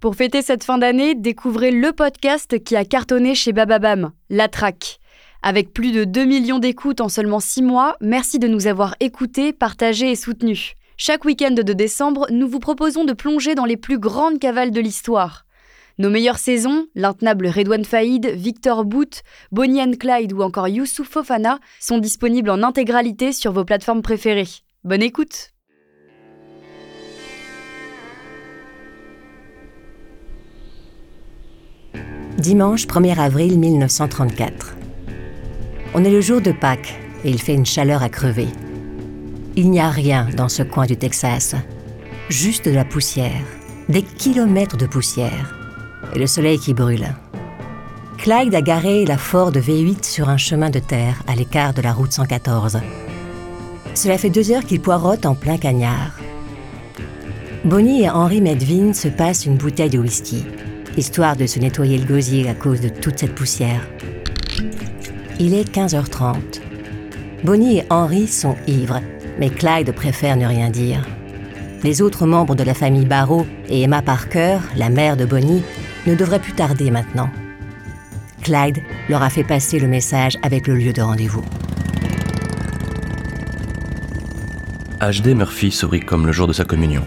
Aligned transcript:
Pour 0.00 0.16
fêter 0.16 0.42
cette 0.42 0.64
fin 0.64 0.76
d'année, 0.76 1.14
découvrez 1.14 1.70
le 1.70 1.92
podcast 1.92 2.62
qui 2.62 2.76
a 2.76 2.84
cartonné 2.84 3.34
chez 3.34 3.52
Bababam, 3.52 4.12
La 4.28 4.48
Traque. 4.48 4.98
Avec 5.42 5.72
plus 5.72 5.92
de 5.92 6.04
2 6.04 6.24
millions 6.24 6.58
d'écoutes 6.58 7.00
en 7.00 7.08
seulement 7.08 7.40
6 7.40 7.62
mois, 7.62 7.96
merci 8.02 8.38
de 8.38 8.46
nous 8.46 8.66
avoir 8.66 8.96
écoutés, 9.00 9.54
partagés 9.54 10.10
et 10.10 10.16
soutenus. 10.16 10.74
Chaque 10.98 11.24
week-end 11.24 11.52
de 11.52 11.72
décembre, 11.72 12.26
nous 12.30 12.48
vous 12.48 12.60
proposons 12.60 13.04
de 13.04 13.14
plonger 13.14 13.54
dans 13.54 13.64
les 13.64 13.78
plus 13.78 13.98
grandes 13.98 14.38
cavales 14.38 14.72
de 14.72 14.80
l'histoire. 14.80 15.46
Nos 15.98 16.10
meilleures 16.10 16.38
saisons, 16.38 16.86
l'intenable 16.94 17.46
Redouane 17.46 17.84
Faïd, 17.84 18.26
Victor 18.26 18.84
Boot, 18.84 19.22
Bonnie 19.52 19.80
and 19.80 19.92
Clyde 19.98 20.32
ou 20.32 20.42
encore 20.42 20.68
Youssouf 20.68 21.08
Fofana, 21.08 21.60
sont 21.80 21.98
disponibles 21.98 22.50
en 22.50 22.62
intégralité 22.62 23.32
sur 23.32 23.52
vos 23.52 23.64
plateformes 23.64 24.02
préférées. 24.02 24.48
Bonne 24.82 25.02
écoute 25.02 25.53
Dimanche 32.38 32.88
1er 32.88 33.16
avril 33.16 33.58
1934. 33.60 34.76
On 35.94 36.04
est 36.04 36.10
le 36.10 36.20
jour 36.20 36.40
de 36.40 36.50
Pâques 36.50 36.98
et 37.24 37.30
il 37.30 37.40
fait 37.40 37.54
une 37.54 37.64
chaleur 37.64 38.02
à 38.02 38.08
crever. 38.08 38.48
Il 39.54 39.70
n'y 39.70 39.78
a 39.78 39.88
rien 39.88 40.28
dans 40.36 40.48
ce 40.48 40.64
coin 40.64 40.84
du 40.84 40.96
Texas. 40.96 41.54
Juste 42.28 42.68
de 42.68 42.74
la 42.74 42.84
poussière. 42.84 43.30
Des 43.88 44.02
kilomètres 44.02 44.76
de 44.76 44.86
poussière. 44.86 45.56
Et 46.12 46.18
le 46.18 46.26
soleil 46.26 46.58
qui 46.58 46.74
brûle. 46.74 47.06
Clyde 48.18 48.54
a 48.54 48.62
garé 48.62 49.04
la 49.04 49.16
Ford 49.16 49.52
V8 49.52 50.04
sur 50.04 50.28
un 50.28 50.36
chemin 50.36 50.70
de 50.70 50.80
terre 50.80 51.22
à 51.28 51.36
l'écart 51.36 51.72
de 51.72 51.82
la 51.82 51.92
route 51.92 52.12
114. 52.12 52.80
Cela 53.94 54.18
fait 54.18 54.30
deux 54.30 54.50
heures 54.50 54.64
qu'il 54.64 54.80
poirote 54.80 55.24
en 55.24 55.36
plein 55.36 55.56
cagnard. 55.56 56.18
Bonnie 57.64 58.02
et 58.02 58.10
Henry 58.10 58.40
Medvin 58.40 58.92
se 58.92 59.08
passent 59.08 59.46
une 59.46 59.56
bouteille 59.56 59.90
de 59.90 59.98
whisky, 59.98 60.44
histoire 60.96 61.36
de 61.36 61.46
se 61.46 61.58
nettoyer 61.58 61.98
le 61.98 62.06
gosier 62.06 62.48
à 62.48 62.54
cause 62.54 62.80
de 62.80 62.88
toute 62.88 63.18
cette 63.18 63.34
poussière. 63.34 63.86
Il 65.38 65.54
est 65.54 65.74
15h30. 65.74 66.60
Bonnie 67.42 67.78
et 67.78 67.84
Henry 67.90 68.26
sont 68.26 68.56
ivres 68.66 69.00
mais 69.38 69.50
Clyde 69.50 69.92
préfère 69.92 70.36
ne 70.36 70.46
rien 70.46 70.70
dire. 70.70 71.06
Les 71.82 72.00
autres 72.00 72.26
membres 72.26 72.54
de 72.54 72.62
la 72.62 72.74
famille 72.74 73.06
Barrow 73.06 73.46
et 73.68 73.82
Emma 73.82 74.02
Parker, 74.02 74.58
la 74.76 74.88
mère 74.88 75.16
de 75.16 75.24
Bonnie, 75.24 75.62
ne 76.06 76.14
devraient 76.14 76.40
plus 76.40 76.52
tarder 76.52 76.90
maintenant. 76.90 77.30
Clyde 78.42 78.78
leur 79.08 79.22
a 79.22 79.30
fait 79.30 79.44
passer 79.44 79.78
le 79.78 79.88
message 79.88 80.38
avec 80.42 80.66
le 80.66 80.74
lieu 80.74 80.92
de 80.92 81.02
rendez-vous. 81.02 81.44
HD 85.00 85.28
Murphy 85.28 85.70
sourit 85.70 86.00
comme 86.00 86.26
le 86.26 86.32
jour 86.32 86.46
de 86.46 86.52
sa 86.52 86.64
communion. 86.64 87.04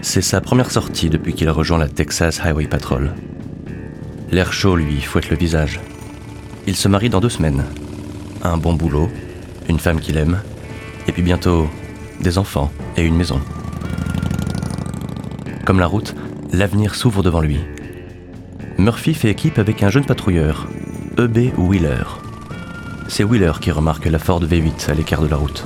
C'est 0.00 0.22
sa 0.22 0.40
première 0.40 0.70
sortie 0.70 1.10
depuis 1.10 1.34
qu'il 1.34 1.48
a 1.48 1.52
rejoint 1.52 1.78
la 1.78 1.88
Texas 1.88 2.40
Highway 2.40 2.66
Patrol. 2.66 3.14
L'air 4.30 4.52
chaud 4.52 4.76
lui 4.76 5.00
fouette 5.00 5.28
le 5.28 5.36
visage. 5.36 5.80
Il 6.66 6.76
se 6.76 6.86
marie 6.86 7.10
dans 7.10 7.20
deux 7.20 7.28
semaines. 7.28 7.64
Un 8.42 8.56
bon 8.56 8.74
boulot, 8.74 9.10
une 9.68 9.80
femme 9.80 10.00
qu'il 10.00 10.16
aime, 10.16 10.40
et 11.08 11.12
puis 11.12 11.22
bientôt, 11.22 11.68
des 12.20 12.38
enfants 12.38 12.70
et 12.96 13.02
une 13.02 13.16
maison. 13.16 13.40
Comme 15.64 15.80
la 15.80 15.86
route, 15.86 16.14
l'avenir 16.52 16.94
s'ouvre 16.94 17.22
devant 17.22 17.40
lui. 17.40 17.58
Murphy 18.78 19.14
fait 19.14 19.30
équipe 19.30 19.58
avec 19.58 19.82
un 19.82 19.90
jeune 19.90 20.06
patrouilleur, 20.06 20.68
E.B. 21.18 21.58
Wheeler. 21.58 22.04
C'est 23.08 23.24
Wheeler 23.24 23.52
qui 23.60 23.72
remarque 23.72 24.06
la 24.06 24.20
Ford 24.20 24.44
V8 24.44 24.90
à 24.90 24.94
l'écart 24.94 25.22
de 25.22 25.28
la 25.28 25.36
route. 25.36 25.64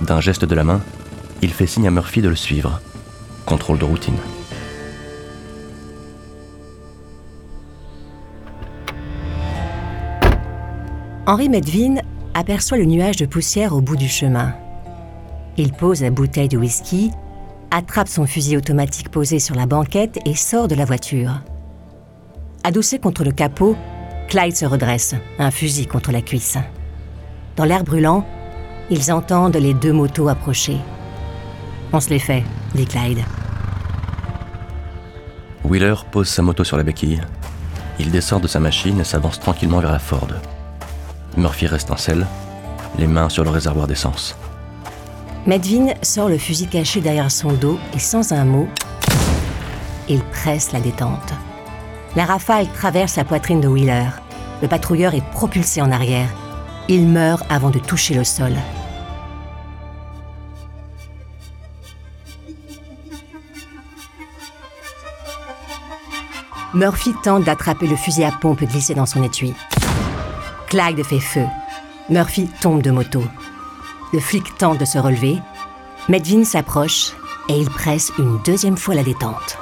D'un 0.00 0.20
geste 0.20 0.44
de 0.44 0.54
la 0.54 0.64
main, 0.64 0.80
il 1.42 1.52
fait 1.52 1.66
signe 1.66 1.86
à 1.86 1.90
Murphy 1.92 2.20
de 2.20 2.28
le 2.28 2.34
suivre. 2.36 2.80
Contrôle 3.48 3.78
de 3.78 3.86
routine. 3.86 4.14
Henri 11.26 11.48
Medvin 11.48 11.94
aperçoit 12.34 12.76
le 12.76 12.84
nuage 12.84 13.16
de 13.16 13.24
poussière 13.24 13.72
au 13.72 13.80
bout 13.80 13.96
du 13.96 14.06
chemin. 14.06 14.52
Il 15.56 15.72
pose 15.72 16.02
la 16.02 16.10
bouteille 16.10 16.48
de 16.48 16.58
whisky, 16.58 17.10
attrape 17.70 18.08
son 18.08 18.26
fusil 18.26 18.58
automatique 18.58 19.08
posé 19.08 19.38
sur 19.38 19.54
la 19.54 19.64
banquette 19.64 20.18
et 20.26 20.34
sort 20.34 20.68
de 20.68 20.74
la 20.74 20.84
voiture. 20.84 21.40
Adossé 22.64 22.98
contre 22.98 23.24
le 23.24 23.32
capot, 23.32 23.76
Clyde 24.28 24.56
se 24.56 24.66
redresse, 24.66 25.14
un 25.38 25.50
fusil 25.50 25.86
contre 25.86 26.12
la 26.12 26.20
cuisse. 26.20 26.58
Dans 27.56 27.64
l'air 27.64 27.82
brûlant, 27.82 28.26
ils 28.90 29.10
entendent 29.10 29.56
les 29.56 29.72
deux 29.72 29.94
motos 29.94 30.28
approcher. 30.28 30.76
On 31.94 32.00
se 32.00 32.10
les 32.10 32.18
fait, 32.18 32.44
Clyde. 32.74 33.24
Wheeler 35.64 35.94
pose 36.10 36.28
sa 36.28 36.42
moto 36.42 36.64
sur 36.64 36.76
la 36.76 36.82
béquille. 36.82 37.20
Il 37.98 38.10
descend 38.10 38.42
de 38.42 38.48
sa 38.48 38.60
machine 38.60 39.00
et 39.00 39.04
s'avance 39.04 39.40
tranquillement 39.40 39.80
vers 39.80 39.92
la 39.92 39.98
Ford. 39.98 40.28
Murphy 41.36 41.66
reste 41.66 41.90
en 41.90 41.96
selle, 41.96 42.26
les 42.98 43.06
mains 43.06 43.28
sur 43.28 43.44
le 43.44 43.50
réservoir 43.50 43.86
d'essence. 43.86 44.36
Medvin 45.46 45.94
sort 46.02 46.28
le 46.28 46.38
fusil 46.38 46.68
caché 46.68 47.00
derrière 47.00 47.30
son 47.30 47.52
dos 47.52 47.78
et 47.94 47.98
sans 47.98 48.32
un 48.32 48.44
mot, 48.44 48.68
il 50.08 50.20
presse 50.20 50.72
la 50.72 50.80
détente. 50.80 51.34
La 52.16 52.24
rafale 52.24 52.66
traverse 52.72 53.16
la 53.16 53.24
poitrine 53.24 53.60
de 53.60 53.68
Wheeler. 53.68 54.06
Le 54.62 54.68
patrouilleur 54.68 55.14
est 55.14 55.30
propulsé 55.30 55.82
en 55.82 55.92
arrière. 55.92 56.28
Il 56.88 57.06
meurt 57.06 57.44
avant 57.50 57.70
de 57.70 57.78
toucher 57.78 58.14
le 58.14 58.24
sol. 58.24 58.54
Murphy 66.74 67.14
tente 67.22 67.44
d'attraper 67.44 67.86
le 67.86 67.96
fusil 67.96 68.24
à 68.24 68.30
pompe 68.30 68.62
glissé 68.62 68.94
dans 68.94 69.06
son 69.06 69.22
étui. 69.22 69.54
Clyde 70.68 71.02
fait 71.02 71.18
feu. 71.18 71.46
Murphy 72.10 72.50
tombe 72.60 72.82
de 72.82 72.90
moto. 72.90 73.22
Le 74.12 74.20
flic 74.20 74.44
tente 74.58 74.78
de 74.78 74.84
se 74.84 74.98
relever. 74.98 75.38
Medvin 76.10 76.44
s'approche 76.44 77.12
et 77.48 77.58
il 77.58 77.70
presse 77.70 78.12
une 78.18 78.38
deuxième 78.42 78.76
fois 78.76 78.94
la 78.94 79.02
détente. 79.02 79.56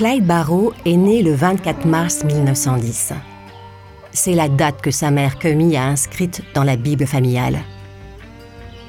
Clyde 0.00 0.24
Barrow 0.24 0.72
est 0.86 0.96
né 0.96 1.22
le 1.22 1.34
24 1.34 1.84
mars 1.84 2.24
1910. 2.24 3.12
C'est 4.12 4.32
la 4.32 4.48
date 4.48 4.80
que 4.80 4.90
sa 4.90 5.10
mère 5.10 5.38
Cummy 5.38 5.76
a 5.76 5.84
inscrite 5.84 6.42
dans 6.54 6.64
la 6.64 6.76
Bible 6.76 7.06
familiale. 7.06 7.58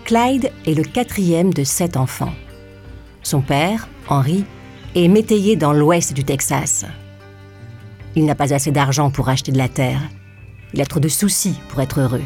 Clyde 0.06 0.54
est 0.66 0.74
le 0.74 0.84
quatrième 0.84 1.54
de 1.54 1.66
sept 1.66 1.98
enfants. 1.98 2.32
son 3.24 3.42
père, 3.42 3.90
Henry, 4.08 4.46
est 4.96 5.10
métayer 5.10 5.58
dans 5.58 5.74
l'ouest 5.74 6.14
du 6.14 6.24
Texas. 6.24 6.86
Il 8.16 8.24
n'a 8.24 8.34
pas 8.36 8.54
assez 8.54 8.72
d'argent 8.72 9.12
pour 9.12 9.28
acheter 9.28 9.52
de 9.52 9.58
la 9.58 9.68
terre. 9.68 10.08
Il 10.74 10.80
a 10.80 10.86
trop 10.86 11.02
de 11.02 11.10
soucis 11.10 11.60
pour 11.68 11.82
être 11.82 12.00
heureux. 12.00 12.24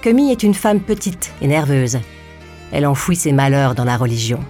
Cummy 0.00 0.32
est 0.32 0.42
une 0.42 0.54
femme 0.54 0.80
petite 0.80 1.32
et 1.40 1.46
nerveuse. 1.46 2.00
Elle 2.72 2.84
enfouit 2.84 3.14
ses 3.14 3.30
malheurs 3.30 3.76
dans 3.76 3.84
la 3.84 3.96
religion. 3.96 4.40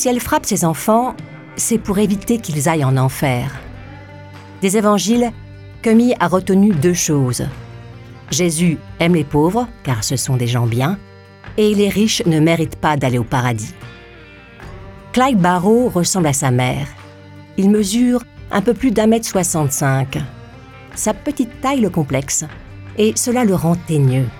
Si 0.00 0.08
elle 0.08 0.18
frappe 0.18 0.46
ses 0.46 0.64
enfants, 0.64 1.14
c'est 1.56 1.76
pour 1.76 1.98
éviter 1.98 2.38
qu'ils 2.38 2.70
aillent 2.70 2.86
en 2.86 2.96
enfer. 2.96 3.60
Des 4.62 4.78
évangiles, 4.78 5.30
Cummy 5.82 6.14
a 6.18 6.26
retenu 6.26 6.72
deux 6.72 6.94
choses. 6.94 7.46
Jésus 8.30 8.78
aime 8.98 9.14
les 9.14 9.24
pauvres, 9.24 9.68
car 9.82 10.02
ce 10.02 10.16
sont 10.16 10.38
des 10.38 10.46
gens 10.46 10.66
bien, 10.66 10.98
et 11.58 11.74
les 11.74 11.90
riches 11.90 12.22
ne 12.24 12.40
méritent 12.40 12.76
pas 12.76 12.96
d'aller 12.96 13.18
au 13.18 13.24
paradis. 13.24 13.74
Clyde 15.12 15.38
Barrow 15.38 15.90
ressemble 15.90 16.28
à 16.28 16.32
sa 16.32 16.50
mère. 16.50 16.88
Il 17.58 17.68
mesure 17.68 18.24
un 18.50 18.62
peu 18.62 18.72
plus 18.72 18.92
d'un 18.92 19.06
mètre 19.06 19.26
soixante-cinq. 19.26 20.16
Sa 20.94 21.12
petite 21.12 21.60
taille 21.60 21.82
le 21.82 21.90
complexe, 21.90 22.46
et 22.96 23.12
cela 23.16 23.44
le 23.44 23.54
rend 23.54 23.74
teigneux. 23.74 24.30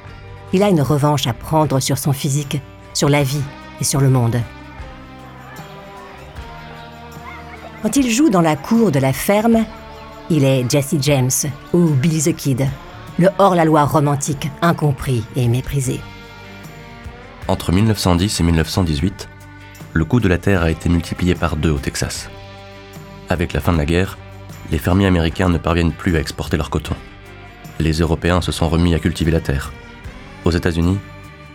Il 0.55 0.63
a 0.63 0.71
une 0.71 0.81
revanche 0.81 1.27
à 1.27 1.35
prendre 1.35 1.81
sur 1.81 1.99
son 1.99 2.15
physique, 2.15 2.63
sur 2.95 3.11
la 3.11 3.23
vie 3.23 3.45
et 3.79 3.85
sur 3.85 4.01
le 4.01 4.09
monde. 4.09 4.41
Quand 7.83 7.97
il 7.97 8.11
joue 8.11 8.29
dans 8.29 8.43
la 8.43 8.57
cour 8.57 8.93
de 8.93 8.99
la 8.99 9.15
ferme, 9.15 9.65
il 10.29 10.45
est 10.45 10.71
Jesse 10.71 10.97
James 11.01 11.31
ou 11.73 11.87
Billy 11.89 12.23
the 12.23 12.37
Kid, 12.37 12.69
le 13.19 13.29
hors-la-loi 13.39 13.85
romantique 13.85 14.51
incompris 14.61 15.25
et 15.35 15.49
méprisé. 15.49 15.99
Entre 17.49 17.73
1910 17.73 18.41
et 18.41 18.43
1918, 18.43 19.29
le 19.95 20.05
coût 20.05 20.21
de 20.21 20.29
la 20.29 20.37
terre 20.37 20.63
a 20.63 20.71
été 20.71 20.91
multiplié 20.91 21.35
par 21.35 21.57
deux 21.57 21.71
au 21.71 21.79
Texas. 21.79 22.29
Avec 23.31 23.55
la 23.55 23.61
fin 23.61 23.73
de 23.73 23.79
la 23.79 23.87
guerre, 23.87 24.19
les 24.71 24.79
fermiers 24.79 25.07
américains 25.07 25.49
ne 25.49 25.59
parviennent 25.59 25.93
plus 25.93 26.17
à 26.17 26.21
exporter 26.21 26.59
leur 26.59 26.69
coton. 26.69 26.95
Les 27.79 27.93
Européens 27.93 28.43
se 28.43 28.53
sont 28.53 28.69
remis 28.69 28.95
à 28.95 28.99
cultiver 28.99 29.31
la 29.31 29.41
terre. 29.41 29.73
Aux 30.45 30.51
États-Unis, 30.51 30.99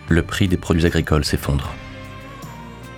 le 0.09 0.23
prix 0.23 0.47
des 0.47 0.57
produits 0.57 0.87
agricoles 0.87 1.23
s'effondre. 1.23 1.71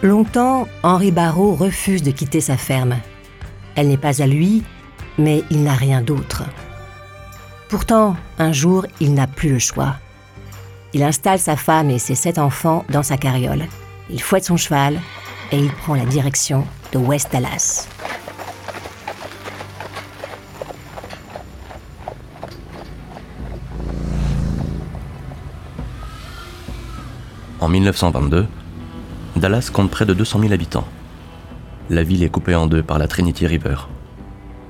Longtemps, 0.02 0.68
Henri 0.82 1.12
Barrault 1.12 1.56
refuse 1.56 2.04
de 2.04 2.12
quitter 2.12 2.40
sa 2.40 2.56
ferme. 2.56 2.96
Elle 3.78 3.90
n'est 3.90 3.98
pas 3.98 4.24
à 4.24 4.26
lui, 4.28 4.64
mais 5.20 5.44
il 5.52 5.64
n'a 5.64 5.76
rien 5.76 6.02
d'autre. 6.02 6.44
Pourtant, 7.70 8.16
un 8.40 8.52
jour, 8.52 8.88
il 9.00 9.14
n'a 9.14 9.28
plus 9.28 9.50
le 9.50 9.60
choix. 9.60 9.98
Il 10.94 11.04
installe 11.04 11.38
sa 11.38 11.56
femme 11.56 11.92
et 11.92 12.00
ses 12.00 12.16
sept 12.16 12.40
enfants 12.40 12.86
dans 12.90 13.04
sa 13.04 13.18
carriole. 13.18 13.66
Il 14.10 14.20
fouette 14.20 14.46
son 14.46 14.58
cheval 14.58 15.00
et 15.52 15.60
il 15.60 15.72
prend 15.72 15.94
la 15.94 16.06
direction 16.06 16.66
de 16.92 16.98
West 16.98 17.32
Dallas. 17.32 17.88
En 27.60 27.68
1922, 27.70 28.48
Dallas 29.36 29.70
compte 29.72 29.92
près 29.92 30.06
de 30.06 30.16
200 30.16 30.40
000 30.40 30.54
habitants. 30.54 30.88
La 31.90 32.04
ville 32.04 32.24
est 32.24 32.30
coupée 32.30 32.56
en 32.56 32.68
deux 32.68 32.84
par 32.84 33.00
la 33.00 33.08
Trinity 33.08 33.48
River. 33.48 33.76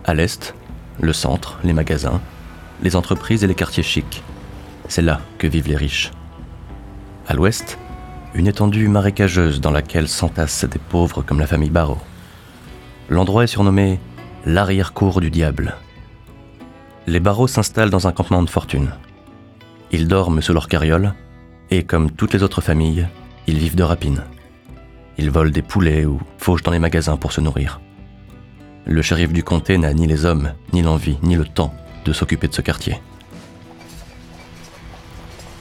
À 0.05 0.13
l'est, 0.13 0.53
le 0.99 1.13
centre, 1.13 1.57
les 1.63 1.73
magasins, 1.73 2.21
les 2.83 2.95
entreprises 2.95 3.43
et 3.43 3.47
les 3.47 3.55
quartiers 3.55 3.81
chics. 3.81 4.21
C'est 4.87 5.01
là 5.01 5.19
que 5.39 5.47
vivent 5.47 5.67
les 5.67 5.75
riches. 5.75 6.11
À 7.27 7.33
l'ouest, 7.33 7.79
une 8.35 8.47
étendue 8.47 8.87
marécageuse 8.87 9.61
dans 9.61 9.71
laquelle 9.71 10.07
s'entassent 10.07 10.65
des 10.65 10.77
pauvres 10.77 11.23
comme 11.23 11.39
la 11.39 11.47
famille 11.47 11.71
Barrow. 11.71 11.97
L'endroit 13.09 13.45
est 13.45 13.47
surnommé 13.47 13.99
l'arrière-cour 14.45 15.19
du 15.19 15.31
diable. 15.31 15.75
Les 17.07 17.19
Barrow 17.19 17.47
s'installent 17.47 17.89
dans 17.89 18.07
un 18.07 18.11
campement 18.11 18.43
de 18.43 18.49
fortune. 18.49 18.91
Ils 19.91 20.07
dorment 20.07 20.43
sous 20.43 20.53
leur 20.53 20.67
carriole 20.67 21.13
et, 21.71 21.83
comme 21.83 22.11
toutes 22.11 22.33
les 22.33 22.43
autres 22.43 22.61
familles, 22.61 23.07
ils 23.47 23.57
vivent 23.57 23.75
de 23.75 23.83
rapines. 23.83 24.23
Ils 25.17 25.31
volent 25.31 25.51
des 25.51 25.61
poulets 25.61 26.05
ou 26.05 26.19
fauchent 26.37 26.63
dans 26.63 26.71
les 26.71 26.79
magasins 26.79 27.17
pour 27.17 27.31
se 27.31 27.41
nourrir. 27.41 27.81
Le 28.85 29.01
shérif 29.01 29.33
du 29.33 29.43
comté 29.43 29.77
n'a 29.77 29.93
ni 29.93 30.07
les 30.07 30.25
hommes, 30.25 30.53
ni 30.73 30.81
l'envie, 30.81 31.17
ni 31.23 31.35
le 31.35 31.45
temps 31.45 31.73
de 32.05 32.13
s'occuper 32.13 32.47
de 32.47 32.53
ce 32.53 32.61
quartier. 32.61 33.01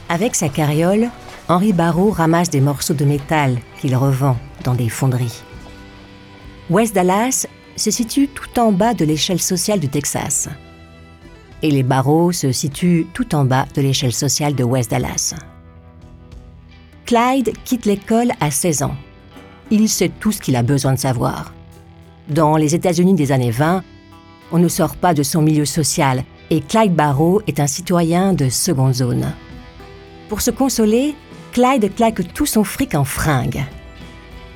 Avec 0.09 0.35
sa 0.37 0.49
carriole, 0.49 1.11
Henri 1.49 1.73
Barrault 1.73 2.11
ramasse 2.11 2.51
des 2.51 2.61
morceaux 2.61 2.95
de 2.95 3.05
métal 3.05 3.59
qu'il 3.81 3.97
revend 3.97 4.37
dans 4.63 4.75
des 4.75 4.89
fonderies. 4.89 5.43
West 6.71 6.95
Dallas 6.95 7.47
se 7.77 7.91
situe 7.91 8.29
tout 8.29 8.59
en 8.59 8.73
bas 8.73 8.95
de 8.95 9.05
l'échelle 9.05 9.41
sociale 9.41 9.81
du 9.81 9.89
Texas. 9.89 10.49
Et 11.63 11.71
les 11.71 11.83
Barreaux 11.83 12.33
se 12.33 12.53
situent 12.53 13.07
tout 13.15 13.35
en 13.35 13.45
bas 13.45 13.67
de 13.75 13.83
l'échelle 13.83 14.13
sociale 14.13 14.55
de 14.55 14.65
West 14.65 14.91
Dallas. 14.91 15.35
Clyde 17.07 17.53
quitte 17.65 17.87
l'école 17.87 18.33
à 18.41 18.51
16 18.51 18.83
ans. 18.83 18.97
Il 19.71 19.89
sait 19.89 20.11
tout 20.21 20.33
ce 20.33 20.41
qu'il 20.41 20.57
a 20.57 20.63
besoin 20.63 20.95
de 20.95 20.99
savoir. 20.99 21.53
Dans 22.29 22.57
les 22.57 22.75
États-Unis 22.75 23.15
des 23.15 23.33
années 23.33 23.51
20, 23.51 23.83
on 24.53 24.59
ne 24.59 24.69
sort 24.69 24.97
pas 24.97 25.15
de 25.15 25.23
son 25.23 25.43
milieu 25.43 25.65
social 25.65 26.25
et 26.51 26.61
Clyde 26.61 26.95
Barrow 26.95 27.43
est 27.47 27.59
un 27.59 27.67
citoyen 27.67 28.33
de 28.33 28.49
seconde 28.49 28.95
zone. 28.95 29.33
Pour 30.29 30.41
se 30.41 30.51
consoler, 30.51 31.15
Clyde 31.53 31.95
claque 31.95 32.33
tout 32.33 32.47
son 32.47 32.65
fric 32.65 32.95
en 32.95 33.05
fringues. 33.05 33.65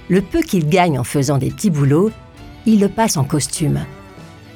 Le 0.09 0.23
peu 0.23 0.43
qu'il 0.43 0.69
gagne 0.69 0.99
en 0.99 1.05
faisant 1.05 1.39
des 1.39 1.51
petits 1.51 1.71
boulots, 1.71 2.11
il 2.67 2.81
le 2.81 2.89
passe 2.89 3.17
en 3.17 3.25
costume. 3.25 3.81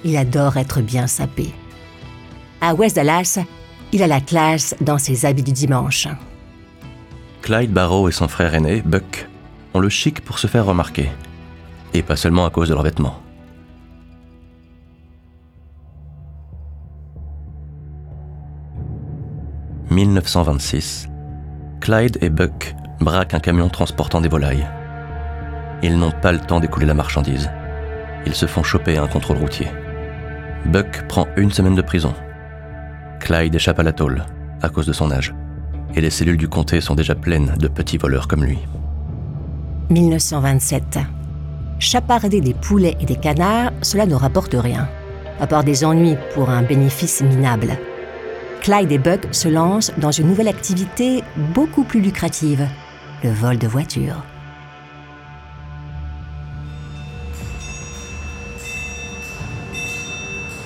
Il 0.05 0.17
adore 0.17 0.57
être 0.57 0.81
bien 0.81 1.07
sapé. 1.07 1.53
À 2.61 2.75
West 2.75 2.97
Dallas, 2.97 3.39
il 3.93 4.03
a 4.03 4.07
la 4.07 4.21
classe 4.21 4.75
dans 4.81 4.99
ses 4.99 5.27
habits 5.27 5.43
du 5.43 5.53
dimanche. 5.53 6.09
Clyde 7.43 7.73
Barrow 7.73 8.09
et 8.09 8.13
son 8.13 8.29
frère 8.29 8.55
aîné, 8.55 8.83
Buck, 8.85 9.29
ont 9.75 9.81
le 9.81 9.89
chic 9.89 10.21
pour 10.25 10.39
se 10.39 10.47
faire 10.47 10.65
remarquer. 10.65 11.11
Et 11.93 12.03
pas 12.03 12.17
seulement 12.17 12.47
à 12.47 12.51
cause 12.51 12.69
de 12.69 12.75
leurs 12.75 12.85
vêtements. 12.85 13.21
«1926, 19.91 21.09
Clyde 21.81 22.19
et 22.21 22.31
Buck 22.31 22.75
braquent 23.01 23.35
un 23.35 23.41
camion 23.41 23.69
transportant 23.69 24.21
des 24.21 24.29
volailles. 24.29 24.67
Ils 25.83 25.99
n'ont 25.99 26.11
pas 26.11 26.33
le 26.33 26.41
temps 26.41 26.61
d'écouler 26.61 26.87
la 26.87 26.95
marchandise. 26.95 27.51
Ils 28.27 28.35
se 28.35 28.47
font 28.47 28.63
choper 28.63 28.97
à 28.97 29.03
un 29.03 29.07
contrôle 29.07 29.37
routier. 29.37 29.69
Buck 30.67 31.07
prend 31.09 31.29
une 31.37 31.53
semaine 31.53 31.75
de 31.75 31.83
prison. 31.83 32.15
Clyde 33.21 33.55
échappe 33.55 33.79
à 33.79 33.83
la 33.83 33.93
tôle, 33.93 34.25
à 34.63 34.71
cause 34.71 34.87
de 34.87 34.93
son 34.93 35.13
âge. 35.13 35.35
Et 35.95 36.01
les 36.01 36.11
cellules 36.11 36.39
du 36.39 36.49
comté 36.49 36.81
sont 36.81 36.95
déjà 36.95 37.15
pleines 37.15 37.55
de 37.59 37.69
petits 37.69 37.99
voleurs 37.99 38.27
comme 38.27 38.45
lui. 38.45 38.59
1927. 39.91 40.99
Chaparder 41.79 42.41
des 42.41 42.55
poulets 42.55 42.97
et 43.01 43.05
des 43.05 43.17
canards, 43.17 43.73
cela 43.83 44.07
ne 44.07 44.15
rapporte 44.15 44.55
rien, 44.59 44.89
à 45.41 45.47
part 45.47 45.65
des 45.65 45.85
ennuis 45.85 46.17
pour 46.35 46.51
un 46.51 46.63
bénéfice 46.63 47.23
minable. 47.23 47.77
Clyde 48.61 48.93
et 48.93 48.99
Buck 48.99 49.29
se 49.33 49.49
lancent 49.49 49.93
dans 49.99 50.11
une 50.11 50.29
nouvelle 50.29 50.49
activité 50.49 51.23
beaucoup 51.55 51.85
plus 51.85 52.01
lucrative, 52.01 52.67
le 53.23 53.31
vol 53.31 53.59
de 53.59 53.67
voitures. 53.67 54.23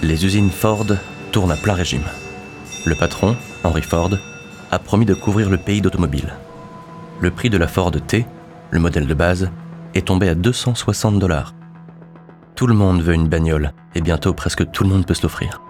Les 0.00 0.24
usines 0.24 0.50
Ford 0.50 0.86
tournent 1.32 1.50
à 1.50 1.56
plein 1.56 1.74
régime. 1.74 2.06
Le 2.84 2.94
patron, 2.94 3.34
Henry 3.64 3.82
Ford, 3.82 4.10
a 4.70 4.78
promis 4.78 5.04
de 5.04 5.14
couvrir 5.14 5.50
le 5.50 5.56
pays 5.56 5.80
d'automobiles. 5.80 6.34
Le 7.20 7.32
prix 7.32 7.50
de 7.50 7.58
la 7.58 7.66
Ford 7.66 7.90
T, 8.06 8.24
le 8.70 8.80
modèle 8.80 9.06
de 9.06 9.14
base, 9.14 9.50
est 9.94 10.06
tombé 10.06 10.28
à 10.28 10.34
260 10.34 11.18
dollars. 11.18 11.54
Tout 12.54 12.66
le 12.66 12.74
monde 12.74 13.02
veut 13.02 13.14
une 13.14 13.28
bagnole 13.28 13.72
et 13.94 14.00
bientôt 14.00 14.34
presque 14.34 14.70
tout 14.70 14.84
le 14.84 14.90
monde 14.90 15.06
peut 15.06 15.14
se 15.14 15.22
l'offrir. 15.22 15.62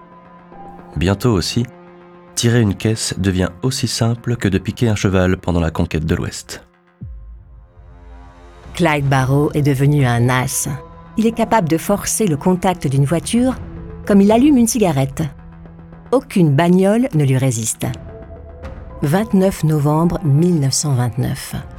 Bientôt 0.95 1.31
aussi, 1.31 1.65
tirer 2.35 2.61
une 2.61 2.75
caisse 2.75 3.13
devient 3.17 3.49
aussi 3.61 3.87
simple 3.87 4.35
que 4.35 4.47
de 4.47 4.57
piquer 4.57 4.89
un 4.89 4.95
cheval 4.95 5.37
pendant 5.37 5.59
la 5.59 5.71
conquête 5.71 6.05
de 6.05 6.15
l'Ouest. 6.15 6.65
Clyde 8.73 9.07
Barrow 9.07 9.51
est 9.53 9.61
devenu 9.61 10.05
un 10.05 10.29
as. 10.29 10.69
Il 11.17 11.25
est 11.25 11.33
capable 11.33 11.67
de 11.67 11.77
forcer 11.77 12.27
le 12.27 12.37
contact 12.37 12.87
d'une 12.87 13.05
voiture 13.05 13.55
comme 14.05 14.21
il 14.21 14.31
allume 14.31 14.57
une 14.57 14.67
cigarette. 14.67 15.21
Aucune 16.11 16.55
bagnole 16.55 17.09
ne 17.13 17.25
lui 17.25 17.37
résiste. 17.37 17.85
29 19.03 19.65
novembre 19.65 20.19
1929. 20.23 21.78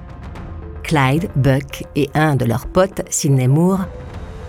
Clyde, 0.83 1.29
Buck 1.37 1.85
et 1.97 2.11
un 2.15 2.37
de 2.37 2.45
leurs 2.45 2.67
potes, 2.67 3.03
Sidney 3.11 3.49
Moore, 3.49 3.81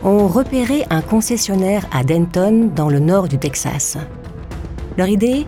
ont 0.03 0.27
repéré 0.27 0.85
un 0.89 1.01
concessionnaire 1.01 1.85
à 1.91 2.03
Denton, 2.03 2.71
dans 2.75 2.89
le 2.89 2.99
nord 2.99 3.27
du 3.27 3.37
Texas. 3.37 3.97
Leur 4.97 5.07
idée? 5.07 5.45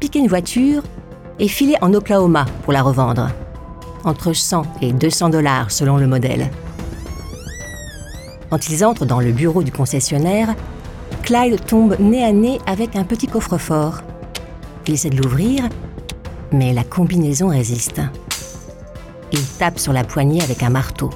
Piquer 0.00 0.18
une 0.18 0.28
voiture 0.28 0.82
et 1.38 1.48
filer 1.48 1.76
en 1.80 1.94
Oklahoma 1.94 2.44
pour 2.62 2.72
la 2.72 2.82
revendre. 2.82 3.30
entre 4.04 4.32
100 4.32 4.64
et 4.82 4.92
200 4.92 5.30
dollars 5.30 5.70
selon 5.70 5.96
le 5.96 6.06
modèle. 6.06 6.50
Quand 8.50 8.68
ils 8.68 8.84
entrent 8.84 9.06
dans 9.06 9.20
le 9.20 9.32
bureau 9.32 9.62
du 9.62 9.72
concessionnaire, 9.72 10.54
Clyde 11.22 11.64
tombe 11.64 11.96
nez 11.98 12.22
à 12.22 12.32
nez 12.32 12.60
avec 12.66 12.96
un 12.96 13.04
petit 13.04 13.26
coffre-fort. 13.26 14.02
Il 14.86 14.94
essaie 14.94 15.10
de 15.10 15.16
l'ouvrir, 15.16 15.68
mais 16.52 16.72
la 16.72 16.84
combinaison 16.84 17.48
résiste. 17.48 18.00
Il 19.36 19.44
tape 19.58 19.80
sur 19.80 19.92
la 19.92 20.04
poignée 20.04 20.40
avec 20.42 20.62
un 20.62 20.70
marteau. 20.70 21.10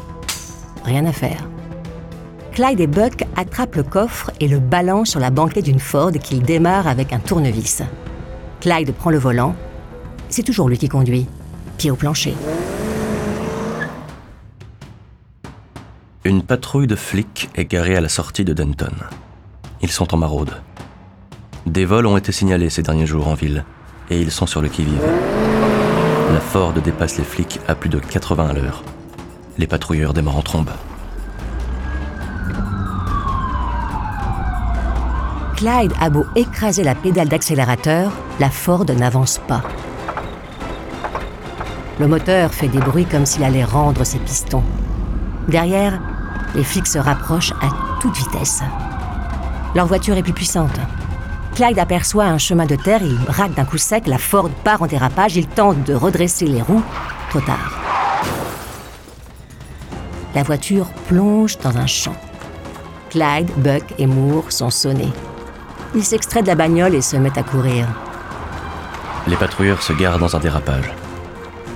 Rien 0.84 1.06
à 1.06 1.12
faire. 1.12 1.48
Clyde 2.50 2.80
et 2.80 2.88
Buck 2.88 3.24
attrapent 3.36 3.76
le 3.76 3.84
coffre 3.84 4.32
et 4.40 4.48
le 4.48 4.58
balancent 4.58 5.10
sur 5.10 5.20
la 5.20 5.30
banquette 5.30 5.66
d'une 5.66 5.78
Ford 5.78 6.10
qu'il 6.10 6.42
démarre 6.42 6.88
avec 6.88 7.12
un 7.12 7.20
tournevis. 7.20 7.82
Clyde 8.60 8.92
prend 8.92 9.10
le 9.10 9.18
volant. 9.18 9.54
C'est 10.30 10.42
toujours 10.42 10.68
lui 10.68 10.78
qui 10.78 10.88
conduit, 10.88 11.28
pied 11.76 11.92
au 11.92 11.94
plancher. 11.94 12.34
Une 16.24 16.42
patrouille 16.42 16.88
de 16.88 16.96
flics 16.96 17.50
est 17.54 17.66
garée 17.66 17.94
à 17.94 18.00
la 18.00 18.08
sortie 18.08 18.44
de 18.44 18.52
Denton. 18.52 18.90
Ils 19.80 19.92
sont 19.92 20.12
en 20.12 20.16
maraude. 20.16 20.60
Des 21.66 21.84
vols 21.84 22.06
ont 22.06 22.16
été 22.16 22.32
signalés 22.32 22.68
ces 22.68 22.82
derniers 22.82 23.06
jours 23.06 23.28
en 23.28 23.34
ville, 23.34 23.64
et 24.10 24.20
ils 24.20 24.32
sont 24.32 24.46
sur 24.46 24.60
le 24.60 24.68
qui-vive. 24.68 25.04
La 26.32 26.40
Ford 26.40 26.74
dépasse 26.74 27.16
les 27.16 27.24
flics 27.24 27.58
à 27.68 27.74
plus 27.74 27.88
de 27.88 27.98
80 27.98 28.48
à 28.48 28.52
l'heure. 28.52 28.82
Les 29.56 29.66
patrouilleurs 29.66 30.12
démarrent 30.12 30.36
en 30.36 30.42
trombe. 30.42 30.70
Clyde 35.56 35.92
a 35.98 36.10
beau 36.10 36.26
écraser 36.36 36.84
la 36.84 36.94
pédale 36.94 37.28
d'accélérateur, 37.28 38.12
la 38.40 38.50
Ford 38.50 38.84
n'avance 38.84 39.40
pas. 39.48 39.62
Le 41.98 42.06
moteur 42.06 42.52
fait 42.52 42.68
des 42.68 42.78
bruits 42.78 43.06
comme 43.06 43.24
s'il 43.24 43.42
allait 43.42 43.64
rendre 43.64 44.04
ses 44.04 44.18
pistons. 44.18 44.62
Derrière, 45.48 45.98
les 46.54 46.62
flics 46.62 46.86
se 46.86 46.98
rapprochent 46.98 47.54
à 47.62 47.70
toute 48.00 48.16
vitesse. 48.16 48.62
Leur 49.74 49.86
voiture 49.86 50.16
est 50.18 50.22
plus 50.22 50.34
puissante. 50.34 50.78
Clyde 51.58 51.80
aperçoit 51.80 52.26
un 52.26 52.38
chemin 52.38 52.66
de 52.66 52.76
terre, 52.76 53.02
il 53.02 53.16
braque 53.16 53.52
d'un 53.54 53.64
coup 53.64 53.78
sec, 53.78 54.06
la 54.06 54.18
Ford 54.18 54.48
part 54.62 54.80
en 54.80 54.86
dérapage, 54.86 55.34
il 55.34 55.48
tente 55.48 55.82
de 55.82 55.92
redresser 55.92 56.46
les 56.46 56.62
roues. 56.62 56.84
Trop 57.30 57.40
tard. 57.40 57.80
La 60.36 60.44
voiture 60.44 60.86
plonge 61.08 61.58
dans 61.58 61.76
un 61.76 61.88
champ. 61.88 62.14
Clyde, 63.10 63.50
Buck 63.56 63.82
et 63.98 64.06
Moore 64.06 64.52
sont 64.52 64.70
sonnés. 64.70 65.12
Ils 65.96 66.04
s'extraient 66.04 66.42
de 66.42 66.46
la 66.46 66.54
bagnole 66.54 66.94
et 66.94 67.02
se 67.02 67.16
mettent 67.16 67.38
à 67.38 67.42
courir. 67.42 67.88
Les 69.26 69.34
patrouilleurs 69.34 69.82
se 69.82 69.92
garent 69.92 70.20
dans 70.20 70.36
un 70.36 70.38
dérapage. 70.38 70.92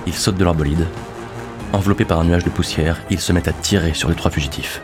Ils 0.07 0.15
sautent 0.15 0.37
de 0.37 0.45
leur 0.45 0.55
bolide. 0.55 0.87
Enveloppés 1.73 2.05
par 2.05 2.21
un 2.21 2.23
nuage 2.23 2.45
de 2.45 2.49
poussière, 2.49 3.01
ils 3.09 3.19
se 3.19 3.33
mettent 3.33 3.49
à 3.49 3.53
tirer 3.53 3.93
sur 3.93 4.07
les 4.07 4.15
trois 4.15 4.31
fugitifs. 4.31 4.81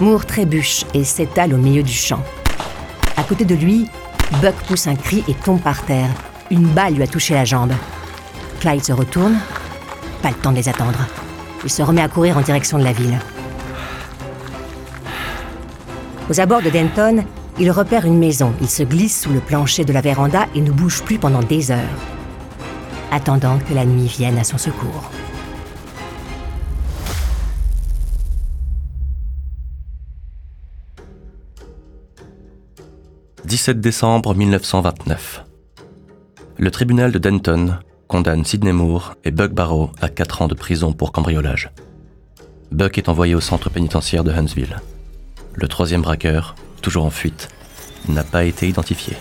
Moore 0.00 0.26
trébuche 0.26 0.84
et 0.94 1.02
s'étale 1.02 1.54
au 1.54 1.56
milieu 1.56 1.82
du 1.82 1.92
champ. 1.92 2.22
À 3.16 3.24
côté 3.24 3.44
de 3.44 3.56
lui, 3.56 3.88
Buck 4.40 4.54
pousse 4.68 4.86
un 4.86 4.94
cri 4.94 5.24
et 5.26 5.34
tombe 5.34 5.60
par 5.60 5.84
terre. 5.84 6.10
Une 6.50 6.66
balle 6.68 6.94
lui 6.94 7.02
a 7.02 7.08
touché 7.08 7.34
la 7.34 7.44
jambe. 7.44 7.72
Clyde 8.60 8.84
se 8.84 8.92
retourne. 8.92 9.36
Pas 10.22 10.28
le 10.28 10.36
temps 10.36 10.52
de 10.52 10.56
les 10.56 10.68
attendre. 10.68 10.98
Il 11.64 11.70
se 11.70 11.82
remet 11.82 12.02
à 12.02 12.08
courir 12.08 12.38
en 12.38 12.42
direction 12.42 12.78
de 12.78 12.84
la 12.84 12.92
ville. 12.92 13.18
Aux 16.30 16.40
abords 16.40 16.62
de 16.62 16.70
Denton, 16.70 17.24
il 17.58 17.70
repère 17.72 18.04
une 18.04 18.18
maison. 18.18 18.54
Il 18.60 18.68
se 18.68 18.84
glisse 18.84 19.22
sous 19.22 19.32
le 19.32 19.40
plancher 19.40 19.84
de 19.84 19.92
la 19.92 20.00
véranda 20.00 20.46
et 20.54 20.60
ne 20.60 20.70
bouge 20.70 21.02
plus 21.02 21.18
pendant 21.18 21.42
des 21.42 21.72
heures, 21.72 21.78
attendant 23.10 23.58
que 23.68 23.74
la 23.74 23.84
nuit 23.84 24.06
vienne 24.06 24.38
à 24.38 24.44
son 24.44 24.58
secours. 24.58 25.10
17 33.48 33.80
décembre 33.80 34.34
1929. 34.34 35.42
Le 36.58 36.70
tribunal 36.70 37.12
de 37.12 37.18
Denton 37.18 37.78
condamne 38.06 38.44
Sidney 38.44 38.74
Moore 38.74 39.14
et 39.24 39.30
Buck 39.30 39.52
Barrow 39.52 39.90
à 40.02 40.10
4 40.10 40.42
ans 40.42 40.48
de 40.48 40.54
prison 40.54 40.92
pour 40.92 41.12
cambriolage. 41.12 41.70
Buck 42.70 42.98
est 42.98 43.08
envoyé 43.08 43.34
au 43.34 43.40
centre 43.40 43.70
pénitentiaire 43.70 44.22
de 44.22 44.32
Huntsville. 44.32 44.76
Le 45.54 45.66
troisième 45.66 46.02
braqueur, 46.02 46.56
toujours 46.82 47.06
en 47.06 47.10
fuite, 47.10 47.48
n'a 48.06 48.22
pas 48.22 48.44
été 48.44 48.68
identifié. 48.68 49.16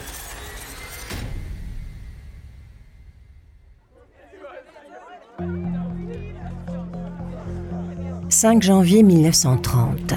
«5 8.29 8.62
janvier 8.62 9.03
1930. 9.03 10.15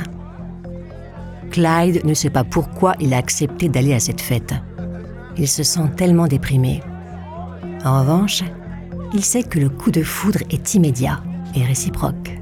Clyde 1.50 2.04
ne 2.04 2.14
sait 2.14 2.30
pas 2.30 2.44
pourquoi 2.44 2.94
il 3.00 3.12
a 3.12 3.18
accepté 3.18 3.68
d'aller 3.68 3.92
à 3.92 4.00
cette 4.00 4.20
fête. 4.20 4.54
Il 5.36 5.48
se 5.48 5.62
sent 5.62 5.90
tellement 5.96 6.26
déprimé. 6.26 6.80
En 7.84 8.00
revanche, 8.00 8.42
il 9.12 9.24
sait 9.24 9.42
que 9.42 9.58
le 9.58 9.68
coup 9.68 9.90
de 9.90 10.02
foudre 10.02 10.40
est 10.50 10.74
immédiat 10.74 11.20
et 11.54 11.64
réciproque. 11.64 12.38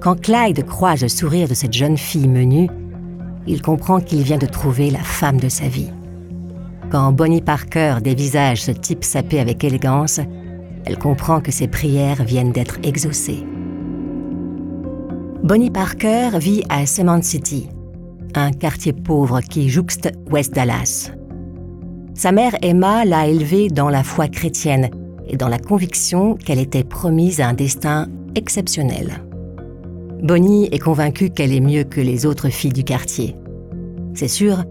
Quand 0.00 0.20
Clyde 0.20 0.64
croise 0.66 1.02
le 1.02 1.08
sourire 1.08 1.48
de 1.48 1.54
cette 1.54 1.72
jeune 1.72 1.96
fille 1.96 2.28
menue, 2.28 2.68
il 3.46 3.62
comprend 3.62 4.00
qu'il 4.00 4.22
vient 4.22 4.38
de 4.38 4.46
trouver 4.46 4.90
la 4.90 4.98
femme 4.98 5.40
de 5.40 5.48
sa 5.48 5.66
vie. 5.66 5.90
Quand 6.90 7.12
Bonnie 7.12 7.40
Parker 7.40 7.96
dévisage 8.02 8.62
ce 8.62 8.70
type 8.70 9.04
sapé 9.04 9.40
avec 9.40 9.64
élégance, 9.64 10.20
elle 10.84 10.98
comprend 10.98 11.40
que 11.40 11.52
ses 11.52 11.68
prières 11.68 12.22
viennent 12.24 12.52
d'être 12.52 12.78
exaucées. 12.82 13.46
Bonnie 15.42 15.70
Parker 15.70 16.30
vit 16.38 16.62
à 16.68 16.84
Cement 16.86 17.22
City, 17.22 17.68
un 18.38 18.52
quartier 18.52 18.92
pauvre 18.92 19.40
qui 19.40 19.68
jouxte 19.68 20.10
West 20.30 20.54
Dallas. 20.54 21.12
Sa 22.14 22.32
mère 22.32 22.56
Emma 22.62 23.04
l'a 23.04 23.28
élevée 23.28 23.68
dans 23.68 23.88
la 23.88 24.02
foi 24.02 24.28
chrétienne 24.28 24.90
et 25.28 25.36
dans 25.36 25.48
la 25.48 25.58
conviction 25.58 26.34
qu'elle 26.34 26.58
était 26.58 26.84
promise 26.84 27.40
à 27.40 27.48
un 27.48 27.54
destin 27.54 28.08
exceptionnel. 28.34 29.24
Bonnie 30.22 30.68
est 30.72 30.78
convaincue 30.78 31.30
qu'elle 31.30 31.52
est 31.52 31.60
mieux 31.60 31.84
que 31.84 32.00
les 32.00 32.26
autres 32.26 32.48
filles 32.48 32.72
du 32.72 32.82
quartier. 32.82 33.36
C'est 34.14 34.28
sûr, 34.28 34.64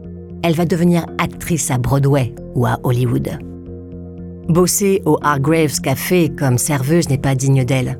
elle 0.43 0.55
va 0.55 0.65
devenir 0.65 1.05
actrice 1.17 1.71
à 1.71 1.77
Broadway 1.77 2.33
ou 2.55 2.65
à 2.65 2.79
Hollywood. 2.83 3.39
Bosser 4.49 5.01
au 5.05 5.17
Hargraves 5.21 5.79
Café 5.81 6.29
comme 6.29 6.57
serveuse 6.57 7.09
n'est 7.09 7.17
pas 7.17 7.35
digne 7.35 7.63
d'elle. 7.63 7.99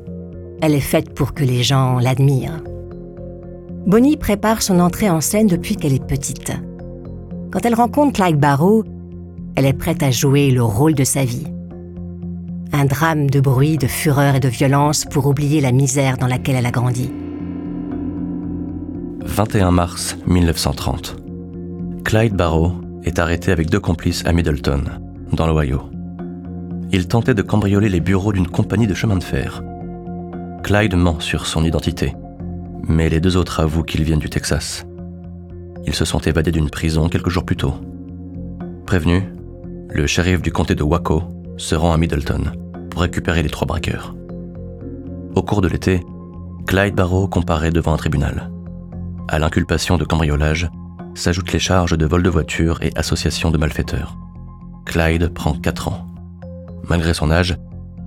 Elle 0.60 0.74
est 0.74 0.80
faite 0.80 1.14
pour 1.14 1.34
que 1.34 1.44
les 1.44 1.62
gens 1.62 1.98
l'admirent. 1.98 2.62
Bonnie 3.86 4.16
prépare 4.16 4.62
son 4.62 4.80
entrée 4.80 5.08
en 5.08 5.20
scène 5.20 5.46
depuis 5.46 5.76
qu'elle 5.76 5.94
est 5.94 6.06
petite. 6.06 6.52
Quand 7.50 7.64
elle 7.64 7.74
rencontre 7.74 8.20
Clyde 8.20 8.38
Barrow, 8.38 8.84
elle 9.56 9.66
est 9.66 9.72
prête 9.72 10.02
à 10.02 10.10
jouer 10.10 10.50
le 10.50 10.62
rôle 10.62 10.94
de 10.94 11.04
sa 11.04 11.24
vie. 11.24 11.46
Un 12.72 12.84
drame 12.84 13.30
de 13.30 13.40
bruit, 13.40 13.78
de 13.78 13.86
fureur 13.86 14.34
et 14.34 14.40
de 14.40 14.48
violence 14.48 15.04
pour 15.06 15.26
oublier 15.26 15.60
la 15.60 15.72
misère 15.72 16.18
dans 16.18 16.26
laquelle 16.26 16.56
elle 16.56 16.66
a 16.66 16.70
grandi. 16.70 17.10
21 19.24 19.70
mars 19.70 20.18
1930. 20.26 21.16
Clyde 22.04 22.34
Barrow 22.34 22.72
est 23.04 23.18
arrêté 23.18 23.52
avec 23.52 23.70
deux 23.70 23.80
complices 23.80 24.24
à 24.26 24.32
Middleton, 24.32 24.82
dans 25.32 25.46
l'Ohio. 25.46 25.82
Il 26.92 27.08
tentait 27.08 27.34
de 27.34 27.42
cambrioler 27.42 27.88
les 27.88 28.00
bureaux 28.00 28.32
d'une 28.32 28.48
compagnie 28.48 28.86
de 28.86 28.94
chemin 28.94 29.16
de 29.16 29.24
fer. 29.24 29.62
Clyde 30.62 30.94
ment 30.94 31.20
sur 31.20 31.46
son 31.46 31.64
identité 31.64 32.14
mais 32.86 33.08
les 33.08 33.20
deux 33.20 33.36
autres 33.36 33.60
avouent 33.60 33.82
qu'ils 33.82 34.04
viennent 34.04 34.18
du 34.18 34.30
Texas. 34.30 34.86
Ils 35.86 35.94
se 35.94 36.04
sont 36.04 36.20
évadés 36.20 36.52
d'une 36.52 36.70
prison 36.70 37.08
quelques 37.08 37.30
jours 37.30 37.44
plus 37.44 37.56
tôt. 37.56 37.74
Prévenu, 38.86 39.22
le 39.88 40.06
shérif 40.06 40.42
du 40.42 40.52
comté 40.52 40.74
de 40.74 40.82
Waco 40.82 41.22
se 41.56 41.74
rend 41.74 41.92
à 41.92 41.96
Middleton 41.96 42.52
pour 42.90 43.02
récupérer 43.02 43.42
les 43.42 43.48
trois 43.48 43.66
braqueurs. 43.66 44.14
Au 45.34 45.42
cours 45.42 45.60
de 45.60 45.68
l'été, 45.68 46.02
Clyde 46.66 46.94
Barrow 46.94 47.28
comparaît 47.28 47.70
devant 47.70 47.94
un 47.94 47.96
tribunal. 47.96 48.50
À 49.28 49.38
l'inculpation 49.38 49.96
de 49.96 50.04
cambriolage 50.04 50.68
s'ajoutent 51.14 51.52
les 51.52 51.58
charges 51.58 51.96
de 51.96 52.06
vol 52.06 52.22
de 52.22 52.30
voiture 52.30 52.82
et 52.82 52.92
association 52.96 53.50
de 53.50 53.58
malfaiteurs. 53.58 54.16
Clyde 54.84 55.28
prend 55.28 55.54
4 55.54 55.88
ans. 55.88 56.06
Malgré 56.88 57.14
son 57.14 57.30
âge, 57.30 57.56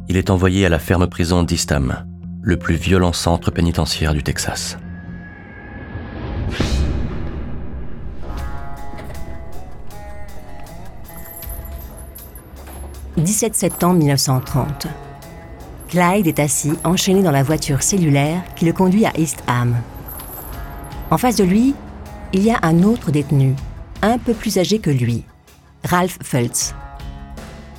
il 0.10 0.18
est 0.18 0.30
envoyé 0.30 0.66
à 0.66 0.70
la 0.70 0.80
ferme 0.80 1.08
prison 1.08 1.44
d'Eastham, 1.44 2.06
le 2.44 2.58
plus 2.58 2.76
violent 2.76 3.14
centre 3.14 3.52
pénitentiaire 3.52 4.14
du 4.14 4.24
Texas. 4.24 4.78
«17 13.18 13.54
septembre 13.54 13.96
1930. 14.00 14.88
Clyde 15.90 16.26
est 16.26 16.40
assis, 16.40 16.74
enchaîné 16.84 17.22
dans 17.22 17.32
la 17.32 17.44
voiture 17.44 17.84
cellulaire 17.84 18.42
qui 18.56 18.66
le 18.66 18.74
conduit 18.74 19.06
à 19.06 19.12
East 19.18 19.44
Ham. 19.48 19.76
En 21.12 21.18
face 21.18 21.36
de 21.36 21.44
lui, 21.44 21.76
il 22.34 22.44
y 22.44 22.50
a 22.50 22.58
un 22.64 22.82
autre 22.84 23.12
détenu, 23.12 23.54
un 24.02 24.18
peu 24.18 24.34
plus 24.34 24.58
âgé 24.58 24.80
que 24.80 24.90
lui, 24.90 25.26
Ralph 25.84 26.18
Fultz. 26.24 26.74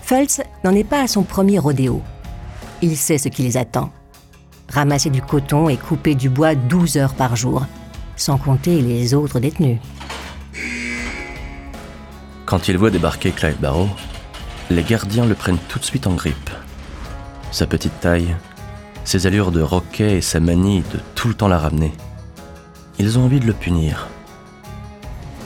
Fultz 0.03 0.41
n'en 0.63 0.75
est 0.75 0.85
pas 0.85 1.01
à 1.03 1.09
son 1.09 1.23
premier 1.25 1.59
rodéo. 1.59 2.03
il 2.83 2.97
sait 2.97 3.19
ce 3.19 3.29
qui 3.29 3.43
les 3.43 3.57
attend. 3.57 3.91
Ramasser 4.73 5.11
du 5.11 5.21
coton 5.21 5.69
et 5.69 5.77
couper 5.77 6.15
du 6.15 6.31
bois 6.31 6.55
12 6.55 6.97
heures 6.97 7.15
par 7.15 7.37
jour, 7.37 7.67
sans 8.17 8.39
compter 8.39 8.81
les 8.81 9.13
autres 9.13 9.39
détenus. 9.39 9.79
Quand 12.47 12.69
il 12.69 12.79
voit 12.79 12.91
débarquer 12.91 13.33
Clyde 13.33 13.61
Barrow, 13.61 13.89
les 14.71 14.83
gardiens 14.83 15.27
le 15.27 15.35
prennent 15.35 15.59
tout 15.69 15.79
de 15.79 15.85
suite 15.85 16.07
en 16.07 16.15
grippe. 16.15 16.51
Sa 17.51 17.67
petite 17.67 17.99
taille, 18.01 18.35
ses 19.05 19.27
allures 19.27 19.53
de 19.53 19.61
roquet 19.61 20.19
et 20.19 20.21
sa 20.23 20.41
manie 20.41 20.83
de 20.93 21.01
tout 21.15 21.29
le 21.29 21.35
temps 21.35 21.49
la 21.49 21.59
ramener. 21.59 21.93
Ils 22.99 23.19
ont 23.19 23.25
envie 23.25 23.41
de 23.41 23.47
le 23.47 23.53
punir. 23.53 24.09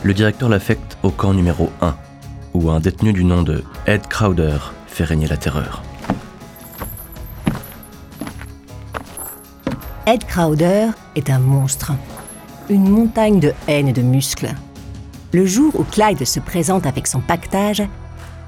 Le 0.02 0.14
directeur 0.14 0.48
l'affecte 0.48 0.98
au 1.02 1.10
camp 1.10 1.32
numéro 1.34 1.70
1, 1.80 1.96
où 2.54 2.70
un 2.70 2.80
détenu 2.80 3.12
du 3.12 3.24
nom 3.24 3.42
de 3.42 3.64
Ed 3.86 4.06
Crowder 4.06 4.58
fait 4.86 5.04
régner 5.04 5.26
la 5.26 5.36
terreur. 5.36 5.82
Ed 10.08 10.24
Crowder 10.24 10.90
est 11.16 11.30
un 11.30 11.40
monstre. 11.40 11.90
Une 12.68 12.88
montagne 12.88 13.40
de 13.40 13.52
haine 13.66 13.88
et 13.88 13.92
de 13.92 14.02
muscles. 14.02 14.54
Le 15.32 15.46
jour 15.46 15.72
où 15.74 15.82
Clyde 15.82 16.24
se 16.24 16.38
présente 16.38 16.86
avec 16.86 17.08
son 17.08 17.18
pactage, 17.18 17.82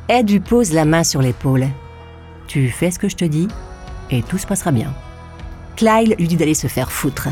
Ed 0.08 0.30
lui 0.30 0.38
pose 0.38 0.72
la 0.72 0.84
main 0.84 1.02
sur 1.02 1.20
l'épaule. 1.20 1.66
Tu 2.46 2.68
fais 2.68 2.92
ce 2.92 3.00
que 3.00 3.08
je 3.08 3.16
te 3.16 3.24
dis 3.24 3.48
et 4.12 4.22
tout 4.22 4.38
se 4.38 4.46
passera 4.46 4.70
bien. 4.70 4.94
Clyde 5.74 6.14
lui 6.16 6.28
dit 6.28 6.36
d'aller 6.36 6.54
se 6.54 6.68
faire 6.68 6.92
foutre. 6.92 7.26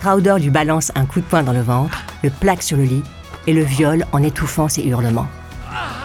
Crowder 0.00 0.36
lui 0.40 0.48
balance 0.48 0.90
un 0.94 1.04
coup 1.04 1.20
de 1.20 1.26
poing 1.26 1.42
dans 1.42 1.52
le 1.52 1.60
ventre, 1.60 2.02
le 2.22 2.30
plaque 2.30 2.62
sur 2.62 2.78
le 2.78 2.84
lit 2.84 3.04
et 3.46 3.52
le 3.52 3.62
viole 3.62 4.06
en 4.12 4.22
étouffant 4.22 4.68
ses 4.68 4.84
hurlements. 4.84 5.28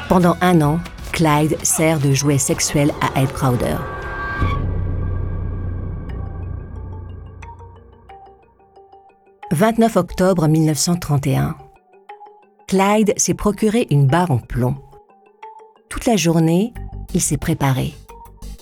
Pendant 0.10 0.36
un 0.42 0.60
an, 0.62 0.82
Clyde 1.14 1.56
sert 1.64 2.00
de 2.00 2.12
jouet 2.12 2.38
sexuel 2.38 2.92
à 3.00 3.22
Ed 3.22 3.32
Crowder. 3.32 3.78
«29 9.56 9.96
octobre 9.96 10.50
1931. 10.50 11.56
Clyde 12.68 13.14
s'est 13.16 13.34
procuré 13.34 13.88
une 13.90 14.06
barre 14.06 14.32
en 14.32 14.38
plomb. 14.38 14.76
Toute 15.88 16.06
la 16.06 16.18
journée, 16.18 16.74
il 17.14 17.22
s'est 17.22 17.38
préparé. 17.38 17.94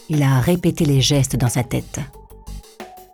Il 0.07 0.21
a 0.21 0.39
répété 0.39 0.85
les 0.85 1.01
gestes 1.01 1.35
dans 1.35 1.49
sa 1.49 1.63
tête. 1.63 1.99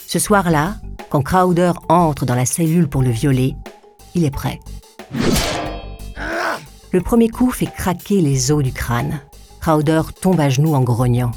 Ce 0.06 0.20
soir-là, 0.20 0.76
quand 1.10 1.22
Crowder 1.22 1.72
entre 1.88 2.26
dans 2.26 2.36
la 2.36 2.46
cellule 2.46 2.90
pour 2.90 3.02
le 3.02 3.12
violer, 3.12 3.56
il 4.14 4.26
est 4.26 4.30
prêt. 4.30 4.60
Le 6.92 7.00
premier 7.00 7.30
coup 7.30 7.50
fait 7.50 7.68
craquer 7.74 8.20
les 8.20 8.52
os 8.52 8.62
du 8.62 8.74
crâne. 8.74 9.22
Crowder 9.62 10.02
tombe 10.20 10.42
à 10.42 10.50
genoux 10.50 10.74
en 10.74 10.82
grognant. 10.82 11.32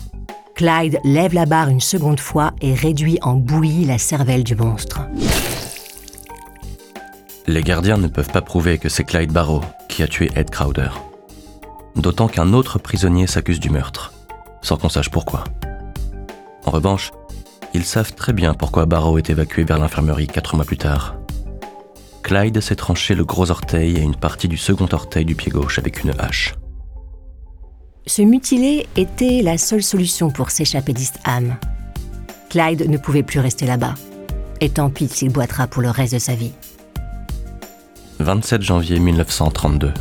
Clyde 0.56 0.98
lève 1.04 1.34
la 1.34 1.46
barre 1.46 1.68
une 1.68 1.80
seconde 1.80 2.18
fois 2.18 2.50
et 2.60 2.74
réduit 2.74 3.20
en 3.22 3.34
bouillie 3.34 3.84
la 3.84 3.98
cervelle 3.98 4.42
du 4.42 4.56
monstre. 4.56 5.02
Les 7.48 7.62
gardiens 7.62 7.98
ne 7.98 8.06
peuvent 8.06 8.30
pas 8.30 8.40
prouver 8.40 8.78
que 8.78 8.88
c'est 8.88 9.02
Clyde 9.02 9.32
Barrow 9.32 9.62
qui 9.88 10.04
a 10.04 10.06
tué 10.06 10.30
Ed 10.36 10.50
Crowder. 10.50 10.90
D'autant 11.96 12.28
qu'un 12.28 12.52
autre 12.52 12.78
prisonnier 12.78 13.26
s'accuse 13.26 13.58
du 13.58 13.68
meurtre, 13.68 14.12
sans 14.62 14.76
qu'on 14.76 14.88
sache 14.88 15.10
pourquoi. 15.10 15.42
En 16.64 16.70
revanche, 16.70 17.10
ils 17.74 17.84
savent 17.84 18.14
très 18.14 18.32
bien 18.32 18.54
pourquoi 18.54 18.86
Barrow 18.86 19.18
est 19.18 19.28
évacué 19.28 19.64
vers 19.64 19.78
l'infirmerie 19.78 20.28
quatre 20.28 20.54
mois 20.54 20.64
plus 20.64 20.76
tard. 20.76 21.16
Clyde 22.22 22.60
s'est 22.60 22.76
tranché 22.76 23.16
le 23.16 23.24
gros 23.24 23.50
orteil 23.50 23.96
et 23.96 24.02
une 24.02 24.14
partie 24.14 24.46
du 24.46 24.56
second 24.56 24.88
orteil 24.92 25.24
du 25.24 25.34
pied 25.34 25.50
gauche 25.50 25.80
avec 25.80 26.04
une 26.04 26.14
hache. 26.20 26.54
Se 28.06 28.22
mutiler 28.22 28.86
était 28.94 29.42
la 29.42 29.58
seule 29.58 29.82
solution 29.82 30.30
pour 30.30 30.50
s'échapper 30.50 30.92
d'Eastham. 30.92 31.56
Clyde 32.50 32.88
ne 32.88 32.98
pouvait 32.98 33.24
plus 33.24 33.40
rester 33.40 33.66
là-bas. 33.66 33.94
Et 34.60 34.68
tant 34.70 34.90
pis 34.90 35.08
s'il 35.08 35.32
boitera 35.32 35.66
pour 35.66 35.82
le 35.82 35.90
reste 35.90 36.14
de 36.14 36.18
sa 36.20 36.36
vie. 36.36 36.52
27 38.22 38.62
janvier 38.62 39.00
1932. 39.00 39.92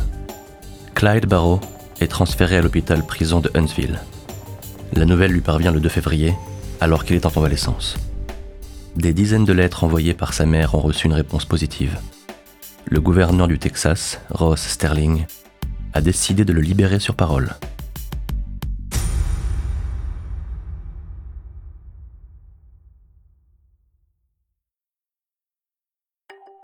Clyde 0.94 1.26
Barrow 1.26 1.60
est 2.00 2.06
transféré 2.06 2.56
à 2.56 2.62
l'hôpital 2.62 3.04
prison 3.04 3.40
de 3.40 3.50
Huntsville. 3.54 3.98
La 4.92 5.04
nouvelle 5.04 5.32
lui 5.32 5.40
parvient 5.40 5.72
le 5.72 5.80
2 5.80 5.88
février, 5.88 6.32
alors 6.80 7.04
qu'il 7.04 7.16
est 7.16 7.26
en 7.26 7.30
convalescence. 7.30 7.96
Des 8.94 9.12
dizaines 9.12 9.44
de 9.44 9.52
lettres 9.52 9.82
envoyées 9.82 10.14
par 10.14 10.34
sa 10.34 10.46
mère 10.46 10.76
ont 10.76 10.80
reçu 10.80 11.08
une 11.08 11.14
réponse 11.14 11.44
positive. 11.44 11.98
Le 12.84 13.00
gouverneur 13.00 13.48
du 13.48 13.58
Texas, 13.58 14.20
Ross 14.30 14.60
Sterling, 14.60 15.26
a 15.92 16.00
décidé 16.00 16.44
de 16.44 16.52
le 16.52 16.60
libérer 16.60 17.00
sur 17.00 17.16
parole. 17.16 17.50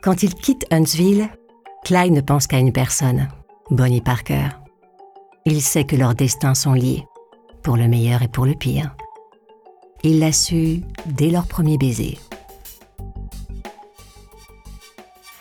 Quand 0.04 0.22
il 0.22 0.34
quitte 0.34 0.64
Huntsville, 0.70 1.28
Clyde 1.84 2.12
ne 2.12 2.20
pense 2.20 2.46
qu'à 2.46 2.58
une 2.58 2.72
personne, 2.72 3.28
Bonnie 3.70 4.00
Parker. 4.00 4.48
Il 5.44 5.62
sait 5.62 5.84
que 5.84 5.96
leurs 5.96 6.14
destins 6.14 6.54
sont 6.54 6.74
liés, 6.74 7.04
pour 7.62 7.76
le 7.76 7.88
meilleur 7.88 8.22
et 8.22 8.28
pour 8.28 8.44
le 8.44 8.54
pire. 8.54 8.94
Il 10.02 10.18
l'a 10.18 10.32
su 10.32 10.82
dès 11.06 11.30
leur 11.30 11.46
premier 11.46 11.78
baiser. 11.78 12.18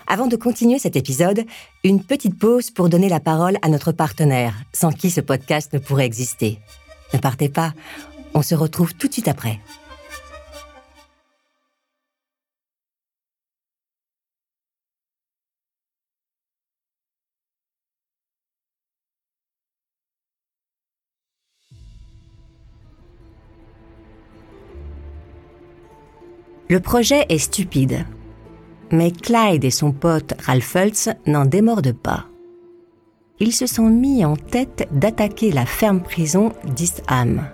Avant 0.08 0.28
de 0.28 0.38
continuer 0.38 0.80
cet 0.80 0.96
épisode, 0.96 1.44
une 1.84 2.02
petite 2.02 2.40
pause 2.40 2.72
pour 2.72 2.88
donner 2.88 3.10
la 3.10 3.20
parole 3.20 3.58
à 3.62 3.68
notre 3.68 3.92
partenaire, 3.92 4.54
sans 4.74 4.92
qui 4.92 5.12
ce 5.12 5.20
podcast 5.20 5.74
ne 5.74 5.80
pourrait 5.80 6.06
exister. 6.06 6.60
Ne 7.14 7.20
partez 7.20 7.50
pas, 7.50 7.74
on 8.34 8.42
se 8.42 8.56
retrouve 8.56 8.94
tout 8.94 9.10
de 9.10 9.14
suite 9.14 9.28
après. 9.28 9.60
Le 26.70 26.80
projet 26.82 27.26
est 27.30 27.38
stupide. 27.38 28.06
Mais 28.92 29.12
Clyde 29.12 29.64
et 29.64 29.72
son 29.72 29.92
pote 29.92 30.34
Ralph 30.46 30.66
Fultz 30.66 31.10
n'en 31.26 31.46
démordent 31.46 31.94
pas. 31.94 32.26
Ils 33.40 33.54
se 33.54 33.68
sont 33.68 33.90
mis 33.90 34.26
en 34.26 34.36
tête 34.36 34.88
d'attaquer 34.92 35.52
la 35.52 35.66
ferme-prison 35.66 36.52
d'Eastham. 36.76 37.48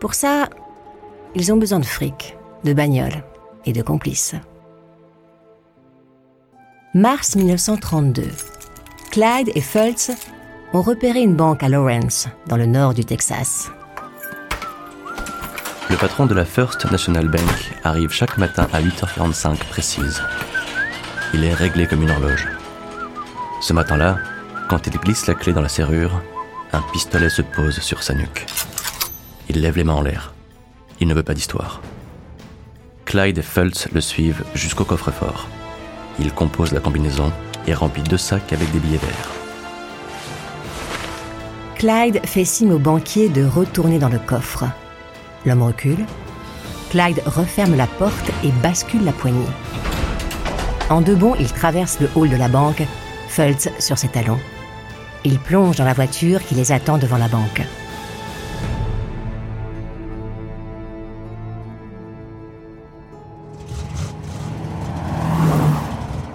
Pour 0.00 0.14
ça, 0.14 0.48
ils 1.34 1.52
ont 1.52 1.56
besoin 1.56 1.80
de 1.80 1.84
fric, 1.84 2.36
de 2.64 2.72
bagnoles 2.72 3.24
et 3.66 3.72
de 3.72 3.82
complices. 3.82 4.34
Mars 6.94 7.36
1932. 7.36 8.22
Clyde 9.10 9.50
et 9.54 9.60
Fultz 9.60 10.12
ont 10.72 10.82
repéré 10.82 11.20
une 11.20 11.34
banque 11.34 11.62
à 11.62 11.68
Lawrence, 11.68 12.28
dans 12.46 12.56
le 12.56 12.66
nord 12.66 12.94
du 12.94 13.04
Texas. 13.04 13.70
Le 15.90 15.96
patron 15.96 16.24
de 16.26 16.34
la 16.34 16.44
First 16.44 16.90
National 16.90 17.28
Bank 17.28 17.72
arrive 17.84 18.10
chaque 18.10 18.38
matin 18.38 18.66
à 18.72 18.80
8h45 18.80 19.58
précise. 19.68 20.22
Il 21.34 21.44
est 21.44 21.52
réglé 21.52 21.86
comme 21.86 22.02
une 22.02 22.10
horloge. 22.10 22.48
Ce 23.60 23.72
matin-là, 23.72 24.18
quand 24.68 24.86
il 24.86 24.94
glisse 24.94 25.26
la 25.26 25.34
clé 25.34 25.52
dans 25.52 25.60
la 25.60 25.68
serrure, 25.68 26.22
un 26.72 26.80
pistolet 26.92 27.28
se 27.28 27.42
pose 27.42 27.80
sur 27.80 28.02
sa 28.02 28.14
nuque. 28.14 28.46
Il 29.50 29.60
lève 29.60 29.76
les 29.76 29.84
mains 29.84 29.94
en 29.94 30.02
l'air. 30.02 30.32
Il 31.00 31.08
ne 31.08 31.14
veut 31.14 31.22
pas 31.22 31.34
d'histoire. 31.34 31.82
Clyde 33.04 33.38
et 33.38 33.42
Fultz 33.42 33.88
le 33.92 34.00
suivent 34.00 34.44
jusqu'au 34.54 34.84
coffre-fort. 34.84 35.48
Il 36.18 36.32
compose 36.32 36.72
la 36.72 36.80
combinaison 36.80 37.30
et 37.66 37.74
remplit 37.74 38.02
deux 38.02 38.16
sacs 38.16 38.52
avec 38.52 38.72
des 38.72 38.78
billets 38.78 38.98
verts. 38.98 39.30
Clyde 41.76 42.24
fait 42.24 42.46
signe 42.46 42.72
au 42.72 42.78
banquier 42.78 43.28
de 43.28 43.44
retourner 43.44 43.98
dans 43.98 44.08
le 44.08 44.18
coffre. 44.18 44.64
L'homme 45.46 45.62
recule. 45.62 46.04
Clyde 46.90 47.22
referme 47.26 47.76
la 47.76 47.86
porte 47.86 48.30
et 48.42 48.50
bascule 48.62 49.04
la 49.04 49.12
poignée. 49.12 49.46
En 50.90 51.00
deux 51.00 51.14
bonds, 51.16 51.34
il 51.38 51.52
traverse 51.52 51.98
le 52.00 52.08
hall 52.14 52.28
de 52.28 52.36
la 52.36 52.48
banque, 52.48 52.82
Fultz 53.28 53.68
sur 53.78 53.98
ses 53.98 54.08
talons. 54.08 54.38
Il 55.24 55.38
plonge 55.38 55.76
dans 55.76 55.84
la 55.84 55.94
voiture 55.94 56.44
qui 56.44 56.54
les 56.54 56.72
attend 56.72 56.98
devant 56.98 57.16
la 57.16 57.28
banque. 57.28 57.62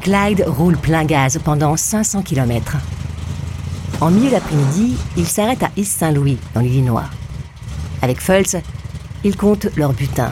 Clyde 0.01 0.43
roule 0.47 0.77
plein 0.77 1.05
gaz 1.05 1.39
pendant 1.43 1.77
500 1.77 2.23
km. 2.23 2.77
En 4.01 4.09
milieu 4.09 4.31
d'après-midi, 4.31 4.97
il 5.17 5.27
s'arrête 5.27 5.61
à 5.61 5.69
East 5.77 5.99
Saint-Louis, 5.99 6.37
dans 6.55 6.61
l'Illinois. 6.61 7.05
Avec 8.01 8.19
Fultz, 8.21 8.55
ils 9.23 9.35
comptent 9.35 9.67
leur 9.75 9.93
butin. 9.93 10.31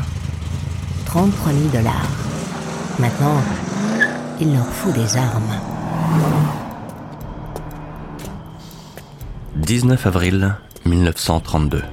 33 1.05 1.51
000 1.51 1.65
dollars. 1.73 2.09
Maintenant, 2.99 3.41
il 4.39 4.53
leur 4.53 4.65
faut 4.65 4.91
des 4.91 5.17
armes. 5.17 5.53
19 9.55 10.07
avril 10.07 10.55
1932. 10.85 11.83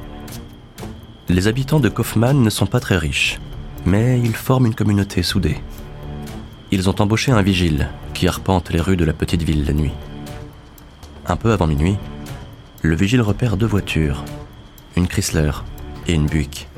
Les 1.28 1.48
habitants 1.48 1.80
de 1.80 1.88
Kaufman 1.88 2.34
ne 2.34 2.50
sont 2.50 2.66
pas 2.66 2.80
très 2.80 2.96
riches, 2.96 3.40
mais 3.84 4.20
ils 4.20 4.36
forment 4.36 4.66
une 4.66 4.74
communauté 4.74 5.22
soudée. 5.22 5.56
Ils 6.70 6.88
ont 6.88 7.00
embauché 7.00 7.32
un 7.32 7.42
vigile 7.42 7.88
qui 8.12 8.28
arpente 8.28 8.70
les 8.70 8.80
rues 8.80 8.96
de 8.96 9.04
la 9.04 9.12
petite 9.12 9.42
ville 9.42 9.64
la 9.66 9.72
nuit. 9.72 9.94
Un 11.26 11.36
peu 11.36 11.52
avant 11.52 11.66
minuit, 11.66 11.96
le 12.82 12.94
vigile 12.94 13.22
repère 13.22 13.56
deux 13.56 13.66
voitures, 13.66 14.24
une 14.96 15.08
Chrysler 15.08 15.52
et 16.06 16.12
une 16.12 16.26
Buick, 16.26 16.68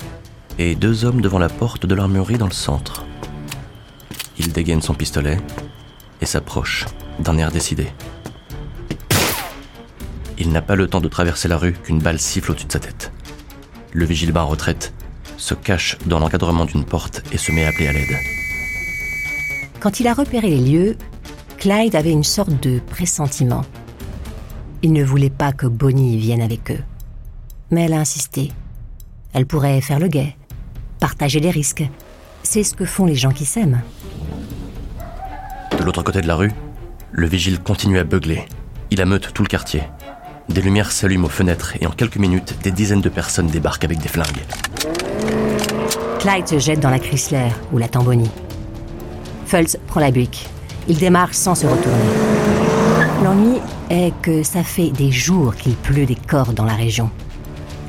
et 0.59 0.75
deux 0.75 1.05
hommes 1.05 1.21
devant 1.21 1.39
la 1.39 1.49
porte 1.49 1.87
de 1.87 1.95
l'armurerie 1.95 2.39
dans 2.39 2.47
le 2.47 2.53
centre. 2.53 3.05
Il 4.39 4.53
dégaine 4.53 4.83
son 4.83 4.95
pistolet 4.95 5.39
et 6.21 6.27
s'approche 6.27 6.87
d'un 7.21 7.37
air 7.39 7.51
décidé. 7.51 7.89
Il 10.39 10.53
n'a 10.53 10.63
pas 10.63 10.77
le 10.77 10.87
temps 10.87 11.01
de 11.01 11.09
traverser 11.09 11.49
la 11.49 11.57
rue 11.57 11.73
qu'une 11.73 11.99
balle 11.99 12.19
siffle 12.19 12.51
au-dessus 12.51 12.67
de 12.67 12.73
sa 12.73 12.81
tête. 12.81 13.13
Le 13.93 14.05
vigile 14.05 14.33
bat 14.33 14.45
en 14.45 14.49
retraite, 14.49 14.93
se 15.37 15.55
cache 15.55 15.97
dans 16.07 16.19
l'encadrement 16.19 16.65
d'une 16.65 16.85
porte 16.85 17.23
et 17.33 17.39
se 17.39 17.53
met 17.53 17.65
à 17.65 17.69
appeler 17.69 17.89
à 17.89 17.93
l'aide. 17.93 18.17
Quand 19.81 20.01
il 20.01 20.09
a 20.09 20.15
repéré 20.15 20.51
les 20.51 20.61
lieux, 20.61 20.97
Clyde 21.59 21.97
avait 21.97 22.13
une 22.13 22.25
sorte 22.25 22.63
de 22.63 22.81
pressentiment. 22.81 23.63
Il 24.83 24.93
ne 24.93 25.05
voulait 25.05 25.31
pas 25.31 25.53
que 25.53 25.67
Bonnie 25.67 26.19
vienne 26.19 26.43
avec 26.43 26.71
eux. 26.71 26.83
Mais 27.71 27.83
elle 27.83 27.95
a 27.95 28.01
insisté. 28.01 28.53
Elle 29.33 29.47
pourrait 29.47 29.81
faire 29.81 29.99
le 29.99 30.09
guet, 30.09 30.37
partager 31.01 31.41
les 31.41 31.51
risques. 31.51 31.85
C'est 32.43 32.63
ce 32.63 32.75
que 32.75 32.85
font 32.85 33.07
les 33.07 33.15
gens 33.15 33.31
qui 33.31 33.45
s'aiment. 33.45 33.81
De 35.79 35.85
l'autre 35.85 36.03
côté 36.03 36.21
de 36.21 36.27
la 36.27 36.37
rue, 36.37 36.53
le 37.13 37.27
vigile 37.27 37.61
continue 37.61 37.99
à 37.99 38.05
beugler. 38.05 38.45
Il 38.91 39.01
ameute 39.01 39.33
tout 39.33 39.43
le 39.43 39.49
quartier. 39.49 39.83
Des 40.49 40.61
lumières 40.61 40.93
s'allument 40.93 41.27
aux 41.27 41.31
fenêtres 41.31 41.75
et 41.81 41.87
en 41.87 41.91
quelques 41.91 42.19
minutes, 42.19 42.57
des 42.63 42.71
dizaines 42.71 43.01
de 43.01 43.09
personnes 43.09 43.49
débarquent 43.49 43.85
avec 43.85 43.99
des 43.99 44.09
flingues. 44.09 44.45
Clyde 46.21 46.49
se 46.49 46.59
jette 46.59 46.81
dans 46.81 46.91
la 46.91 46.99
Chrysler 46.99 47.49
où 47.73 47.79
l'attend 47.79 48.03
Bonnie. 48.03 48.31
Fultz 49.47 49.77
prend 49.87 50.01
la 50.01 50.11
Buick. 50.11 50.49
Il 50.89 50.99
démarre 50.99 51.35
sans 51.35 51.55
se 51.55 51.67
retourner. 51.67 51.97
L'ennui 53.23 53.59
est 53.91 54.13
que 54.23 54.43
ça 54.43 54.63
fait 54.63 54.91
des 54.91 55.11
jours 55.11 55.55
qu'il 55.57 55.75
pleut 55.75 56.07
des 56.07 56.17
corps 56.17 56.53
dans 56.53 56.65
la 56.65 56.75
région. 56.75 57.11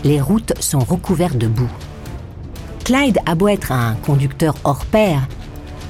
Les 0.03 0.21
routes 0.21 0.53
sont 0.59 0.79
recouvertes 0.79 1.37
de 1.37 1.47
boue. 1.47 1.69
Clyde 2.87 3.19
a 3.25 3.35
beau 3.35 3.49
être 3.49 3.73
un 3.73 3.95
conducteur 3.95 4.55
hors 4.63 4.85
pair, 4.85 5.27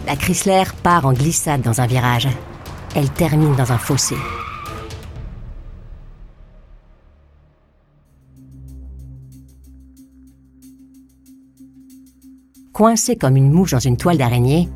la 0.08 0.16
Chrysler 0.16 0.64
part 0.82 1.06
en 1.06 1.14
glissade 1.14 1.62
dans 1.62 1.80
un 1.80 1.86
virage. 1.86 2.28
Elle 2.96 3.12
termine 3.12 3.56
dans 3.56 3.72
un 3.72 3.78
fossé. 3.78 4.16
Coincé 12.74 13.16
comme 13.16 13.36
une 13.36 13.52
mouche 13.52 13.74
dans 13.74 13.80
une 13.80 13.98
toile 13.98 14.18
d'araignée, 14.18 14.68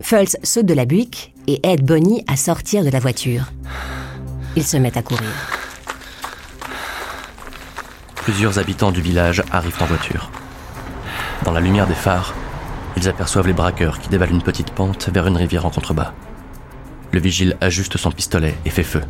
Fultz 0.00 0.38
saute 0.42 0.64
de 0.64 0.72
la 0.72 0.86
buick 0.86 1.34
et 1.46 1.60
aide 1.62 1.84
Bonnie 1.84 2.24
à 2.26 2.36
sortir 2.36 2.82
de 2.84 2.88
la 2.88 3.00
voiture. 3.00 3.52
Ils 4.56 4.64
se 4.64 4.78
mettent 4.78 4.96
à 4.96 5.02
courir. 5.02 5.28
Plusieurs 8.14 8.58
habitants 8.58 8.92
du 8.92 9.02
village 9.02 9.42
arrivent 9.52 9.82
en 9.82 9.84
voiture. 9.84 10.30
Dans 11.44 11.52
la 11.52 11.60
lumière 11.60 11.86
des 11.86 11.94
phares, 11.94 12.34
ils 12.96 13.08
aperçoivent 13.08 13.46
les 13.46 13.52
braqueurs 13.52 13.98
qui 13.98 14.08
dévalent 14.08 14.32
une 14.32 14.42
petite 14.42 14.72
pente 14.72 15.08
vers 15.08 15.26
une 15.26 15.36
rivière 15.36 15.64
en 15.64 15.70
contrebas. 15.70 16.12
Le 17.12 17.20
vigile 17.20 17.56
ajuste 17.60 17.96
son 17.96 18.10
pistolet 18.10 18.54
et 18.64 18.70
fait 18.70 18.82
feu. 18.84 19.02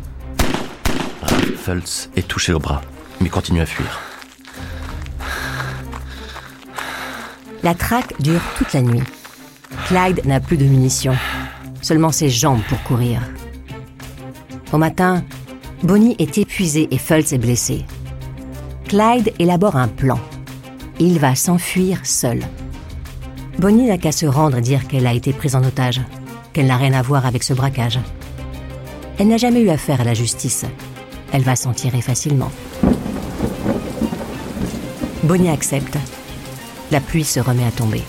Fultz 1.57 2.09
est 2.15 2.27
touché 2.27 2.53
au 2.53 2.59
bras, 2.59 2.81
mais 3.19 3.29
continue 3.29 3.61
à 3.61 3.65
fuir. 3.65 3.99
La 7.63 7.75
traque 7.75 8.19
dure 8.19 8.41
toute 8.57 8.73
la 8.73 8.81
nuit. 8.81 9.03
Clyde 9.87 10.25
n'a 10.25 10.39
plus 10.39 10.57
de 10.57 10.63
munitions, 10.63 11.17
seulement 11.81 12.11
ses 12.11 12.29
jambes 12.29 12.63
pour 12.67 12.81
courir. 12.83 13.21
Au 14.71 14.77
matin, 14.77 15.23
Bonnie 15.83 16.15
est 16.17 16.37
épuisée 16.37 16.87
et 16.91 16.97
Fultz 16.97 17.33
est 17.33 17.37
blessé. 17.37 17.85
Clyde 18.87 19.33
élabore 19.37 19.75
un 19.75 19.87
plan. 19.87 20.19
Il 20.99 21.19
va 21.19 21.35
s'enfuir 21.35 22.05
seul. 22.05 22.41
Bonnie 23.57 23.87
n'a 23.87 23.97
qu'à 23.97 24.11
se 24.11 24.25
rendre 24.25 24.57
et 24.57 24.61
dire 24.61 24.87
qu'elle 24.87 25.07
a 25.07 25.13
été 25.13 25.33
prise 25.33 25.55
en 25.55 25.63
otage, 25.63 26.01
qu'elle 26.53 26.67
n'a 26.67 26.77
rien 26.77 26.93
à 26.93 27.01
voir 27.01 27.25
avec 27.25 27.43
ce 27.43 27.53
braquage. 27.53 27.99
Elle 29.17 29.27
n'a 29.27 29.37
jamais 29.37 29.61
eu 29.61 29.69
affaire 29.69 30.01
à 30.01 30.03
la 30.03 30.13
justice. 30.13 30.65
Elle 31.31 31.43
va 31.43 31.55
s'en 31.55 31.73
tirer 31.73 32.01
facilement. 32.01 32.51
Bonnie 35.23 35.49
accepte. 35.49 35.97
La 36.91 36.99
pluie 36.99 37.23
se 37.23 37.39
remet 37.39 37.65
à 37.65 37.71
tomber. 37.71 38.03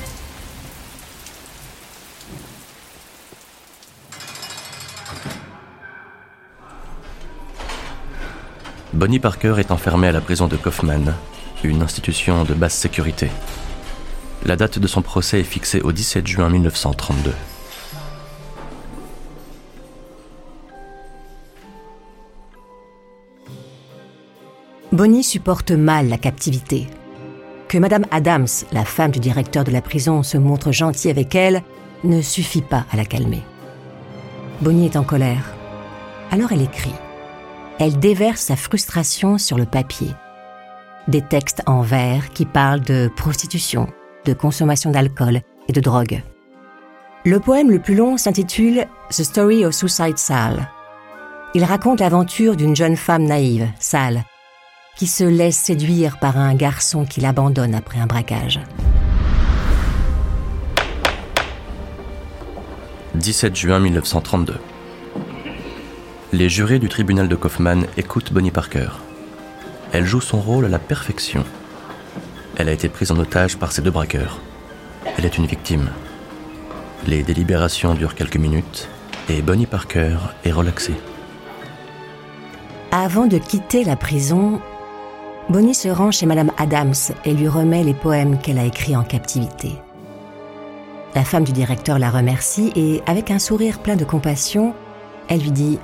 Bonnie 8.93 9.19
Parker 9.19 9.55
est 9.59 9.71
enfermée 9.71 10.09
à 10.09 10.13
la 10.13 10.21
prison 10.21 10.49
de 10.49 10.57
Kaufman, 10.57 11.15
une 11.69 11.83
institution 11.83 12.45
de 12.45 12.55
basse 12.55 12.75
sécurité. 12.75 13.31
La 14.45 14.57
date 14.57 14.79
de 14.79 14.87
son 14.87 15.03
procès 15.03 15.41
est 15.41 15.45
fixée 15.45 15.81
au 15.81 15.93
17 15.93 16.27
juin 16.27 16.49
1932. 16.49 17.33
Bonnie 24.93 25.25
supporte 25.25 25.71
mal 25.71 26.09
la 26.09 26.19
captivité. 26.19 26.87
Que 27.69 27.79
Madame 27.79 28.05
Adams, 28.11 28.49
la 28.73 28.85
femme 28.85 29.11
du 29.11 29.21
directeur 29.21 29.65
de 29.65 29.71
la 29.71 29.81
prison, 29.81 30.23
se 30.23 30.37
montre 30.37 30.73
gentille 30.73 31.11
avec 31.11 31.35
elle 31.35 31.63
ne 32.05 32.21
suffit 32.21 32.61
pas 32.61 32.85
à 32.93 32.97
la 32.97 33.05
calmer. 33.05 33.43
Bonnie 34.61 34.87
est 34.87 34.97
en 34.97 35.05
colère. 35.05 35.55
Alors 36.31 36.53
elle 36.53 36.63
écrit. 36.63 36.95
Elle 37.79 37.99
déverse 37.99 38.41
sa 38.41 38.57
frustration 38.57 39.39
sur 39.39 39.57
le 39.57 39.65
papier. 39.65 40.09
Des 41.09 41.21
textes 41.21 41.63
en 41.67 41.83
vers 41.83 42.31
qui 42.31 42.47
parlent 42.47 42.81
de 42.81 43.11
prostitution, 43.17 43.89
de 44.25 44.33
consommation 44.33 44.93
d'alcool 44.93 45.41
et 45.69 45.73
de 45.73 45.81
drogue. 45.81 46.23
Le 47.25 47.41
poème 47.41 47.73
le 47.73 47.81
plus 47.81 47.97
long 47.97 48.17
s'intitule 48.17 48.87
The 49.11 49.25
Story 49.25 49.65
of 49.67 49.75
Suicide 49.75 50.17
Sal. 50.17 50.69
Il 51.55 51.65
raconte 51.65 52.01
l'aventure 52.01 52.55
d'une 52.55 52.77
jeune 52.77 52.97
femme 52.97 53.25
naïve, 53.25 53.69
Sal, 53.81 54.23
qui 54.97 55.09
se 55.09 55.25
laisse 55.25 55.57
séduire 55.57 56.21
par 56.21 56.39
un 56.39 56.55
garçon 56.55 57.05
qui 57.05 57.21
l'abandonne 57.21 57.75
après 57.75 57.99
un 57.99 58.07
braquage. 58.07 58.61
17 63.17 63.57
juin 63.57 63.81
1932. 63.81 64.55
Les 66.33 66.49
jurés 66.49 66.79
du 66.79 66.89
tribunal 66.89 67.29
de 67.29 67.35
Kaufman 67.35 67.87
écoutent 67.97 68.33
Bonnie 68.33 68.53
Parker. 68.53 68.89
Elle 69.93 70.07
joue 70.07 70.23
son 70.23 70.41
rôle 70.41 70.65
à 70.65 70.69
la 70.69 70.79
perfection. 70.79 71.45
Elle 72.57 72.69
a 72.69 72.73
été 72.73 72.89
prise 72.89 73.13
en 73.13 73.19
otage 73.19 73.59
par 73.59 73.73
ces 73.73 73.83
deux 73.83 73.91
braqueurs. 73.91 74.41
Elle 75.19 75.27
est 75.27 75.37
une 75.37 75.47
victime. 75.47 75.91
Les 77.07 77.23
délibérations 77.23 77.95
durent 77.95 78.15
quelques 78.15 78.37
minutes 78.37 78.89
et 79.29 79.43
Bonnie 79.43 79.67
Parker 79.67 80.17
est 80.45 80.53
relaxée. 80.53 80.95
Avant 82.91 83.27
de 83.27 83.39
quitter 83.39 83.85
la 83.85 83.97
prison, 83.97 84.61
Bonnie 85.49 85.75
se 85.75 85.89
rend 85.89 86.11
chez 86.11 86.27
Madame 86.27 86.53
Adams 86.57 86.95
et 87.25 87.35
lui 87.35 87.49
remet 87.49 87.85
les 87.85 87.95
poèmes 87.95 88.39
qu'elle 88.39 88.59
a 88.59 88.65
écrits 88.65 88.97
en 88.97 89.03
captivité. 89.03 89.73
La 91.15 91.25
femme 91.25 91.45
du 91.45 91.53
directeur 91.53 91.99
la 91.99 92.11
remercie 92.11 92.73
et, 92.77 93.03
avec 93.07 93.31
un 93.31 93.39
sourire 93.39 93.81
plein 93.81 93.97
de 93.97 94.05
compassion, 94.05 94.75
elle 95.29 95.41
lui 95.41 95.51
dit⁇ 95.51 95.77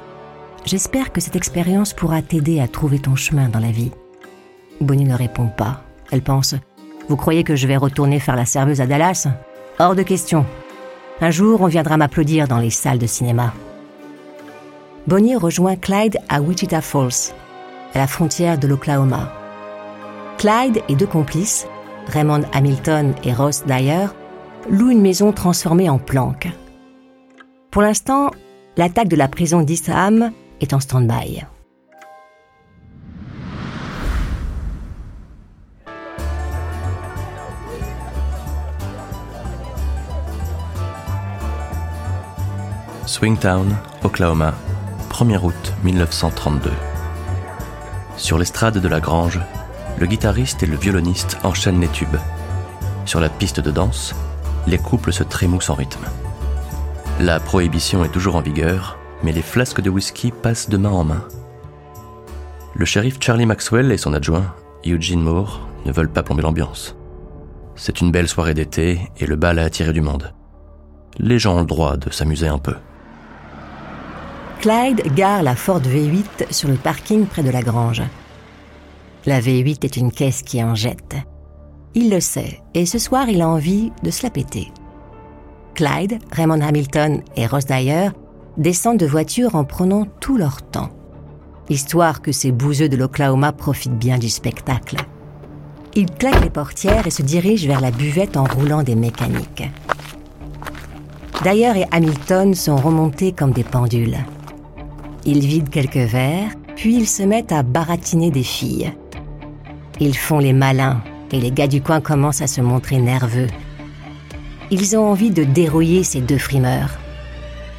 J'espère 0.64 1.12
que 1.12 1.20
cette 1.20 1.36
expérience 1.36 1.94
pourra 1.94 2.22
t'aider 2.22 2.60
à 2.60 2.68
trouver 2.68 2.98
ton 2.98 3.16
chemin 3.16 3.48
dans 3.48 3.60
la 3.60 3.70
vie.⁇ 3.70 3.90
Bonnie 4.80 5.04
ne 5.04 5.14
répond 5.14 5.48
pas. 5.48 5.82
Elle 6.10 6.22
pense⁇ 6.22 6.54
Vous 7.08 7.16
croyez 7.16 7.44
que 7.44 7.56
je 7.56 7.66
vais 7.66 7.76
retourner 7.76 8.20
faire 8.20 8.36
la 8.36 8.44
serveuse 8.44 8.80
à 8.80 8.86
Dallas? 8.86 9.28
Hors 9.78 9.94
de 9.94 10.02
question. 10.02 10.44
Un 11.20 11.30
jour, 11.30 11.60
on 11.62 11.66
viendra 11.66 11.96
m'applaudir 11.96 12.48
dans 12.48 12.58
les 12.58 12.70
salles 12.70 12.98
de 12.98 13.06
cinéma. 13.06 13.52
Bonnie 15.06 15.36
rejoint 15.36 15.76
Clyde 15.76 16.18
à 16.28 16.40
Wichita 16.40 16.80
Falls, 16.80 17.32
à 17.94 17.98
la 17.98 18.06
frontière 18.06 18.58
de 18.58 18.68
l'Oklahoma. 18.68 19.32
Clyde 20.36 20.82
et 20.88 20.94
deux 20.94 21.06
complices, 21.06 21.66
Raymond 22.08 22.42
Hamilton 22.52 23.14
et 23.24 23.32
Ross 23.32 23.64
Dyer, 23.66 24.06
louent 24.70 24.90
une 24.90 25.00
maison 25.00 25.32
transformée 25.32 25.88
en 25.88 25.98
planque. 25.98 26.48
Pour 27.70 27.82
l'instant, 27.82 28.30
l'attaque 28.76 29.08
de 29.08 29.16
la 29.16 29.28
prison 29.28 29.62
d'Eastham 29.62 30.30
est 30.60 30.72
en 30.72 30.80
stand-by. 30.80 31.44
Swingtown, 43.06 43.74
Oklahoma, 44.04 44.52
1er 45.10 45.42
août 45.42 45.74
1932. 45.82 46.70
Sur 48.16 48.38
l'estrade 48.38 48.78
de 48.78 48.88
la 48.88 49.00
grange, 49.00 49.40
le 49.98 50.06
guitariste 50.06 50.62
et 50.62 50.66
le 50.66 50.76
violoniste 50.76 51.38
enchaînent 51.42 51.80
les 51.80 51.88
tubes. 51.88 52.18
Sur 53.06 53.20
la 53.20 53.30
piste 53.30 53.60
de 53.60 53.70
danse, 53.70 54.14
les 54.66 54.78
couples 54.78 55.12
se 55.12 55.24
trémoussent 55.24 55.70
en 55.70 55.74
rythme. 55.74 56.04
La 57.18 57.40
prohibition 57.40 58.04
est 58.04 58.10
toujours 58.10 58.36
en 58.36 58.40
vigueur, 58.40 58.97
mais 59.22 59.32
les 59.32 59.42
flasques 59.42 59.80
de 59.80 59.90
whisky 59.90 60.30
passent 60.30 60.68
de 60.68 60.76
main 60.76 60.90
en 60.90 61.04
main. 61.04 61.24
Le 62.74 62.84
shérif 62.84 63.18
Charlie 63.20 63.46
Maxwell 63.46 63.90
et 63.90 63.98
son 63.98 64.12
adjoint, 64.12 64.54
Eugene 64.86 65.20
Moore, 65.20 65.66
ne 65.84 65.92
veulent 65.92 66.12
pas 66.12 66.22
plomber 66.22 66.42
l'ambiance. 66.42 66.96
C'est 67.74 68.00
une 68.00 68.10
belle 68.10 68.28
soirée 68.28 68.54
d'été 68.54 69.00
et 69.18 69.26
le 69.26 69.36
bal 69.36 69.58
a 69.58 69.64
attiré 69.64 69.92
du 69.92 70.00
monde. 70.00 70.32
Les 71.18 71.38
gens 71.38 71.56
ont 71.56 71.60
le 71.60 71.66
droit 71.66 71.96
de 71.96 72.10
s'amuser 72.10 72.48
un 72.48 72.58
peu. 72.58 72.74
Clyde 74.60 75.14
gare 75.14 75.42
la 75.42 75.54
Ford 75.54 75.80
V8 75.80 76.52
sur 76.52 76.68
le 76.68 76.74
parking 76.74 77.26
près 77.26 77.42
de 77.42 77.50
la 77.50 77.62
grange. 77.62 78.02
La 79.26 79.40
V8 79.40 79.84
est 79.84 79.96
une 79.96 80.12
caisse 80.12 80.42
qui 80.42 80.62
en 80.62 80.74
jette. 80.74 81.16
Il 81.94 82.10
le 82.10 82.20
sait, 82.20 82.60
et 82.74 82.86
ce 82.86 82.98
soir 82.98 83.28
il 83.28 83.42
a 83.42 83.48
envie 83.48 83.92
de 84.02 84.10
se 84.10 84.22
la 84.22 84.30
péter. 84.30 84.72
Clyde, 85.74 86.18
Raymond 86.32 86.60
Hamilton 86.60 87.22
et 87.36 87.46
Ross 87.46 87.66
Dyer 87.66 88.10
descendent 88.58 88.98
de 88.98 89.06
voiture 89.06 89.54
en 89.54 89.64
prenant 89.64 90.04
tout 90.20 90.36
leur 90.36 90.62
temps, 90.62 90.90
histoire 91.70 92.20
que 92.20 92.32
ces 92.32 92.52
bouseux 92.52 92.88
de 92.88 92.96
l'Oklahoma 92.96 93.52
profitent 93.52 93.98
bien 93.98 94.18
du 94.18 94.28
spectacle. 94.28 94.96
Ils 95.94 96.10
claquent 96.10 96.42
les 96.42 96.50
portières 96.50 97.06
et 97.06 97.10
se 97.10 97.22
dirigent 97.22 97.66
vers 97.66 97.80
la 97.80 97.90
buvette 97.90 98.36
en 98.36 98.44
roulant 98.44 98.82
des 98.82 98.94
mécaniques. 98.94 99.70
Dyer 101.42 101.72
et 101.76 101.86
Hamilton 101.92 102.54
sont 102.54 102.76
remontés 102.76 103.32
comme 103.32 103.52
des 103.52 103.64
pendules. 103.64 104.18
Ils 105.24 105.40
vident 105.40 105.70
quelques 105.70 105.96
verres, 105.96 106.50
puis 106.74 106.96
ils 106.96 107.08
se 107.08 107.22
mettent 107.22 107.52
à 107.52 107.62
baratiner 107.62 108.30
des 108.30 108.42
filles. 108.42 108.92
Ils 110.00 110.16
font 110.16 110.38
les 110.38 110.52
malins 110.52 111.00
et 111.32 111.40
les 111.40 111.50
gars 111.50 111.68
du 111.68 111.80
coin 111.80 112.00
commencent 112.00 112.42
à 112.42 112.46
se 112.46 112.60
montrer 112.60 112.98
nerveux. 112.98 113.48
Ils 114.70 114.96
ont 114.96 115.10
envie 115.10 115.30
de 115.30 115.44
dérouiller 115.44 116.02
ces 116.02 116.20
deux 116.20 116.38
frimeurs. 116.38 116.90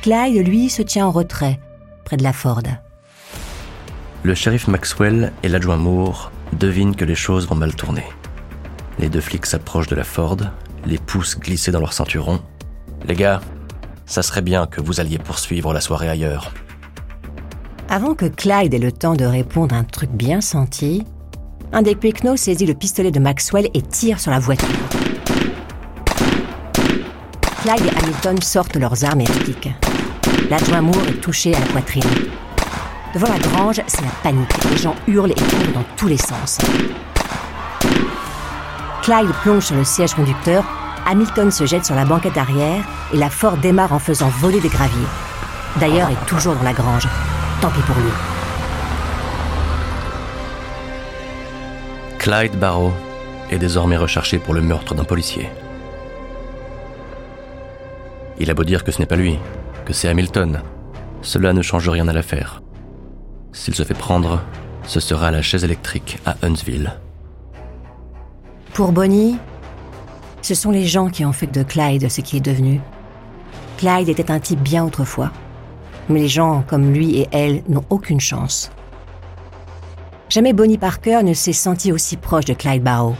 Clyde, 0.02 0.48
lui, 0.48 0.70
se 0.70 0.82
tient 0.82 1.08
en 1.08 1.12
retrait, 1.12 1.60
près 2.06 2.18
de 2.18 2.24
la 2.24 2.34
Ford. 2.34 2.64
Le 4.24 4.34
shérif 4.34 4.68
Maxwell 4.68 5.34
et 5.44 5.50
l'adjoint 5.50 5.78
Moore 5.78 6.32
devinent 6.54 6.96
que 6.96 7.06
les 7.06 7.16
choses 7.16 7.48
vont 7.48 7.56
mal 7.56 7.76
tourner. 7.76 8.06
Les 8.98 9.10
deux 9.10 9.22
flics 9.22 9.46
s'approchent 9.46 9.88
de 9.88 9.96
la 9.96 10.04
Ford, 10.04 10.38
les 10.86 10.98
pouces 10.98 11.38
glissés 11.38 11.72
dans 11.72 11.80
leur 11.80 11.94
ceinturon. 11.94 12.42
Les 13.06 13.16
gars, 13.16 13.42
ça 14.06 14.22
serait 14.22 14.42
bien 14.42 14.68
que 14.68 14.82
vous 14.82 15.00
alliez 15.00 15.18
poursuivre 15.18 15.74
la 15.74 15.82
soirée 15.82 16.10
ailleurs. 16.10 16.54
Avant 17.90 18.16
que 18.16 18.26
Clyde 18.26 18.74
ait 18.74 18.80
le 18.80 18.92
temps 18.92 19.16
de 19.16 19.26
répondre 19.26 19.76
un 19.76 19.84
truc 19.84 20.12
bien 20.12 20.42
senti, 20.42 21.04
un 21.72 21.82
des 21.82 21.96
Quickno 21.96 22.36
saisit 22.36 22.66
le 22.66 22.74
pistolet 22.74 23.12
de 23.12 23.20
Maxwell 23.20 23.70
et 23.74 23.82
tire 23.82 24.20
sur 24.20 24.32
la 24.32 24.40
voiture. 24.40 24.68
Clyde 27.70 27.86
et 27.86 28.04
Hamilton 28.04 28.42
sortent 28.42 28.78
leurs 28.78 29.06
armes 29.06 29.22
et 29.22 29.26
répliquent. 29.26 29.70
L'adjoint 30.50 30.82
Moore 30.82 31.08
est 31.08 31.22
touché 31.22 31.54
à 31.54 31.60
la 31.60 31.66
poitrine. 31.68 32.02
Devant 33.14 33.28
la 33.28 33.38
grange, 33.38 33.80
c'est 33.86 34.02
la 34.02 34.10
panique. 34.24 34.50
Les 34.72 34.78
gens 34.78 34.96
hurlent 35.08 35.30
et 35.30 35.36
courent 35.36 35.74
dans 35.76 35.86
tous 35.96 36.08
les 36.08 36.18
sens. 36.18 36.58
Clyde 39.04 39.30
plonge 39.44 39.66
sur 39.66 39.76
le 39.76 39.84
siège 39.84 40.16
conducteur, 40.16 40.64
Hamilton 41.06 41.52
se 41.52 41.68
jette 41.68 41.86
sur 41.86 41.94
la 41.94 42.06
banquette 42.06 42.38
arrière 42.38 42.84
et 43.14 43.18
la 43.18 43.30
Ford 43.30 43.58
démarre 43.58 43.94
en 43.94 44.00
faisant 44.00 44.30
voler 44.40 44.62
des 44.62 44.70
graviers. 44.70 45.08
D'ailleurs, 45.80 46.10
est 46.10 46.26
toujours 46.26 46.56
dans 46.56 46.64
la 46.64 46.74
grange. 46.74 47.08
Tant 47.62 47.70
pis 47.70 47.82
pour 47.82 47.98
lui. 47.98 48.12
Clyde 52.18 52.58
Barrow 52.58 52.94
est 53.52 53.60
désormais 53.60 53.98
recherché 53.98 54.40
pour 54.40 54.56
le 54.56 54.62
meurtre 54.62 54.96
d'un 54.96 55.04
policier. 55.04 55.52
Il 58.40 58.50
a 58.50 58.54
beau 58.54 58.64
dire 58.64 58.84
que 58.84 58.92
ce 58.92 59.00
n'est 59.00 59.06
pas 59.06 59.16
lui, 59.16 59.38
que 59.86 59.94
c'est 59.94 60.08
Hamilton, 60.08 60.62
cela 61.22 61.54
ne 61.54 61.62
change 61.62 61.90
rien 61.90 62.08
à 62.08 62.14
l'affaire. 62.14 62.62
S'il 63.52 63.76
se 63.76 63.84
fait 63.84 63.94
prendre, 63.94 64.42
ce 64.84 65.00
sera 65.00 65.28
à 65.28 65.32
la 65.32 65.42
chaise 65.42 65.64
électrique 65.64 66.20
à 66.26 66.36
Huntsville. 66.42 66.94
Pour 68.74 68.92
Bonnie, 68.92 69.38
ce 70.42 70.56
sont 70.56 70.72
les 70.72 70.86
gens 70.86 71.10
qui 71.10 71.26
ont 71.26 71.34
fait 71.34 71.52
de 71.52 71.64
Clyde 71.64 72.10
ce 72.10 72.22
qui 72.22 72.38
est 72.38 72.42
devenu. 72.42 72.80
Clyde 73.78 74.10
était 74.10 74.32
un 74.32 74.40
type 74.40 74.62
bien 74.62 74.86
autrefois, 74.86 75.32
mais 76.08 76.20
les 76.20 76.28
gens 76.28 76.64
comme 76.68 76.94
lui 76.94 77.18
et 77.20 77.28
elle 77.32 77.64
n'ont 77.68 77.86
aucune 77.90 78.22
chance. 78.22 78.72
Jamais 80.30 80.54
Bonnie 80.54 80.78
Parker 80.78 81.24
ne 81.24 81.34
s'est 81.34 81.54
senti 81.54 81.92
aussi 81.92 82.16
proche 82.16 82.46
de 82.46 82.54
Clyde 82.54 82.84
Barrow. 82.84 83.16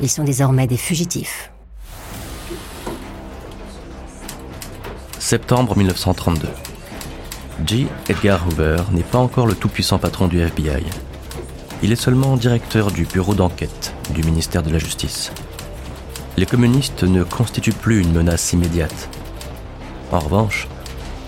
Ils 0.00 0.10
sont 0.10 0.24
désormais 0.24 0.66
des 0.66 0.76
fugitifs. 0.76 1.50
Septembre 5.30 5.76
1932. 5.76 6.48
J. 7.64 7.86
Edgar 8.08 8.44
Hoover 8.48 8.78
n'est 8.90 9.04
pas 9.04 9.18
encore 9.18 9.46
le 9.46 9.54
tout-puissant 9.54 10.00
patron 10.00 10.26
du 10.26 10.40
FBI. 10.40 10.82
Il 11.84 11.92
est 11.92 11.94
seulement 11.94 12.36
directeur 12.36 12.90
du 12.90 13.04
bureau 13.04 13.34
d'enquête 13.34 13.94
du 14.12 14.24
ministère 14.24 14.64
de 14.64 14.70
la 14.70 14.80
Justice. 14.80 15.30
Les 16.36 16.46
communistes 16.46 17.04
ne 17.04 17.22
constituent 17.22 17.70
plus 17.70 18.00
une 18.00 18.12
menace 18.12 18.52
immédiate. 18.54 19.08
En 20.10 20.18
revanche, 20.18 20.66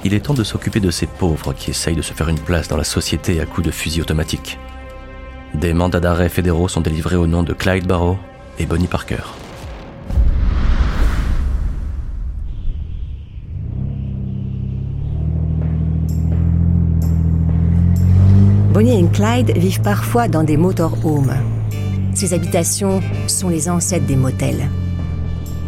il 0.02 0.14
est 0.14 0.26
temps 0.26 0.34
de 0.34 0.42
s'occuper 0.42 0.80
de 0.80 0.90
ces 0.90 1.06
pauvres 1.06 1.52
qui 1.52 1.70
essayent 1.70 1.94
de 1.94 2.02
se 2.02 2.12
faire 2.12 2.28
une 2.28 2.40
place 2.40 2.66
dans 2.66 2.76
la 2.76 2.82
société 2.82 3.40
à 3.40 3.46
coups 3.46 3.68
de 3.68 3.70
fusil 3.70 4.00
automatique. 4.00 4.58
Des 5.54 5.74
mandats 5.74 6.00
d'arrêt 6.00 6.28
fédéraux 6.28 6.66
sont 6.66 6.80
délivrés 6.80 7.14
au 7.14 7.28
nom 7.28 7.44
de 7.44 7.52
Clyde 7.52 7.86
Barrow 7.86 8.18
et 8.58 8.66
Bonnie 8.66 8.88
Parker. 8.88 9.22
Clyde 19.12 19.52
vivent 19.58 19.82
parfois 19.82 20.26
dans 20.26 20.42
des 20.42 20.56
motorhomes. 20.56 21.34
Ces 22.14 22.32
habitations 22.32 23.02
sont 23.26 23.50
les 23.50 23.68
ancêtres 23.68 24.06
des 24.06 24.16
motels. 24.16 24.70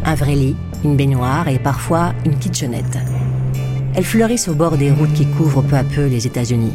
Un 0.03 0.15
vrai 0.15 0.33
lit, 0.33 0.55
une 0.83 0.97
baignoire 0.97 1.47
et 1.47 1.59
parfois 1.59 2.13
une 2.25 2.37
kitchenette. 2.39 2.97
Elles 3.93 4.03
fleurissent 4.03 4.47
au 4.47 4.55
bord 4.55 4.77
des 4.77 4.91
routes 4.91 5.13
qui 5.13 5.27
couvrent 5.27 5.61
peu 5.61 5.75
à 5.75 5.83
peu 5.83 6.07
les 6.07 6.25
États-Unis. 6.25 6.73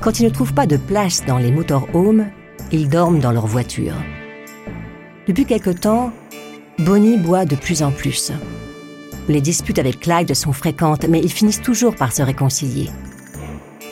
Quand 0.00 0.18
ils 0.18 0.24
ne 0.24 0.30
trouvent 0.30 0.52
pas 0.52 0.66
de 0.66 0.76
place 0.76 1.24
dans 1.26 1.38
les 1.38 1.52
motorhomes, 1.52 2.26
ils 2.72 2.88
dorment 2.88 3.20
dans 3.20 3.32
leur 3.32 3.46
voiture. 3.46 3.94
Depuis 5.28 5.46
quelque 5.46 5.70
temps, 5.70 6.12
Bonnie 6.80 7.18
boit 7.18 7.44
de 7.44 7.54
plus 7.54 7.84
en 7.84 7.92
plus. 7.92 8.32
Les 9.28 9.40
disputes 9.40 9.78
avec 9.78 10.00
Clyde 10.00 10.34
sont 10.34 10.52
fréquentes, 10.52 11.06
mais 11.08 11.20
ils 11.20 11.32
finissent 11.32 11.62
toujours 11.62 11.94
par 11.94 12.12
se 12.12 12.22
réconcilier. 12.22 12.90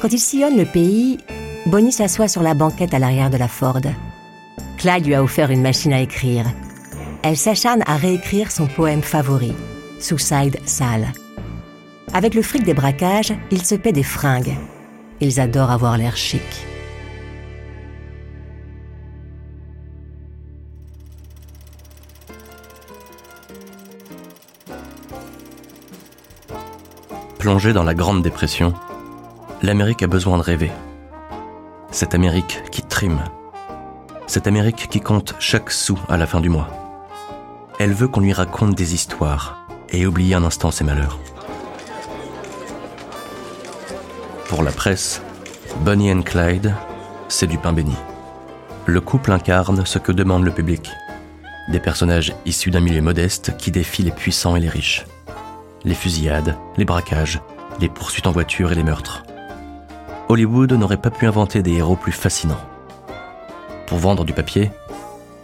Quand 0.00 0.12
ils 0.12 0.18
sillonnent 0.18 0.58
le 0.58 0.64
pays, 0.64 1.18
Bonnie 1.66 1.92
s'assoit 1.92 2.26
sur 2.26 2.42
la 2.42 2.54
banquette 2.54 2.92
à 2.92 2.98
l'arrière 2.98 3.30
de 3.30 3.36
la 3.36 3.46
Ford. 3.46 3.80
Clyde 4.78 5.06
lui 5.06 5.14
a 5.14 5.22
offert 5.22 5.50
une 5.50 5.62
machine 5.62 5.92
à 5.92 6.00
écrire. 6.00 6.44
Elle 7.22 7.36
s'acharne 7.36 7.84
à 7.86 7.96
réécrire 7.96 8.50
son 8.50 8.66
poème 8.66 9.02
favori, 9.02 9.54
Suicide 10.00 10.58
Sale. 10.64 11.12
Avec 12.12 12.34
le 12.34 12.42
fric 12.42 12.64
des 12.64 12.74
braquages, 12.74 13.32
ils 13.52 13.64
se 13.64 13.76
paient 13.76 13.92
des 13.92 14.02
fringues. 14.02 14.56
Ils 15.20 15.38
adorent 15.38 15.70
avoir 15.70 15.96
l'air 15.96 16.16
chic. 16.16 16.42
Plongée 27.38 27.72
dans 27.72 27.84
la 27.84 27.94
Grande 27.94 28.22
Dépression, 28.22 28.74
l'Amérique 29.62 30.02
a 30.02 30.08
besoin 30.08 30.38
de 30.38 30.42
rêver. 30.42 30.72
Cette 31.92 32.14
Amérique 32.14 32.62
qui 32.72 32.80
trime. 32.80 33.22
Cette 34.26 34.46
Amérique 34.46 34.88
qui 34.88 35.02
compte 35.02 35.34
chaque 35.38 35.70
sou 35.70 35.98
à 36.08 36.16
la 36.16 36.26
fin 36.26 36.40
du 36.40 36.48
mois. 36.48 36.68
Elle 37.78 37.92
veut 37.92 38.08
qu'on 38.08 38.22
lui 38.22 38.32
raconte 38.32 38.74
des 38.74 38.94
histoires 38.94 39.66
et 39.90 40.06
oublie 40.06 40.32
un 40.32 40.42
instant 40.42 40.70
ses 40.70 40.84
malheurs. 40.84 41.18
Pour 44.48 44.62
la 44.62 44.72
presse, 44.72 45.20
Bonnie 45.80 46.10
and 46.10 46.22
Clyde, 46.22 46.74
c'est 47.28 47.46
du 47.46 47.58
pain 47.58 47.74
béni. 47.74 47.96
Le 48.86 49.02
couple 49.02 49.30
incarne 49.30 49.84
ce 49.84 49.98
que 49.98 50.12
demande 50.12 50.44
le 50.44 50.50
public. 50.50 50.90
Des 51.68 51.80
personnages 51.80 52.34
issus 52.46 52.70
d'un 52.70 52.80
milieu 52.80 53.02
modeste 53.02 53.54
qui 53.58 53.70
défient 53.70 54.02
les 54.02 54.12
puissants 54.12 54.56
et 54.56 54.60
les 54.60 54.70
riches. 54.70 55.04
Les 55.84 55.94
fusillades, 55.94 56.56
les 56.78 56.86
braquages, 56.86 57.42
les 57.80 57.90
poursuites 57.90 58.26
en 58.26 58.32
voiture 58.32 58.72
et 58.72 58.76
les 58.76 58.82
meurtres. 58.82 59.24
Hollywood 60.32 60.72
n'aurait 60.72 60.96
pas 60.96 61.10
pu 61.10 61.26
inventer 61.26 61.62
des 61.62 61.72
héros 61.72 61.94
plus 61.94 62.10
fascinants. 62.10 62.64
Pour 63.86 63.98
vendre 63.98 64.24
du 64.24 64.32
papier, 64.32 64.70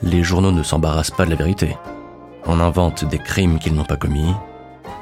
les 0.02 0.22
journaux 0.22 0.50
ne 0.50 0.62
s'embarrassent 0.62 1.10
pas 1.10 1.26
de 1.26 1.30
la 1.30 1.36
vérité. 1.36 1.76
On 2.46 2.58
invente 2.58 3.04
des 3.04 3.18
crimes 3.18 3.58
qu'ils 3.58 3.74
n'ont 3.74 3.84
pas 3.84 3.98
commis, 3.98 4.32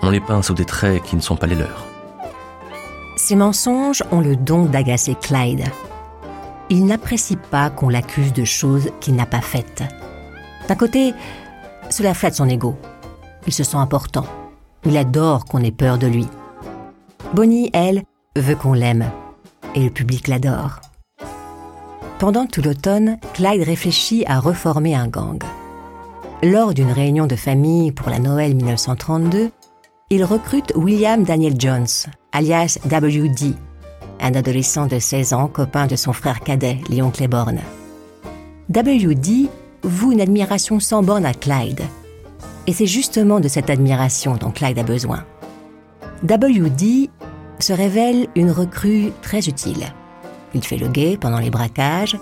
on 0.03 0.11
les 0.11 0.19
peint 0.19 0.43
sous 0.43 0.55
des 0.55 0.65
traits 0.65 1.05
qui 1.05 1.15
ne 1.15 1.21
sont 1.21 1.37
pas 1.37 1.47
les 1.47 1.55
leurs. 1.55 1.87
Ces 3.17 3.37
mensonges 3.37 4.03
ont 4.11 4.21
le 4.21 4.35
don 4.35 4.65
d'agacer 4.65 5.15
Clyde. 5.15 5.63
il 6.69 6.85
n'apprécie 6.85 7.37
pas 7.37 7.71
qu'on 7.71 7.89
l'accuse 7.89 8.33
de 8.33 8.45
choses 8.45 8.91
qu'il 8.99 9.15
n'a 9.15 9.27
pas 9.27 9.41
faites. 9.41 9.85
D'un 10.67 10.75
côté, 10.75 11.15
cela 11.91 12.13
flatte 12.13 12.35
son 12.35 12.49
ego. 12.49 12.77
Il 13.47 13.53
se 13.53 13.63
sent 13.63 13.77
important. 13.77 14.27
Il 14.85 14.97
adore 14.97 15.45
qu'on 15.45 15.63
ait 15.63 15.71
peur 15.71 15.97
de 15.97 16.09
lui. 16.09 16.27
Bonnie, 17.35 17.71
elle, 17.73 18.03
veut 18.35 18.57
qu'on 18.57 18.73
l'aime. 18.73 19.09
Et 19.77 19.85
le 19.85 19.91
public 19.91 20.27
l'adore. 20.27 20.81
Pendant 22.19 22.47
tout 22.47 22.63
l'automne, 22.63 23.19
Clyde 23.35 23.63
réfléchit 23.63 24.25
à 24.27 24.41
reformer 24.41 24.95
un 24.95 25.07
gang. 25.07 25.43
Lors 26.43 26.73
d'une 26.73 26.91
réunion 26.91 27.27
de 27.27 27.37
famille 27.37 27.93
pour 27.93 28.09
la 28.09 28.19
Noël 28.19 28.55
1932, 28.55 29.51
il 30.09 30.25
recrute 30.25 30.73
William 30.77 31.25
Daniel 31.25 31.61
Jones, 31.61 31.87
alias 32.33 32.79
WD, 32.87 33.55
un 34.21 34.35
adolescent 34.35 34.87
de 34.87 34.99
16 34.99 35.35
ans, 35.35 35.47
copain 35.47 35.87
de 35.87 35.97
son 35.97 36.15
frère 36.15 36.41
cadet, 36.41 36.79
Léon 36.89 37.11
Claiborne. 37.11 37.61
WD 38.71 39.51
voue 39.83 40.13
une 40.13 40.23
admiration 40.23 40.81
sans 40.81 41.03
borne 41.03 41.27
à 41.27 41.35
Clyde. 41.35 41.83
Et 42.67 42.73
c'est 42.73 42.87
justement 42.87 43.41
de 43.41 43.49
cette 43.49 43.69
admiration 43.69 44.37
dont 44.37 44.53
Clyde 44.53 44.79
a 44.79 44.85
besoin. 44.85 45.25
WD 46.23 47.11
se 47.59 47.73
révèle 47.73 48.29
une 48.35 48.51
recrue 48.51 49.13
très 49.23 49.49
utile. 49.49 49.87
Il 50.55 50.65
fait 50.65 50.77
le 50.77 50.89
guet 50.89 51.19
pendant 51.21 51.39
les 51.39 51.51
braquages 51.51 52.17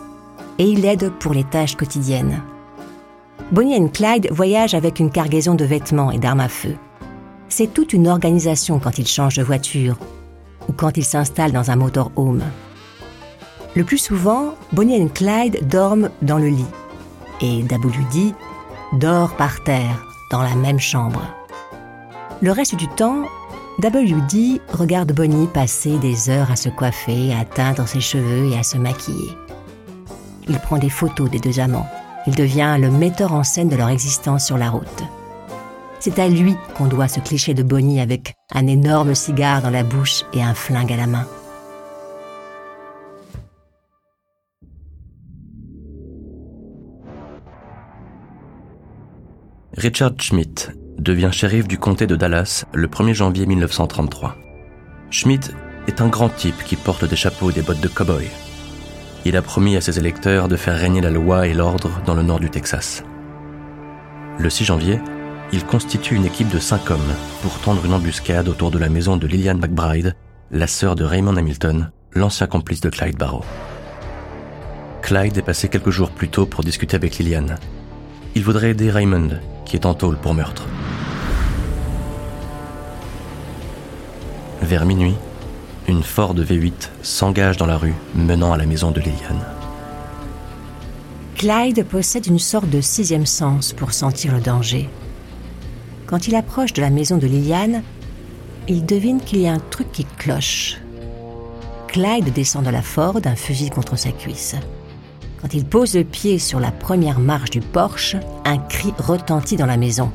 et 0.58 0.64
il 0.64 0.84
aide 0.84 1.10
pour 1.10 1.34
les 1.34 1.44
tâches 1.44 1.76
quotidiennes. 1.76 2.42
Bonnie 3.52 3.76
et 3.76 3.90
Clyde 3.90 4.28
voyagent 4.30 4.74
avec 4.74 5.00
une 5.00 5.10
cargaison 5.10 5.54
de 5.54 5.64
vêtements 5.64 6.10
et 6.10 6.18
d'armes 6.18 6.40
à 6.40 6.48
feu. 6.48 6.76
C'est 7.48 7.72
toute 7.72 7.92
une 7.92 8.08
organisation 8.08 8.78
quand 8.78 8.98
ils 8.98 9.06
changent 9.06 9.36
de 9.36 9.42
voiture 9.42 9.98
ou 10.68 10.72
quand 10.72 10.96
ils 10.96 11.04
s'installent 11.04 11.52
dans 11.52 11.70
un 11.70 11.76
motorhome. 11.76 12.42
Le 13.76 13.84
plus 13.84 13.98
souvent, 13.98 14.54
Bonnie 14.72 15.00
et 15.00 15.08
Clyde 15.08 15.68
dorment 15.68 16.10
dans 16.22 16.38
le 16.38 16.48
lit 16.48 16.64
et 17.40 17.62
WD 17.62 18.34
dort 18.94 19.36
par 19.36 19.62
terre 19.64 20.04
dans 20.30 20.42
la 20.42 20.54
même 20.54 20.80
chambre. 20.80 21.22
Le 22.40 22.52
reste 22.52 22.76
du 22.76 22.88
temps, 22.88 23.24
WD 23.82 24.60
regarde 24.72 25.12
Bonnie 25.12 25.48
passer 25.48 25.98
des 25.98 26.30
heures 26.30 26.50
à 26.50 26.56
se 26.56 26.68
coiffer, 26.68 27.34
à 27.34 27.44
teindre 27.44 27.88
ses 27.88 28.00
cheveux 28.00 28.52
et 28.52 28.58
à 28.58 28.62
se 28.62 28.78
maquiller. 28.78 29.32
Il 30.48 30.58
prend 30.60 30.78
des 30.78 30.90
photos 30.90 31.28
des 31.28 31.40
deux 31.40 31.58
amants. 31.58 31.88
Il 32.26 32.36
devient 32.36 32.76
le 32.78 32.90
metteur 32.90 33.32
en 33.32 33.42
scène 33.42 33.68
de 33.68 33.76
leur 33.76 33.88
existence 33.88 34.46
sur 34.46 34.58
la 34.58 34.70
route. 34.70 35.02
C'est 35.98 36.18
à 36.18 36.28
lui 36.28 36.54
qu'on 36.76 36.86
doit 36.86 37.08
ce 37.08 37.18
cliché 37.18 37.52
de 37.52 37.62
Bonnie 37.62 38.00
avec 38.00 38.34
un 38.52 38.66
énorme 38.66 39.14
cigare 39.14 39.60
dans 39.60 39.70
la 39.70 39.82
bouche 39.82 40.22
et 40.32 40.42
un 40.42 40.54
flingue 40.54 40.92
à 40.92 40.96
la 40.96 41.06
main. 41.06 41.26
Richard 49.76 50.12
Schmidt 50.20 50.70
devient 50.98 51.30
shérif 51.32 51.68
du 51.68 51.78
comté 51.78 52.06
de 52.06 52.16
Dallas 52.16 52.64
le 52.72 52.88
1er 52.88 53.14
janvier 53.14 53.46
1933. 53.46 54.36
Schmidt 55.10 55.50
est 55.86 56.00
un 56.00 56.08
grand 56.08 56.28
type 56.28 56.62
qui 56.64 56.76
porte 56.76 57.04
des 57.04 57.16
chapeaux 57.16 57.50
et 57.50 57.52
des 57.52 57.62
bottes 57.62 57.80
de 57.80 57.88
cow-boy. 57.88 58.28
Il 59.24 59.36
a 59.36 59.42
promis 59.42 59.76
à 59.76 59.80
ses 59.80 59.98
électeurs 59.98 60.48
de 60.48 60.56
faire 60.56 60.78
régner 60.78 61.00
la 61.00 61.10
loi 61.10 61.46
et 61.46 61.54
l'ordre 61.54 61.90
dans 62.04 62.14
le 62.14 62.22
nord 62.22 62.40
du 62.40 62.50
Texas. 62.50 63.04
Le 64.38 64.50
6 64.50 64.64
janvier, 64.64 65.00
il 65.52 65.64
constitue 65.64 66.16
une 66.16 66.26
équipe 66.26 66.48
de 66.48 66.58
cinq 66.58 66.90
hommes 66.90 67.00
pour 67.42 67.58
tendre 67.60 67.84
une 67.84 67.94
embuscade 67.94 68.48
autour 68.48 68.70
de 68.70 68.78
la 68.78 68.88
maison 68.88 69.16
de 69.16 69.26
Lillian 69.26 69.56
McBride, 69.56 70.16
la 70.50 70.66
sœur 70.66 70.96
de 70.96 71.04
Raymond 71.04 71.36
Hamilton, 71.36 71.90
l'ancien 72.12 72.46
complice 72.46 72.80
de 72.80 72.90
Clyde 72.90 73.16
Barrow. 73.16 73.44
Clyde 75.02 75.38
est 75.38 75.42
passé 75.42 75.68
quelques 75.68 75.90
jours 75.90 76.10
plus 76.10 76.28
tôt 76.28 76.46
pour 76.46 76.64
discuter 76.64 76.96
avec 76.96 77.18
Lillian. 77.18 77.46
Il 78.34 78.42
voudrait 78.42 78.70
aider 78.70 78.90
Raymond, 78.90 79.38
qui 79.64 79.76
est 79.76 79.86
en 79.86 79.94
tôle 79.94 80.16
pour 80.16 80.34
meurtre. 80.34 80.66
Vers 84.64 84.86
minuit, 84.86 85.14
une 85.88 86.02
Ford 86.02 86.34
V8 86.34 86.88
s'engage 87.02 87.58
dans 87.58 87.66
la 87.66 87.76
rue 87.76 87.92
menant 88.14 88.50
à 88.50 88.56
la 88.56 88.64
maison 88.64 88.92
de 88.92 89.00
Lillian. 89.00 89.38
Clyde 91.36 91.84
possède 91.84 92.26
une 92.26 92.38
sorte 92.38 92.70
de 92.70 92.80
sixième 92.80 93.26
sens 93.26 93.74
pour 93.74 93.92
sentir 93.92 94.32
le 94.32 94.40
danger. 94.40 94.88
Quand 96.06 96.28
il 96.28 96.34
approche 96.34 96.72
de 96.72 96.80
la 96.80 96.88
maison 96.88 97.18
de 97.18 97.26
Liliane, 97.26 97.82
il 98.66 98.86
devine 98.86 99.20
qu'il 99.20 99.40
y 99.40 99.48
a 99.48 99.52
un 99.52 99.58
truc 99.58 99.92
qui 99.92 100.06
cloche. 100.16 100.78
Clyde 101.88 102.32
descend 102.32 102.64
de 102.64 102.70
la 102.70 102.80
Ford, 102.80 103.20
un 103.22 103.36
fusil 103.36 103.68
contre 103.68 103.98
sa 103.98 104.12
cuisse. 104.12 104.56
Quand 105.42 105.52
il 105.52 105.66
pose 105.66 105.94
le 105.94 106.04
pied 106.04 106.38
sur 106.38 106.58
la 106.58 106.70
première 106.70 107.20
marche 107.20 107.50
du 107.50 107.60
Porsche, 107.60 108.16
un 108.46 108.56
cri 108.56 108.94
retentit 108.96 109.56
dans 109.56 109.66
la 109.66 109.76
maison. 109.76 110.10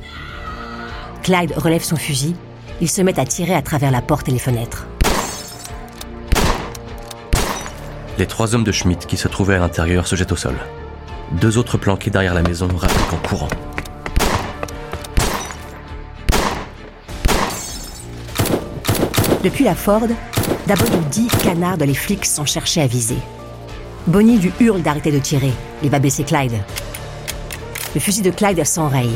Clyde 1.21 1.53
relève 1.55 1.83
son 1.83 1.97
fusil. 1.97 2.33
Il 2.81 2.89
se 2.89 3.01
met 3.01 3.19
à 3.19 3.25
tirer 3.25 3.53
à 3.53 3.61
travers 3.61 3.91
la 3.91 4.01
porte 4.01 4.29
et 4.29 4.31
les 4.31 4.39
fenêtres. 4.39 4.87
Les 8.17 8.25
trois 8.25 8.55
hommes 8.55 8.63
de 8.63 8.71
Schmidt 8.71 9.05
qui 9.05 9.17
se 9.17 9.27
trouvaient 9.27 9.55
à 9.55 9.59
l'intérieur 9.59 10.07
se 10.07 10.15
jettent 10.15 10.31
au 10.31 10.37
sol. 10.37 10.55
Deux 11.33 11.57
autres 11.57 11.77
planqués 11.77 12.09
derrière 12.09 12.33
la 12.33 12.41
maison 12.41 12.67
rappliquent 12.75 13.13
en 13.13 13.27
courant. 13.27 13.49
Depuis 19.43 19.63
la 19.63 19.75
Ford, 19.75 20.07
WD 20.67 21.31
canarde 21.43 21.83
les 21.83 21.93
flics 21.93 22.25
sans 22.25 22.45
chercher 22.45 22.81
à 22.81 22.87
viser. 22.87 23.17
Bonnie 24.07 24.37
lui 24.37 24.51
hurle 24.59 24.81
d'arrêter 24.81 25.11
de 25.11 25.19
tirer. 25.19 25.53
Il 25.83 25.89
va 25.89 25.99
baisser 25.99 26.23
Clyde. 26.23 26.57
Le 27.93 27.99
fusil 27.99 28.21
de 28.21 28.31
Clyde 28.31 28.65
s'enraye. 28.65 29.11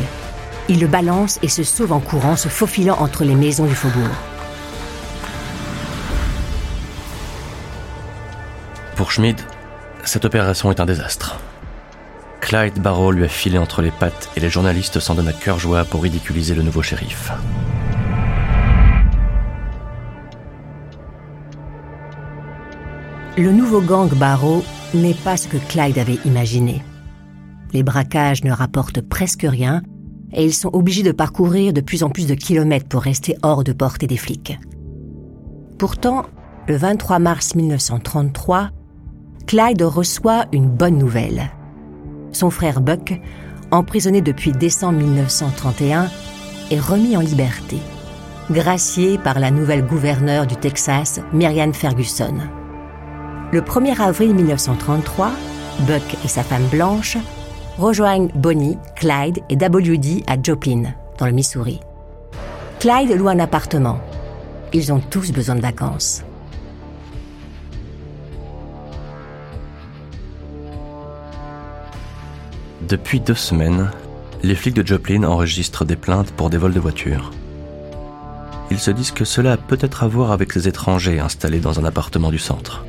Il 0.69 0.79
le 0.79 0.87
balance 0.87 1.39
et 1.41 1.49
se 1.49 1.63
sauve 1.63 1.91
en 1.91 1.99
courant, 1.99 2.35
se 2.35 2.47
faufilant 2.47 2.97
entre 2.99 3.25
les 3.25 3.35
maisons 3.35 3.65
du 3.65 3.75
faubourg. 3.75 4.15
Pour 8.95 9.11
Schmidt, 9.11 9.43
cette 10.05 10.23
opération 10.23 10.71
est 10.71 10.79
un 10.79 10.85
désastre. 10.85 11.39
Clyde 12.39 12.79
Barrow 12.81 13.11
lui 13.11 13.25
a 13.25 13.27
filé 13.27 13.57
entre 13.57 13.81
les 13.81 13.91
pattes 13.91 14.29
et 14.35 14.39
les 14.39 14.49
journalistes 14.49 14.99
s'en 14.99 15.15
donnent 15.15 15.27
à 15.27 15.33
cœur 15.33 15.59
joie 15.59 15.83
pour 15.85 16.03
ridiculiser 16.03 16.55
le 16.55 16.61
nouveau 16.61 16.81
shérif. 16.81 17.31
Le 23.37 23.51
nouveau 23.51 23.81
gang 23.81 24.13
Barrow 24.13 24.63
n'est 24.93 25.15
pas 25.15 25.37
ce 25.37 25.47
que 25.47 25.57
Clyde 25.57 25.97
avait 25.97 26.19
imaginé. 26.23 26.83
Les 27.73 27.81
braquages 27.81 28.43
ne 28.43 28.51
rapportent 28.51 29.01
presque 29.01 29.45
rien 29.49 29.81
et 30.33 30.45
ils 30.45 30.53
sont 30.53 30.69
obligés 30.73 31.03
de 31.03 31.11
parcourir 31.11 31.73
de 31.73 31.81
plus 31.81 32.03
en 32.03 32.09
plus 32.09 32.27
de 32.27 32.33
kilomètres 32.33 32.87
pour 32.87 33.01
rester 33.01 33.35
hors 33.43 33.63
de 33.63 33.73
portée 33.73 34.07
des 34.07 34.17
flics. 34.17 34.57
Pourtant, 35.77 36.25
le 36.67 36.75
23 36.75 37.19
mars 37.19 37.55
1933, 37.55 38.69
Clyde 39.47 39.81
reçoit 39.81 40.45
une 40.51 40.69
bonne 40.69 40.97
nouvelle. 40.97 41.51
Son 42.31 42.49
frère 42.49 42.81
Buck, 42.81 43.19
emprisonné 43.71 44.21
depuis 44.21 44.51
décembre 44.51 44.99
1931, 44.99 46.09
est 46.71 46.79
remis 46.79 47.17
en 47.17 47.19
liberté, 47.19 47.77
gracié 48.49 49.17
par 49.17 49.39
la 49.39 49.51
nouvelle 49.51 49.85
gouverneure 49.85 50.47
du 50.47 50.55
Texas, 50.55 51.19
Marianne 51.33 51.73
Ferguson. 51.73 52.35
Le 53.51 53.61
1er 53.61 54.01
avril 54.01 54.33
1933, 54.33 55.31
Buck 55.81 56.17
et 56.23 56.27
sa 56.27 56.43
femme 56.43 56.65
Blanche 56.71 57.17
rejoignent 57.77 58.29
Bonnie, 58.35 58.77
Clyde 58.95 59.39
et 59.49 59.55
WD 59.55 60.23
à 60.27 60.41
Joplin, 60.41 60.93
dans 61.17 61.25
le 61.25 61.31
Missouri. 61.31 61.79
Clyde 62.79 63.11
loue 63.17 63.29
un 63.29 63.39
appartement. 63.39 63.99
Ils 64.73 64.91
ont 64.91 64.99
tous 64.99 65.31
besoin 65.31 65.55
de 65.55 65.61
vacances. 65.61 66.23
Depuis 72.87 73.19
deux 73.19 73.35
semaines, 73.35 73.89
les 74.43 74.55
flics 74.55 74.75
de 74.75 74.85
Joplin 74.85 75.23
enregistrent 75.23 75.85
des 75.85 75.95
plaintes 75.95 76.31
pour 76.31 76.49
des 76.49 76.57
vols 76.57 76.73
de 76.73 76.79
voitures. 76.79 77.31
Ils 78.69 78.79
se 78.79 78.91
disent 78.91 79.11
que 79.11 79.25
cela 79.25 79.53
a 79.53 79.57
peut-être 79.57 80.03
à 80.03 80.07
voir 80.07 80.31
avec 80.31 80.53
les 80.55 80.67
étrangers 80.67 81.19
installés 81.19 81.59
dans 81.59 81.79
un 81.79 81.85
appartement 81.85 82.29
du 82.29 82.39
centre. 82.39 82.85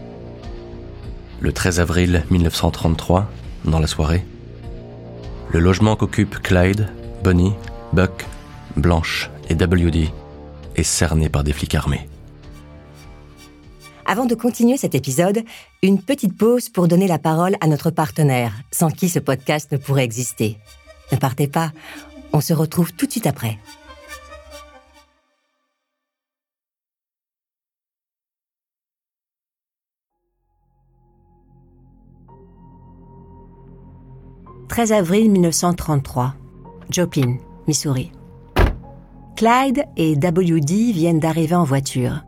Le 1.40 1.52
13 1.52 1.80
avril 1.80 2.24
1933, 2.30 3.30
dans 3.66 3.78
la 3.78 3.86
soirée, 3.86 4.24
le 5.50 5.60
logement 5.60 5.96
qu'occupent 5.96 6.38
Clyde, 6.40 6.88
Bonnie, 7.22 7.52
Buck, 7.92 8.26
Blanche 8.76 9.30
et 9.48 9.54
WD 9.54 10.10
est 10.76 10.82
cerné 10.82 11.28
par 11.28 11.44
des 11.44 11.52
flics 11.52 11.74
armés. 11.74 12.08
Avant 14.06 14.26
de 14.26 14.34
continuer 14.34 14.76
cet 14.76 14.94
épisode, 14.94 15.42
une 15.82 16.02
petite 16.02 16.36
pause 16.36 16.68
pour 16.68 16.88
donner 16.88 17.06
la 17.06 17.18
parole 17.18 17.56
à 17.60 17.66
notre 17.66 17.90
partenaire, 17.90 18.52
sans 18.70 18.90
qui 18.90 19.08
ce 19.08 19.18
podcast 19.18 19.72
ne 19.72 19.78
pourrait 19.78 20.04
exister. 20.04 20.58
Ne 21.12 21.16
partez 21.16 21.46
pas, 21.46 21.72
on 22.32 22.40
se 22.40 22.52
retrouve 22.52 22.92
tout 22.92 23.06
de 23.06 23.12
suite 23.12 23.26
après. 23.26 23.58
13 34.68 34.92
avril 34.92 35.30
1933, 35.30 36.34
Joplin, 36.90 37.36
Missouri. 37.68 38.10
Clyde 39.36 39.84
et 39.96 40.14
WD 40.14 40.92
viennent 40.92 41.20
d'arriver 41.20 41.54
en 41.54 41.64
voiture. 41.64 42.24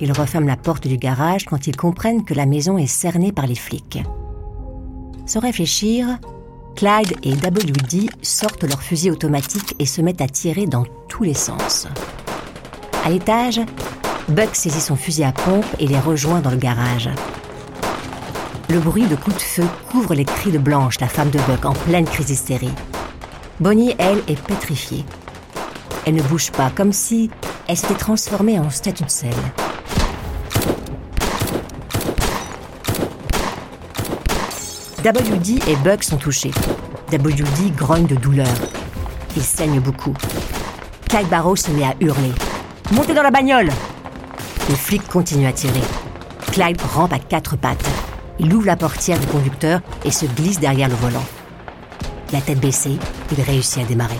Ils 0.00 0.12
referment 0.12 0.46
la 0.46 0.56
porte 0.56 0.88
du 0.88 0.96
garage 0.96 1.44
quand 1.44 1.66
ils 1.66 1.76
comprennent 1.76 2.24
que 2.24 2.34
la 2.34 2.46
maison 2.46 2.78
est 2.78 2.86
cernée 2.86 3.32
par 3.32 3.46
les 3.46 3.54
flics. 3.54 4.02
Sans 5.24 5.40
réfléchir, 5.40 6.18
Clyde 6.74 7.14
et 7.22 7.32
WD 7.32 8.10
sortent 8.20 8.64
leurs 8.64 8.82
fusils 8.82 9.12
automatiques 9.12 9.76
et 9.78 9.86
se 9.86 10.02
mettent 10.02 10.20
à 10.20 10.28
tirer 10.28 10.66
dans 10.66 10.84
tous 11.08 11.22
les 11.22 11.34
sens. 11.34 11.86
À 13.04 13.10
l'étage, 13.10 13.60
Buck 14.28 14.54
saisit 14.54 14.80
son 14.80 14.96
fusil 14.96 15.24
à 15.24 15.32
pompe 15.32 15.66
et 15.78 15.86
les 15.86 15.98
rejoint 15.98 16.40
dans 16.40 16.50
le 16.50 16.56
garage. 16.56 17.08
Le 18.74 18.80
bruit 18.80 19.06
de 19.06 19.14
coups 19.14 19.36
de 19.36 19.40
feu 19.40 19.62
couvre 19.88 20.16
les 20.16 20.24
cris 20.24 20.50
de 20.50 20.58
Blanche, 20.58 20.98
la 20.98 21.06
femme 21.06 21.30
de 21.30 21.38
Buck, 21.46 21.64
en 21.64 21.74
pleine 21.74 22.06
crise 22.06 22.26
d'hystérie. 22.26 22.72
Bonnie, 23.60 23.94
elle, 24.00 24.20
est 24.26 24.36
pétrifiée. 24.36 25.04
Elle 26.04 26.16
ne 26.16 26.22
bouge 26.22 26.50
pas, 26.50 26.72
comme 26.74 26.92
si 26.92 27.30
elle 27.68 27.76
s'était 27.76 27.94
transformée 27.94 28.58
en 28.58 28.70
statue 28.70 29.04
de 29.04 29.10
sel. 29.10 29.30
Et 35.04 35.76
Buck 35.84 36.02
sont 36.02 36.16
touchés. 36.16 36.50
WD 37.12 37.76
grogne 37.76 38.06
de 38.06 38.16
douleur. 38.16 38.48
Il 39.36 39.42
saigne 39.44 39.78
beaucoup. 39.78 40.14
Clyde 41.08 41.28
Barrow 41.28 41.54
se 41.54 41.70
met 41.70 41.84
à 41.84 41.94
hurler. 42.00 42.32
Montez 42.90 43.14
dans 43.14 43.22
la 43.22 43.30
bagnole 43.30 43.70
Les 44.68 44.74
flics 44.74 45.06
continuent 45.06 45.46
à 45.46 45.52
tirer. 45.52 45.84
Clyde 46.50 46.82
rampe 46.82 47.12
à 47.12 47.20
quatre 47.20 47.54
pattes. 47.54 48.03
Il 48.38 48.52
ouvre 48.52 48.66
la 48.66 48.76
portière 48.76 49.18
du 49.18 49.26
conducteur 49.26 49.80
et 50.04 50.10
se 50.10 50.26
glisse 50.26 50.58
derrière 50.58 50.88
le 50.88 50.94
volant. 50.94 51.24
La 52.32 52.40
tête 52.40 52.60
baissée, 52.60 52.98
il 53.30 53.40
réussit 53.42 53.82
à 53.82 53.86
démarrer. 53.86 54.18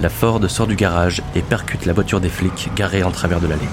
La 0.00 0.08
Ford 0.08 0.40
sort 0.50 0.66
du 0.66 0.76
garage 0.76 1.22
et 1.34 1.42
percute 1.42 1.86
la 1.86 1.92
voiture 1.92 2.20
des 2.20 2.28
flics 2.28 2.70
garée 2.74 3.02
en 3.02 3.10
travers 3.10 3.40
de 3.40 3.46
l'allée. 3.46 3.68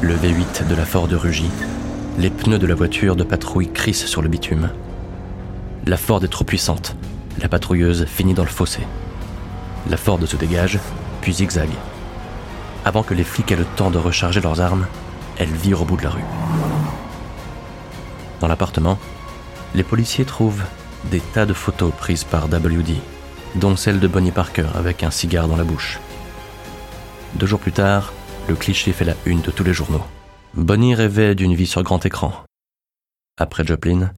Le 0.00 0.14
V8 0.14 0.68
de 0.68 0.74
la 0.74 0.84
Ford 0.84 1.08
rugit. 1.10 1.50
Les 2.18 2.30
pneus 2.30 2.58
de 2.58 2.66
la 2.66 2.74
voiture 2.74 3.16
de 3.16 3.24
patrouille 3.24 3.72
crissent 3.72 4.06
sur 4.06 4.22
le 4.22 4.28
bitume. 4.28 4.70
La 5.86 5.96
Ford 5.96 6.22
est 6.24 6.28
trop 6.28 6.44
puissante. 6.44 6.94
La 7.40 7.48
patrouilleuse 7.48 8.06
finit 8.06 8.34
dans 8.34 8.44
le 8.44 8.48
fossé. 8.48 8.80
La 9.90 9.96
Ford 9.96 10.20
se 10.24 10.36
dégage, 10.36 10.78
puis 11.20 11.32
zigzague. 11.32 11.68
Avant 12.84 13.02
que 13.02 13.14
les 13.14 13.24
flics 13.24 13.50
aient 13.52 13.56
le 13.56 13.64
temps 13.64 13.90
de 13.90 13.98
recharger 13.98 14.40
leurs 14.40 14.60
armes, 14.60 14.86
elle 15.38 15.52
vire 15.52 15.82
au 15.82 15.84
bout 15.84 15.96
de 15.96 16.04
la 16.04 16.10
rue. 16.10 16.24
Dans 18.40 18.48
l'appartement, 18.48 18.98
les 19.74 19.82
policiers 19.82 20.24
trouvent 20.24 20.64
des 21.04 21.20
tas 21.20 21.46
de 21.46 21.52
photos 21.52 21.92
prises 21.92 22.24
par 22.24 22.46
WD, 22.46 22.96
dont 23.56 23.76
celle 23.76 24.00
de 24.00 24.08
Bonnie 24.08 24.32
Parker 24.32 24.66
avec 24.74 25.02
un 25.02 25.10
cigare 25.10 25.48
dans 25.48 25.56
la 25.56 25.64
bouche. 25.64 25.98
Deux 27.34 27.46
jours 27.46 27.60
plus 27.60 27.72
tard, 27.72 28.12
le 28.48 28.54
cliché 28.54 28.92
fait 28.92 29.04
la 29.04 29.14
une 29.26 29.42
de 29.42 29.50
tous 29.50 29.64
les 29.64 29.74
journaux. 29.74 30.04
Bonnie 30.54 30.94
rêvait 30.94 31.34
d'une 31.34 31.54
vie 31.54 31.66
sur 31.66 31.82
grand 31.82 32.04
écran. 32.06 32.32
Après 33.38 33.64
Joplin, 33.64 34.12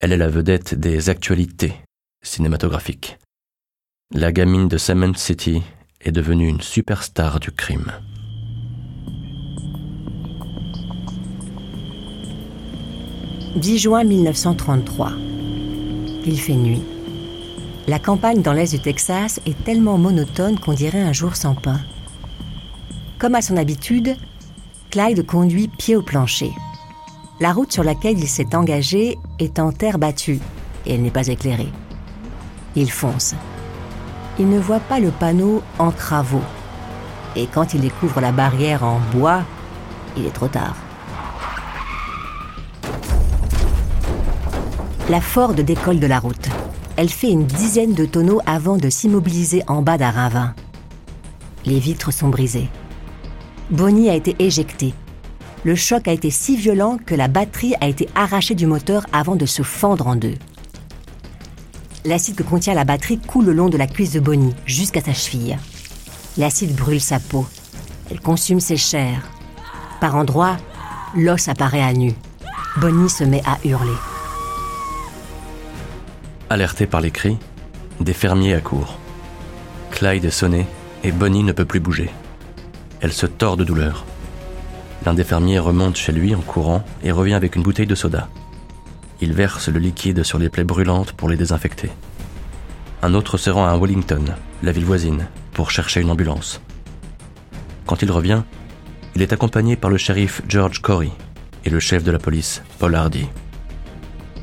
elle 0.00 0.12
est 0.12 0.16
la 0.16 0.28
vedette 0.28 0.74
des 0.74 1.10
actualités 1.10 1.74
cinématographiques. 2.22 3.18
La 4.14 4.30
gamine 4.30 4.68
de 4.68 4.78
Cement 4.78 5.14
City 5.14 5.62
est 6.00 6.12
devenue 6.12 6.48
une 6.48 6.60
superstar 6.60 7.40
du 7.40 7.50
crime. 7.50 7.92
«10 13.56 13.78
juin 13.78 14.04
1933. 14.04 15.12
Il 16.26 16.38
fait 16.38 16.54
nuit. 16.54 16.82
La 17.88 17.98
campagne 17.98 18.42
dans 18.42 18.52
l'est 18.52 18.72
du 18.72 18.80
Texas 18.80 19.40
est 19.46 19.64
tellement 19.64 19.96
monotone 19.96 20.58
qu'on 20.58 20.74
dirait 20.74 21.02
un 21.02 21.12
jour 21.12 21.36
sans 21.36 21.54
pain. 21.54 21.80
Comme 23.18 23.34
à 23.34 23.42
son 23.42 23.56
habitude, 23.56 24.16
Clyde 24.90 25.24
conduit 25.24 25.68
pied 25.68 25.96
au 25.96 26.02
plancher. 26.02 26.50
La 27.40 27.52
route 27.52 27.72
sur 27.72 27.84
laquelle 27.84 28.18
il 28.18 28.28
s'est 28.28 28.54
engagé 28.54 29.16
est 29.38 29.58
en 29.58 29.72
terre 29.72 29.98
battue 29.98 30.40
et 30.84 30.94
elle 30.94 31.02
n'est 31.02 31.10
pas 31.10 31.28
éclairée. 31.28 31.72
Il 32.74 32.90
fonce. 32.90 33.34
Il 34.38 34.50
ne 34.50 34.58
voit 34.58 34.80
pas 34.80 35.00
le 35.00 35.10
panneau 35.10 35.62
en 35.78 35.90
travaux. 35.90 36.42
Et 37.36 37.46
quand 37.46 37.72
il 37.74 37.80
découvre 37.80 38.20
la 38.20 38.32
barrière 38.32 38.84
en 38.84 39.00
bois, 39.12 39.42
il 40.16 40.26
est 40.26 40.34
trop 40.34 40.48
tard. 40.48 40.76
La 45.08 45.20
Ford 45.20 45.54
décolle 45.54 46.00
de 46.00 46.06
la 46.06 46.18
route. 46.18 46.48
Elle 46.96 47.08
fait 47.08 47.30
une 47.30 47.46
dizaine 47.46 47.94
de 47.94 48.04
tonneaux 48.04 48.40
avant 48.44 48.76
de 48.76 48.90
s'immobiliser 48.90 49.62
en 49.68 49.82
bas 49.82 49.98
d'un 49.98 50.10
ravin. 50.10 50.54
Les 51.64 51.78
vitres 51.78 52.12
sont 52.12 52.28
brisées. 52.28 52.68
Bonnie 53.70 54.10
a 54.10 54.14
été 54.14 54.36
éjectée. 54.38 54.94
Le 55.64 55.74
choc 55.74 56.08
a 56.08 56.12
été 56.12 56.30
si 56.30 56.56
violent 56.56 56.98
que 57.04 57.14
la 57.14 57.28
batterie 57.28 57.74
a 57.80 57.88
été 57.88 58.08
arrachée 58.14 58.54
du 58.54 58.66
moteur 58.66 59.06
avant 59.12 59.36
de 59.36 59.46
se 59.46 59.62
fendre 59.62 60.06
en 60.06 60.16
deux. 60.16 60.34
L'acide 62.06 62.36
que 62.36 62.44
contient 62.44 62.74
la 62.74 62.84
batterie 62.84 63.18
coule 63.18 63.46
le 63.46 63.52
long 63.52 63.68
de 63.68 63.76
la 63.76 63.88
cuisse 63.88 64.12
de 64.12 64.20
Bonnie 64.20 64.54
jusqu'à 64.64 65.00
sa 65.00 65.12
cheville. 65.12 65.58
L'acide 66.36 66.76
brûle 66.76 67.00
sa 67.00 67.18
peau. 67.18 67.44
Elle 68.08 68.20
consume 68.20 68.60
ses 68.60 68.76
chairs. 68.76 69.28
Par 70.00 70.14
endroits, 70.14 70.56
l'os 71.16 71.48
apparaît 71.48 71.82
à 71.82 71.92
nu. 71.92 72.14
Bonnie 72.76 73.10
se 73.10 73.24
met 73.24 73.42
à 73.44 73.58
hurler. 73.66 73.96
Alerté 76.48 76.86
par 76.86 77.00
les 77.00 77.10
cris, 77.10 77.38
des 77.98 78.12
fermiers 78.12 78.54
accourent. 78.54 78.98
Clyde 79.90 80.26
est 80.26 80.30
sonné 80.30 80.64
et 81.02 81.10
Bonnie 81.10 81.42
ne 81.42 81.50
peut 81.50 81.64
plus 81.64 81.80
bouger. 81.80 82.10
Elle 83.00 83.12
se 83.12 83.26
tord 83.26 83.56
de 83.56 83.64
douleur. 83.64 84.04
L'un 85.04 85.14
des 85.14 85.24
fermiers 85.24 85.58
remonte 85.58 85.96
chez 85.96 86.12
lui 86.12 86.36
en 86.36 86.40
courant 86.40 86.84
et 87.02 87.10
revient 87.10 87.34
avec 87.34 87.56
une 87.56 87.64
bouteille 87.64 87.88
de 87.88 87.96
soda. 87.96 88.28
Il 89.20 89.32
verse 89.32 89.68
le 89.68 89.78
liquide 89.78 90.22
sur 90.22 90.38
les 90.38 90.48
plaies 90.48 90.64
brûlantes 90.64 91.12
pour 91.12 91.28
les 91.28 91.36
désinfecter. 91.36 91.90
Un 93.02 93.14
autre 93.14 93.38
se 93.38 93.50
rend 93.50 93.66
à 93.66 93.76
Wellington, 93.76 94.24
la 94.62 94.72
ville 94.72 94.84
voisine, 94.84 95.26
pour 95.52 95.70
chercher 95.70 96.00
une 96.00 96.10
ambulance. 96.10 96.60
Quand 97.86 98.02
il 98.02 98.10
revient, 98.10 98.42
il 99.14 99.22
est 99.22 99.32
accompagné 99.32 99.76
par 99.76 99.90
le 99.90 99.96
shérif 99.96 100.42
George 100.48 100.80
Corey 100.82 101.10
et 101.64 101.70
le 101.70 101.80
chef 101.80 102.04
de 102.04 102.10
la 102.10 102.18
police, 102.18 102.62
Paul 102.78 102.94
Hardy. 102.94 103.26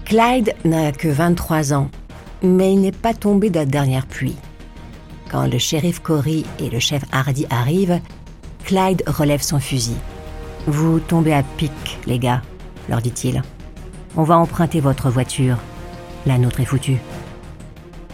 Clyde 0.06 0.54
n'a 0.66 0.92
que 0.92 1.08
23 1.08 1.74
ans, 1.74 1.90
mais 2.42 2.74
il 2.74 2.82
n'est 2.82 2.92
pas 2.92 3.14
tombé 3.14 3.50
de 3.50 3.60
la 3.60 3.66
dernière 3.66 4.08
pluie. 4.08 4.36
Quand 5.30 5.48
le 5.48 5.58
shérif 5.58 6.00
Corey 6.00 6.44
et 6.60 6.70
le 6.70 6.80
chef 6.80 7.04
Hardy 7.12 7.46
arrivent, 7.50 8.00
Clyde 8.66 9.04
relève 9.08 9.42
son 9.42 9.60
fusil. 9.60 9.98
Vous 10.68 11.00
tombez 11.00 11.34
à 11.34 11.44
pic, 11.44 12.00
les 12.08 12.20
gars, 12.20 12.42
leur 12.90 13.02
dit-il. 13.02 13.42
On 14.16 14.24
va 14.24 14.38
emprunter 14.38 14.80
votre 14.80 15.10
voiture. 15.10 15.58
La 16.28 16.38
nôtre 16.38 16.60
est 16.60 16.66
foutue. 16.66 17.00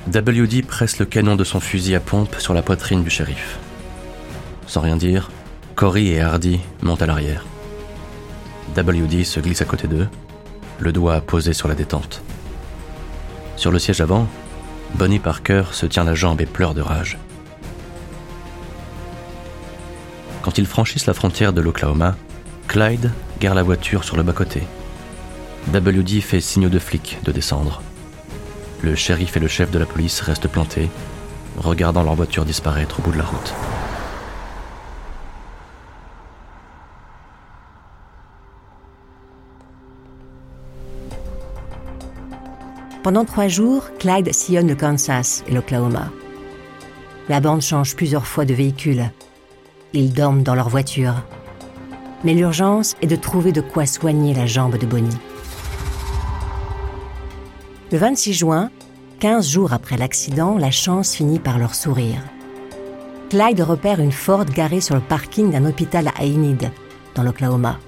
WD 0.08 0.66
presse 0.66 0.98
le 0.98 1.06
canon 1.06 1.36
de 1.36 1.44
son 1.44 1.60
fusil 1.60 1.94
à 1.94 2.00
pompe 2.00 2.36
sur 2.40 2.54
la 2.54 2.62
poitrine 2.62 3.04
du 3.04 3.10
shérif. 3.10 3.60
Sans 4.66 4.80
rien 4.80 4.96
dire, 4.96 5.30
Cory 5.76 6.10
et 6.10 6.22
Hardy 6.22 6.62
montent 6.82 7.02
à 7.02 7.06
l'arrière. 7.06 7.46
WD 8.78 9.26
se 9.26 9.42
glisse 9.42 9.62
à 9.62 9.66
côté 9.66 9.88
d'eux, 9.88 10.08
le 10.80 10.94
doigt 10.94 11.20
posé 11.20 11.52
sur 11.52 11.68
la 11.68 11.76
détente. 11.76 12.22
Sur 13.58 13.72
le 13.72 13.80
siège 13.80 14.00
avant, 14.00 14.26
Bonnie 14.96 15.20
Parker 15.20 15.64
se 15.74 15.86
tient 15.86 16.06
la 16.06 16.16
jambe 16.16 16.40
et 16.40 16.46
pleure 16.46 16.74
de 16.74 16.82
rage. 16.82 17.18
Quand 20.44 20.58
ils 20.58 20.66
franchissent 20.66 21.08
la 21.08 21.14
frontière 21.14 21.52
de 21.52 21.60
l'Oklahoma, 21.60 22.16
Clyde 22.70 23.12
gare 23.42 23.56
la 23.56 23.64
voiture 23.64 24.06
sur 24.06 24.16
le 24.16 24.24
bas-côté. 24.24 24.64
WD 25.70 26.22
fait 26.22 26.42
signe 26.42 26.68
de 26.68 26.80
flic 26.80 27.20
de 27.24 27.32
descendre. 27.32 27.84
Le 28.82 28.96
shérif 28.96 29.38
et 29.38 29.40
le 29.40 29.48
chef 29.48 29.70
de 29.70 29.78
la 29.78 29.86
police 29.86 30.20
restent 30.22 30.48
plantés, 30.48 30.90
regardant 31.58 32.02
leur 32.02 32.16
voiture 32.16 32.44
disparaître 32.44 33.00
au 33.00 33.04
bout 33.04 33.12
de 33.12 33.20
la 33.20 33.26
route. 33.26 33.54
Pendant 43.04 43.26
trois 43.26 43.48
jours, 43.48 43.86
Clyde 44.00 44.34
sillonne 44.34 44.68
le 44.68 44.76
Kansas 44.76 45.44
et 45.48 45.54
l'Oklahoma. 45.54 46.12
La 47.30 47.42
bande 47.42 47.62
change 47.62 47.96
plusieurs 47.96 48.26
fois 48.26 48.46
de 48.46 48.56
véhicule. 48.56 49.12
Ils 49.94 50.14
dorment 50.14 50.44
dans 50.44 50.56
leur 50.56 50.70
voiture. 50.70 51.14
Mais 52.24 52.34
l'urgence 52.34 52.96
est 53.02 53.08
de 53.08 53.16
trouver 53.16 53.52
de 53.52 53.62
quoi 53.62 53.86
soigner 53.86 54.34
la 54.34 54.48
jambe 54.48 54.78
de 54.78 54.86
Bonnie. 54.86 55.18
Le 57.92 57.98
26 57.98 58.34
juin, 58.34 58.70
15 59.20 59.50
jours 59.50 59.74
après 59.74 59.98
l'accident, 59.98 60.60
la 60.60 60.70
chance 60.70 61.16
finit 61.16 61.40
par 61.40 61.58
leur 61.58 61.74
sourire. 61.74 62.22
Clyde 63.32 63.62
repère 63.62 64.00
une 64.00 64.12
Ford 64.12 64.46
garée 64.46 64.80
sur 64.80 64.94
le 64.94 65.02
parking 65.02 65.50
d'un 65.50 65.66
hôpital 65.66 66.08
à 66.10 66.24
Enid, 66.24 66.70
dans 67.16 67.24
l'Oklahoma. 67.24 67.80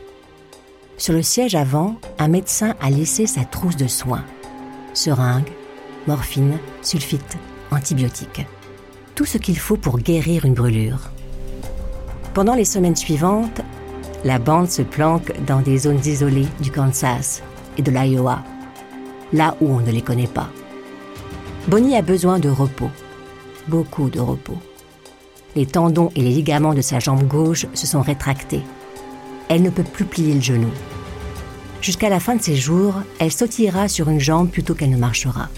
Sur 0.97 1.13
le 1.13 1.21
siège 1.21 1.53
avant, 1.53 1.97
un 2.17 2.29
médecin 2.29 2.73
a 2.81 2.89
laissé 2.89 3.27
sa 3.27 3.43
trousse 3.43 3.75
de 3.77 3.85
soins. 3.85 4.25
Seringue, 4.95 5.51
morphine, 6.07 6.57
sulfite, 6.81 7.37
antibiotiques. 7.69 8.47
Tout 9.13 9.25
ce 9.25 9.37
qu'il 9.37 9.59
faut 9.59 9.77
pour 9.77 9.99
guérir 9.99 10.45
une 10.45 10.55
brûlure. 10.55 11.11
Pendant 12.33 12.55
les 12.55 12.65
semaines 12.65 12.95
suivantes, 12.95 13.61
la 14.23 14.39
bande 14.39 14.71
se 14.71 14.81
planque 14.81 15.31
dans 15.45 15.61
des 15.61 15.77
zones 15.77 16.01
isolées 16.03 16.47
du 16.59 16.71
Kansas 16.71 17.43
et 17.77 17.83
de 17.83 17.91
l'Iowa, 17.91 18.43
là 19.33 19.55
où 19.61 19.69
on 19.69 19.79
ne 19.79 19.91
les 19.91 20.01
connaît 20.01 20.27
pas. 20.27 20.49
Bonnie 21.67 21.95
a 21.95 22.01
besoin 22.01 22.39
de 22.39 22.49
repos, 22.49 22.89
beaucoup 23.67 24.09
de 24.09 24.19
repos. 24.19 24.57
Les 25.55 25.65
tendons 25.65 26.11
et 26.15 26.21
les 26.21 26.29
ligaments 26.31 26.73
de 26.73 26.81
sa 26.81 26.99
jambe 26.99 27.27
gauche 27.27 27.65
se 27.73 27.85
sont 27.85 28.01
rétractés. 28.01 28.61
Elle 29.49 29.63
ne 29.63 29.69
peut 29.69 29.83
plus 29.83 30.05
plier 30.05 30.33
le 30.33 30.41
genou. 30.41 30.69
Jusqu'à 31.81 32.09
la 32.09 32.19
fin 32.19 32.35
de 32.35 32.41
ses 32.41 32.55
jours, 32.55 32.95
elle 33.19 33.31
sautillera 33.31 33.87
sur 33.87 34.09
une 34.09 34.19
jambe 34.19 34.49
plutôt 34.49 34.75
qu'elle 34.75 34.91
ne 34.91 34.97
marchera. 34.97 35.49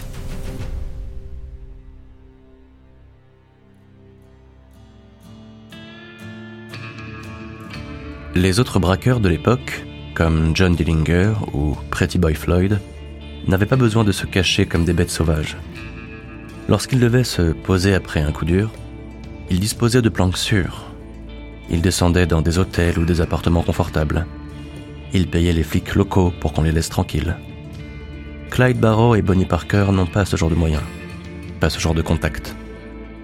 Les 8.34 8.58
autres 8.58 8.80
braqueurs 8.80 9.20
de 9.20 9.28
l'époque, 9.28 9.86
comme 10.14 10.56
John 10.56 10.74
Dillinger 10.74 11.34
ou 11.52 11.76
Pretty 11.90 12.18
Boy 12.18 12.34
Floyd, 12.34 12.80
n'avaient 13.48 13.66
pas 13.66 13.76
besoin 13.76 14.04
de 14.04 14.12
se 14.12 14.26
cacher 14.26 14.66
comme 14.66 14.84
des 14.84 14.92
bêtes 14.92 15.10
sauvages. 15.10 15.56
Lorsqu'ils 16.68 17.00
devaient 17.00 17.24
se 17.24 17.52
poser 17.52 17.94
après 17.94 18.20
un 18.20 18.32
coup 18.32 18.44
dur, 18.44 18.70
ils 19.50 19.60
disposaient 19.60 20.02
de 20.02 20.08
planques 20.08 20.38
sûres. 20.38 20.86
Ils 21.70 21.82
descendaient 21.82 22.26
dans 22.26 22.42
des 22.42 22.58
hôtels 22.58 22.98
ou 22.98 23.04
des 23.04 23.20
appartements 23.20 23.62
confortables. 23.62 24.26
Ils 25.12 25.28
payaient 25.28 25.52
les 25.52 25.62
flics 25.62 25.94
locaux 25.94 26.32
pour 26.40 26.52
qu'on 26.52 26.62
les 26.62 26.72
laisse 26.72 26.88
tranquilles. 26.88 27.36
Clyde 28.50 28.78
Barrow 28.78 29.14
et 29.14 29.22
Bonnie 29.22 29.46
Parker 29.46 29.86
n'ont 29.92 30.06
pas 30.06 30.24
ce 30.24 30.36
genre 30.36 30.50
de 30.50 30.54
moyens, 30.54 30.82
pas 31.60 31.70
ce 31.70 31.80
genre 31.80 31.94
de 31.94 32.02
contact. 32.02 32.54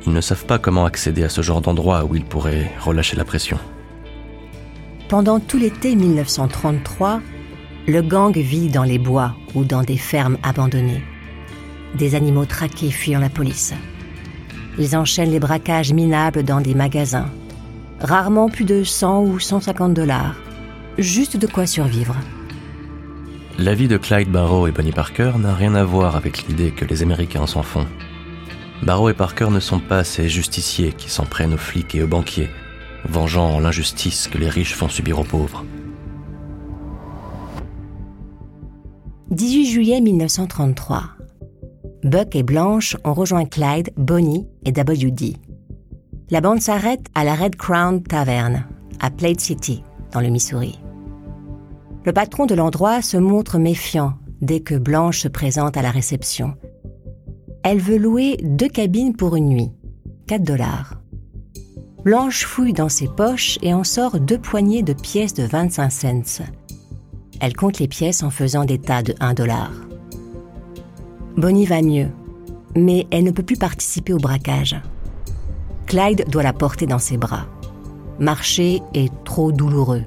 Ils 0.06 0.12
ne 0.12 0.20
savent 0.20 0.46
pas 0.46 0.58
comment 0.58 0.84
accéder 0.84 1.24
à 1.24 1.28
ce 1.28 1.42
genre 1.42 1.60
d'endroit 1.60 2.04
où 2.04 2.16
ils 2.16 2.24
pourraient 2.24 2.72
relâcher 2.80 3.16
la 3.16 3.24
pression. 3.24 3.58
Pendant 5.08 5.40
tout 5.40 5.58
l'été 5.58 5.96
1933, 5.96 7.20
le 7.86 8.02
gang 8.02 8.36
vit 8.36 8.68
dans 8.68 8.84
les 8.84 8.98
bois 8.98 9.34
ou 9.54 9.64
dans 9.64 9.82
des 9.82 9.96
fermes 9.96 10.38
abandonnées. 10.42 11.02
Des 11.94 12.14
animaux 12.14 12.44
traqués 12.44 12.90
fuyant 12.90 13.20
la 13.20 13.28
police. 13.28 13.74
Ils 14.78 14.96
enchaînent 14.96 15.30
les 15.30 15.40
braquages 15.40 15.92
minables 15.92 16.44
dans 16.44 16.60
des 16.60 16.74
magasins. 16.74 17.30
Rarement 18.00 18.48
plus 18.48 18.64
de 18.64 18.84
100 18.84 19.22
ou 19.22 19.38
150 19.38 19.94
dollars. 19.94 20.36
Juste 20.98 21.36
de 21.36 21.46
quoi 21.46 21.66
survivre. 21.66 22.16
La 23.58 23.74
vie 23.74 23.88
de 23.88 23.96
Clyde 23.96 24.30
Barrow 24.30 24.66
et 24.66 24.72
Bonnie 24.72 24.92
Parker 24.92 25.32
n'a 25.38 25.54
rien 25.54 25.74
à 25.74 25.84
voir 25.84 26.16
avec 26.16 26.46
l'idée 26.46 26.70
que 26.70 26.84
les 26.84 27.02
Américains 27.02 27.46
s'en 27.46 27.62
font. 27.62 27.86
Barrow 28.82 29.10
et 29.10 29.14
Parker 29.14 29.48
ne 29.50 29.60
sont 29.60 29.80
pas 29.80 30.04
ces 30.04 30.28
justiciers 30.28 30.92
qui 30.92 31.10
s'en 31.10 31.24
prennent 31.24 31.54
aux 31.54 31.58
flics 31.58 31.94
et 31.94 32.02
aux 32.02 32.08
banquiers 32.08 32.48
vengeant 33.08 33.60
l'injustice 33.60 34.28
que 34.28 34.38
les 34.38 34.48
riches 34.48 34.74
font 34.74 34.88
subir 34.88 35.18
aux 35.18 35.24
pauvres. 35.24 35.64
18 39.30 39.64
juillet 39.66 40.00
1933. 40.00 41.04
Buck 42.02 42.34
et 42.34 42.42
Blanche 42.42 42.96
ont 43.04 43.14
rejoint 43.14 43.44
Clyde, 43.44 43.90
Bonnie 43.96 44.48
et 44.64 44.72
W.D. 44.72 45.36
La 46.30 46.40
bande 46.40 46.60
s'arrête 46.60 47.06
à 47.14 47.22
la 47.22 47.36
Red 47.36 47.54
Crown 47.54 48.02
Tavern, 48.02 48.66
à 48.98 49.10
Plaid 49.10 49.38
City, 49.38 49.84
dans 50.10 50.20
le 50.20 50.30
Missouri. 50.30 50.80
Le 52.04 52.12
patron 52.12 52.46
de 52.46 52.56
l'endroit 52.56 53.02
se 53.02 53.18
montre 53.18 53.58
méfiant 53.58 54.14
dès 54.42 54.58
que 54.58 54.74
Blanche 54.74 55.20
se 55.20 55.28
présente 55.28 55.76
à 55.76 55.82
la 55.82 55.92
réception. 55.92 56.54
Elle 57.62 57.78
veut 57.78 57.98
louer 57.98 58.36
deux 58.42 58.68
cabines 58.68 59.14
pour 59.14 59.36
une 59.36 59.48
nuit, 59.48 59.70
4 60.26 60.42
dollars. 60.42 61.00
Blanche 62.02 62.44
fouille 62.44 62.72
dans 62.72 62.88
ses 62.88 63.06
poches 63.06 63.58
et 63.62 63.72
en 63.74 63.84
sort 63.84 64.18
deux 64.18 64.38
poignées 64.38 64.82
de 64.82 64.92
pièces 64.92 65.34
de 65.34 65.44
25 65.44 65.90
cents. 66.26 66.44
Elle 67.40 67.56
compte 67.56 67.78
les 67.78 67.88
pièces 67.88 68.22
en 68.22 68.30
faisant 68.30 68.64
des 68.64 68.78
tas 68.78 69.02
de 69.02 69.14
1 69.18 69.34
dollar. 69.34 69.70
Bonnie 71.36 71.64
va 71.64 71.80
mieux, 71.80 72.08
mais 72.76 73.06
elle 73.10 73.24
ne 73.24 73.30
peut 73.30 73.42
plus 73.42 73.56
participer 73.56 74.12
au 74.12 74.18
braquage. 74.18 74.76
Clyde 75.86 76.28
doit 76.28 76.42
la 76.42 76.52
porter 76.52 76.86
dans 76.86 76.98
ses 76.98 77.16
bras. 77.16 77.46
Marcher 78.18 78.82
est 78.92 79.10
trop 79.24 79.52
douloureux. 79.52 80.04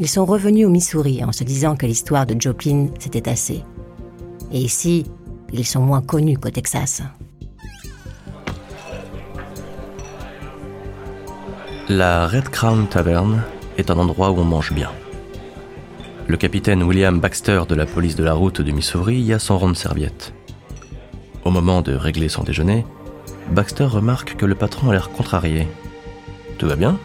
Ils 0.00 0.08
sont 0.08 0.24
revenus 0.24 0.66
au 0.66 0.70
Missouri 0.70 1.24
en 1.24 1.32
se 1.32 1.44
disant 1.44 1.76
que 1.76 1.86
l'histoire 1.86 2.26
de 2.26 2.38
Joplin 2.38 2.88
c'était 2.98 3.28
assez. 3.28 3.62
Et 4.52 4.58
ici, 4.58 5.06
ils 5.52 5.64
sont 5.64 5.80
moins 5.80 6.02
connus 6.02 6.38
qu'au 6.38 6.50
Texas. 6.50 7.02
La 11.88 12.26
Red 12.26 12.48
Crown 12.48 12.88
Tavern 12.88 13.42
est 13.78 13.90
un 13.92 13.98
endroit 13.98 14.32
où 14.32 14.40
on 14.40 14.44
mange 14.44 14.72
bien. 14.72 14.90
Le 16.28 16.36
capitaine 16.36 16.82
William 16.82 17.20
Baxter 17.20 17.62
de 17.68 17.76
la 17.76 17.86
police 17.86 18.16
de 18.16 18.24
la 18.24 18.34
route 18.34 18.60
du 18.60 18.72
Missouri 18.72 19.20
y 19.20 19.32
a 19.32 19.38
son 19.38 19.58
rond 19.58 19.70
de 19.70 19.76
serviette. 19.76 20.34
Au 21.44 21.52
moment 21.52 21.82
de 21.82 21.94
régler 21.94 22.28
son 22.28 22.42
déjeuner, 22.42 22.84
Baxter 23.52 23.84
remarque 23.84 24.34
que 24.34 24.44
le 24.44 24.56
patron 24.56 24.90
a 24.90 24.92
l'air 24.92 25.10
contrarié. 25.10 25.68
Tout 26.58 26.66
va 26.66 26.74
bien? 26.74 26.98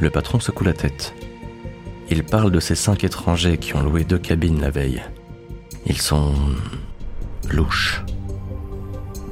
Le 0.00 0.10
patron 0.10 0.40
secoue 0.40 0.64
la 0.64 0.72
tête. 0.72 1.14
Il 2.10 2.24
parle 2.24 2.50
de 2.50 2.58
ces 2.58 2.74
cinq 2.74 3.04
étrangers 3.04 3.58
qui 3.58 3.76
ont 3.76 3.82
loué 3.82 4.02
deux 4.02 4.18
cabines 4.18 4.60
la 4.60 4.70
veille. 4.70 5.02
Ils 5.86 6.00
sont 6.00 6.34
louches. 7.48 8.02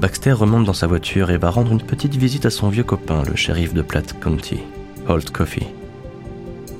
Baxter 0.00 0.32
remonte 0.32 0.64
dans 0.64 0.72
sa 0.72 0.86
voiture 0.86 1.32
et 1.32 1.36
va 1.36 1.50
rendre 1.50 1.72
une 1.72 1.82
petite 1.82 2.14
visite 2.14 2.46
à 2.46 2.50
son 2.50 2.68
vieux 2.68 2.84
copain, 2.84 3.24
le 3.28 3.34
shérif 3.34 3.74
de 3.74 3.82
Platte 3.82 4.20
County, 4.20 4.60
Holt 5.08 5.30
Coffey. 5.30 5.66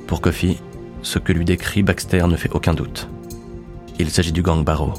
Pour 0.06 0.20
Coffey, 0.20 0.58
ce 1.02 1.18
que 1.18 1.32
lui 1.32 1.44
décrit 1.44 1.82
Baxter 1.82 2.26
ne 2.26 2.36
fait 2.36 2.52
aucun 2.52 2.74
doute. 2.74 3.08
Il 3.98 4.10
s'agit 4.10 4.32
du 4.32 4.42
gang 4.42 4.64
Barrow. 4.64 4.94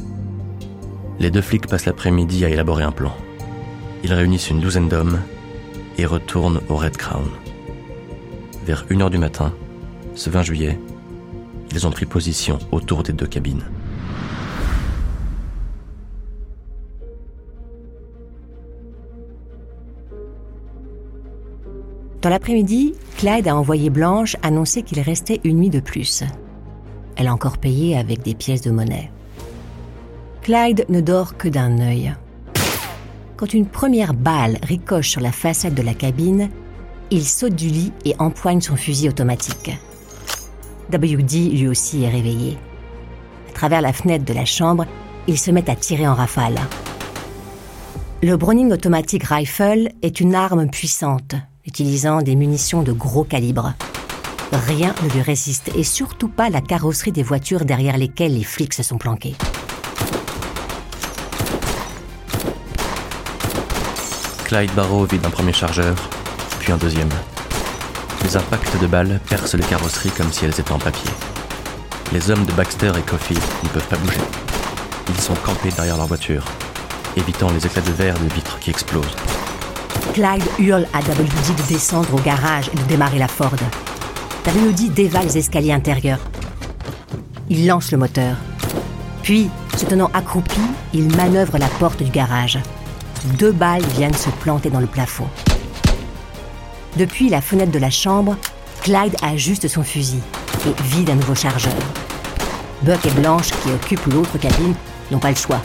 Les 1.19 1.31
deux 1.31 1.41
flics 1.41 1.67
passent 1.67 1.85
l'après-midi 1.85 2.45
à 2.45 2.49
élaborer 2.49 2.83
un 2.83 2.91
plan. 2.91 3.15
Ils 4.03 4.13
réunissent 4.13 4.49
une 4.49 4.59
douzaine 4.59 4.89
d'hommes 4.89 5.19
et 5.97 6.05
retournent 6.05 6.61
au 6.69 6.75
Red 6.75 6.97
Crown. 6.97 7.27
Vers 8.65 8.85
1h 8.87 9.09
du 9.09 9.17
matin, 9.17 9.53
ce 10.15 10.29
20 10.29 10.43
juillet, 10.43 10.79
ils 11.71 11.87
ont 11.87 11.91
pris 11.91 12.05
position 12.05 12.59
autour 12.71 13.03
des 13.03 13.13
deux 13.13 13.27
cabines. 13.27 13.63
Dans 22.21 22.29
l'après-midi, 22.29 22.93
Clyde 23.17 23.47
a 23.47 23.55
envoyé 23.55 23.89
Blanche 23.89 24.37
annoncer 24.43 24.83
qu'il 24.83 24.99
restait 24.99 25.41
une 25.43 25.57
nuit 25.57 25.71
de 25.71 25.79
plus. 25.79 26.23
Elle 27.15 27.27
a 27.27 27.33
encore 27.33 27.57
payé 27.57 27.97
avec 27.97 28.21
des 28.21 28.35
pièces 28.35 28.61
de 28.61 28.69
monnaie. 28.69 29.11
Clyde 30.43 30.85
ne 30.89 31.01
dort 31.01 31.35
que 31.35 31.47
d'un 31.47 31.79
œil. 31.79 32.13
Quand 33.37 33.53
une 33.55 33.65
première 33.65 34.13
balle 34.13 34.59
ricoche 34.61 35.09
sur 35.09 35.21
la 35.21 35.31
façade 35.31 35.73
de 35.73 35.81
la 35.81 35.95
cabine, 35.95 36.49
il 37.09 37.25
saute 37.25 37.55
du 37.55 37.69
lit 37.69 37.91
et 38.05 38.15
empoigne 38.19 38.61
son 38.61 38.75
fusil 38.75 39.09
automatique. 39.09 39.71
WD 40.93 41.51
lui 41.53 41.67
aussi 41.67 42.03
est 42.03 42.09
réveillé. 42.09 42.57
À 43.49 43.53
travers 43.53 43.81
la 43.81 43.93
fenêtre 43.93 44.25
de 44.25 44.33
la 44.33 44.45
chambre, 44.45 44.85
il 45.27 45.39
se 45.39 45.49
met 45.49 45.69
à 45.69 45.75
tirer 45.75 46.07
en 46.07 46.13
rafale. 46.13 46.59
Le 48.21 48.37
Browning 48.37 48.71
Automatic 48.71 49.23
Rifle 49.23 49.89
est 50.03 50.19
une 50.19 50.35
arme 50.35 50.69
puissante, 50.69 51.35
utilisant 51.65 52.21
des 52.21 52.35
munitions 52.35 52.81
de 52.83 52.91
gros 52.91 53.23
calibre. 53.23 53.73
Rien 54.51 54.93
ne 55.03 55.09
lui 55.09 55.21
résiste, 55.21 55.71
et 55.75 55.83
surtout 55.83 56.27
pas 56.27 56.49
la 56.49 56.61
carrosserie 56.61 57.11
des 57.11 57.23
voitures 57.23 57.65
derrière 57.65 57.97
lesquelles 57.97 58.33
les 58.33 58.43
flics 58.43 58.73
se 58.73 58.83
sont 58.83 58.97
planqués. 58.97 59.35
Clyde 64.45 64.73
Barrow 64.73 65.05
vide 65.05 65.25
un 65.25 65.29
premier 65.29 65.53
chargeur, 65.53 65.95
puis 66.59 66.73
un 66.73 66.77
deuxième. 66.77 67.09
Les 68.23 68.35
impacts 68.35 68.79
de 68.81 68.87
balles 68.87 69.19
percent 69.29 69.55
les 69.55 69.63
carrosseries 69.63 70.11
comme 70.11 70.31
si 70.31 70.45
elles 70.45 70.59
étaient 70.59 70.71
en 70.71 70.79
papier. 70.79 71.09
Les 72.11 72.29
hommes 72.29 72.45
de 72.45 72.51
Baxter 72.51 72.91
et 72.97 73.01
Coffey 73.01 73.35
ne 73.63 73.69
peuvent 73.69 73.87
pas 73.87 73.97
bouger. 73.97 74.19
Ils 75.07 75.21
sont 75.21 75.35
campés 75.45 75.69
derrière 75.69 75.95
leur 75.95 76.07
voiture, 76.07 76.43
évitant 77.15 77.49
les 77.51 77.65
éclats 77.65 77.81
de 77.81 77.91
verre 77.91 78.19
des 78.19 78.33
vitres 78.35 78.59
qui 78.59 78.69
explosent. 78.69 79.15
Clyde 80.13 80.43
hurle 80.59 80.85
à 80.93 80.99
WD 80.99 81.55
de 81.57 81.73
descendre 81.73 82.13
au 82.13 82.19
garage 82.19 82.69
et 82.73 82.77
de 82.77 82.83
démarrer 82.83 83.19
la 83.19 83.29
Ford. 83.29 83.55
WD 84.45 84.93
dévale 84.93 85.25
les 85.25 85.37
escaliers 85.37 85.71
intérieurs. 85.71 86.19
Il 87.49 87.65
lance 87.65 87.91
le 87.91 87.97
moteur. 87.97 88.35
Puis, 89.23 89.49
se 89.77 89.85
tenant 89.85 90.09
accroupi, 90.13 90.61
il 90.93 91.15
manœuvre 91.15 91.57
la 91.57 91.67
porte 91.67 92.03
du 92.03 92.11
garage. 92.11 92.59
Deux 93.37 93.51
balles 93.51 93.85
viennent 93.95 94.13
se 94.13 94.29
planter 94.29 94.69
dans 94.69 94.79
le 94.79 94.87
plafond. 94.87 95.27
Depuis 96.97 97.29
la 97.29 97.39
fenêtre 97.39 97.71
de 97.71 97.79
la 97.79 97.89
chambre, 97.89 98.35
Clyde 98.81 99.15
ajuste 99.21 99.67
son 99.67 99.83
fusil. 99.83 100.21
et 100.65 100.83
vide 100.83 101.11
un 101.11 101.15
nouveau 101.15 101.35
chargeur. 101.35 101.73
Buck 102.81 103.05
et 103.05 103.11
Blanche, 103.11 103.51
qui 103.63 103.71
occupent 103.71 104.07
l'autre 104.07 104.37
cabine, 104.37 104.73
n'ont 105.09 105.19
pas 105.19 105.29
le 105.29 105.35
choix. 105.35 105.61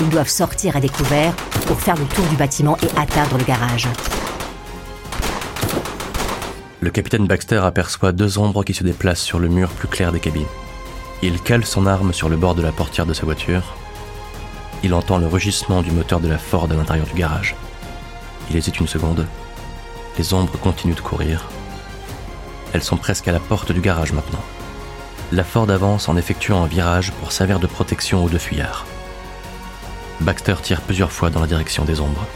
Ils 0.00 0.08
doivent 0.08 0.28
sortir 0.28 0.76
à 0.76 0.80
découvert 0.80 1.34
pour 1.66 1.80
faire 1.80 1.96
le 1.96 2.04
tour 2.04 2.24
du 2.26 2.36
bâtiment 2.36 2.76
et 2.82 2.98
atteindre 2.98 3.38
le 3.38 3.44
garage. 3.44 3.88
Le 6.80 6.90
capitaine 6.90 7.26
Baxter 7.26 7.60
aperçoit 7.64 8.12
deux 8.12 8.38
ombres 8.38 8.64
qui 8.64 8.74
se 8.74 8.82
déplacent 8.82 9.22
sur 9.22 9.38
le 9.38 9.48
mur 9.48 9.68
plus 9.70 9.88
clair 9.88 10.10
des 10.10 10.20
cabines. 10.20 10.46
Il 11.22 11.40
cale 11.40 11.64
son 11.64 11.86
arme 11.86 12.12
sur 12.12 12.28
le 12.28 12.36
bord 12.36 12.56
de 12.56 12.62
la 12.62 12.72
portière 12.72 13.06
de 13.06 13.14
sa 13.14 13.24
voiture. 13.24 13.62
Il 14.82 14.92
entend 14.92 15.18
le 15.18 15.28
rugissement 15.28 15.82
du 15.82 15.92
moteur 15.92 16.18
de 16.18 16.28
la 16.28 16.38
Ford 16.38 16.66
à 16.68 16.74
l'intérieur 16.74 17.06
du 17.06 17.14
garage. 17.14 17.54
Il 18.50 18.56
hésite 18.56 18.80
une 18.80 18.88
seconde. 18.88 19.26
Les 20.18 20.34
ombres 20.34 20.58
continuent 20.58 20.96
de 20.96 21.00
courir. 21.00 21.48
Elles 22.72 22.82
sont 22.82 22.96
presque 22.96 23.28
à 23.28 23.32
la 23.32 23.38
porte 23.38 23.70
du 23.70 23.80
garage 23.80 24.12
maintenant. 24.12 24.42
La 25.30 25.44
Ford 25.44 25.70
avance 25.70 26.08
en 26.08 26.16
effectuant 26.16 26.64
un 26.64 26.66
virage 26.66 27.12
pour 27.12 27.30
servir 27.30 27.60
de 27.60 27.68
protection 27.68 28.24
aux 28.24 28.28
deux 28.28 28.38
fuyards. 28.38 28.84
Baxter 30.22 30.54
tire 30.62 30.80
plusieurs 30.80 31.12
fois 31.12 31.30
dans 31.30 31.40
la 31.40 31.46
direction 31.46 31.84
des 31.84 32.00
ombres. 32.00 32.26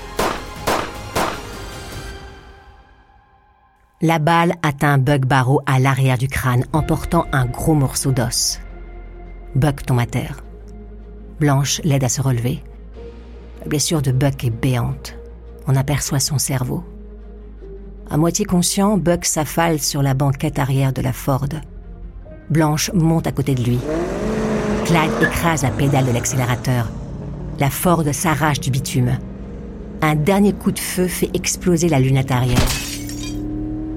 La 4.03 4.19
balle 4.19 4.53
atteint 4.63 4.99
Buck 4.99 5.25
Barrow 5.25 5.63
à 5.65 5.79
l'arrière 5.79 6.19
du 6.19 6.29
crâne, 6.29 6.67
emportant 6.73 7.27
un 7.33 7.47
gros 7.47 7.75
morceau 7.75 8.13
d'os. 8.13 8.61
Buck 9.55 9.87
tombe 9.87 10.01
à 10.01 10.07
terre. 10.07 10.45
Blanche 11.41 11.81
l'aide 11.83 12.05
à 12.05 12.09
se 12.09 12.21
relever. 12.21 12.63
La 13.61 13.69
blessure 13.69 14.03
de 14.03 14.13
Buck 14.13 14.45
est 14.45 14.51
béante. 14.51 15.15
On 15.67 15.75
aperçoit 15.77 16.21
son 16.21 16.39
cerveau. 16.39 16.85
À 18.11 18.17
moitié 18.17 18.45
conscient, 18.45 18.99
Buck 18.99 19.25
s'affale 19.25 19.81
sur 19.81 20.03
la 20.03 20.15
banquette 20.15 20.59
arrière 20.59 20.93
de 20.93 21.03
la 21.03 21.13
Ford. 21.13 21.49
Blanche 22.51 22.91
monte 22.93 23.27
à 23.27 23.33
côté 23.33 23.55
de 23.55 23.63
lui. 23.63 23.79
Clyde 24.85 25.11
écrase 25.23 25.63
la 25.63 25.71
pédale 25.71 26.07
de 26.07 26.13
l'accélérateur. 26.13 26.87
La 27.59 27.71
Ford 27.71 28.05
s'arrache 28.13 28.61
du 28.61 28.71
bitume. 28.71 29.17
Un 30.03 30.15
dernier 30.15 30.53
coup 30.53 30.73
de 30.73 30.79
feu 30.79 31.09
fait 31.09 31.31
exploser 31.33 31.89
la 31.89 32.01
lunette 32.01 32.31
arrière. 32.31 32.59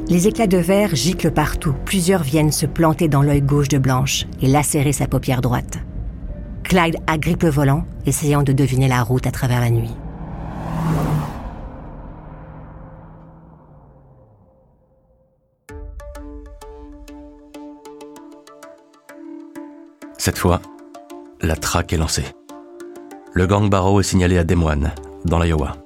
Les 0.07 0.28
éclats 0.28 0.47
de 0.47 0.57
verre 0.57 0.95
giclent 0.95 1.32
partout. 1.32 1.76
Plusieurs 1.84 2.24
viennent 2.24 2.53
se 2.53 2.66
planter 2.66 3.10
dans 3.10 3.22
l'œil 3.22 3.41
gauche 3.41 3.68
de 3.68 3.78
Blanche 3.78 4.28
et 4.41 4.47
lacérer 4.47 4.93
sa 4.93 5.07
paupière 5.07 5.41
droite. 5.41 5.78
Clyde 6.64 6.97
agrippe 7.05 7.43
le 7.43 7.49
volant, 7.49 7.84
essayant 8.05 8.43
de 8.43 8.53
deviner 8.53 8.88
la 8.88 9.03
route 9.03 9.28
à 9.28 9.32
travers 9.32 9.60
la 9.60 9.70
nuit. 9.72 9.91
Cette 20.18 20.38
fois, 20.38 20.62
la 21.41 21.55
traque 21.57 21.91
est 21.91 21.97
lancée. 21.97 22.26
Le 23.32 23.45
gang 23.45 23.69
Barrow 23.69 23.99
est 23.99 24.03
signalé 24.03 24.39
à 24.39 24.43
Des 24.43 24.55
Moines, 24.55 24.91
dans 25.23 25.39
l'Iowa. 25.39 25.77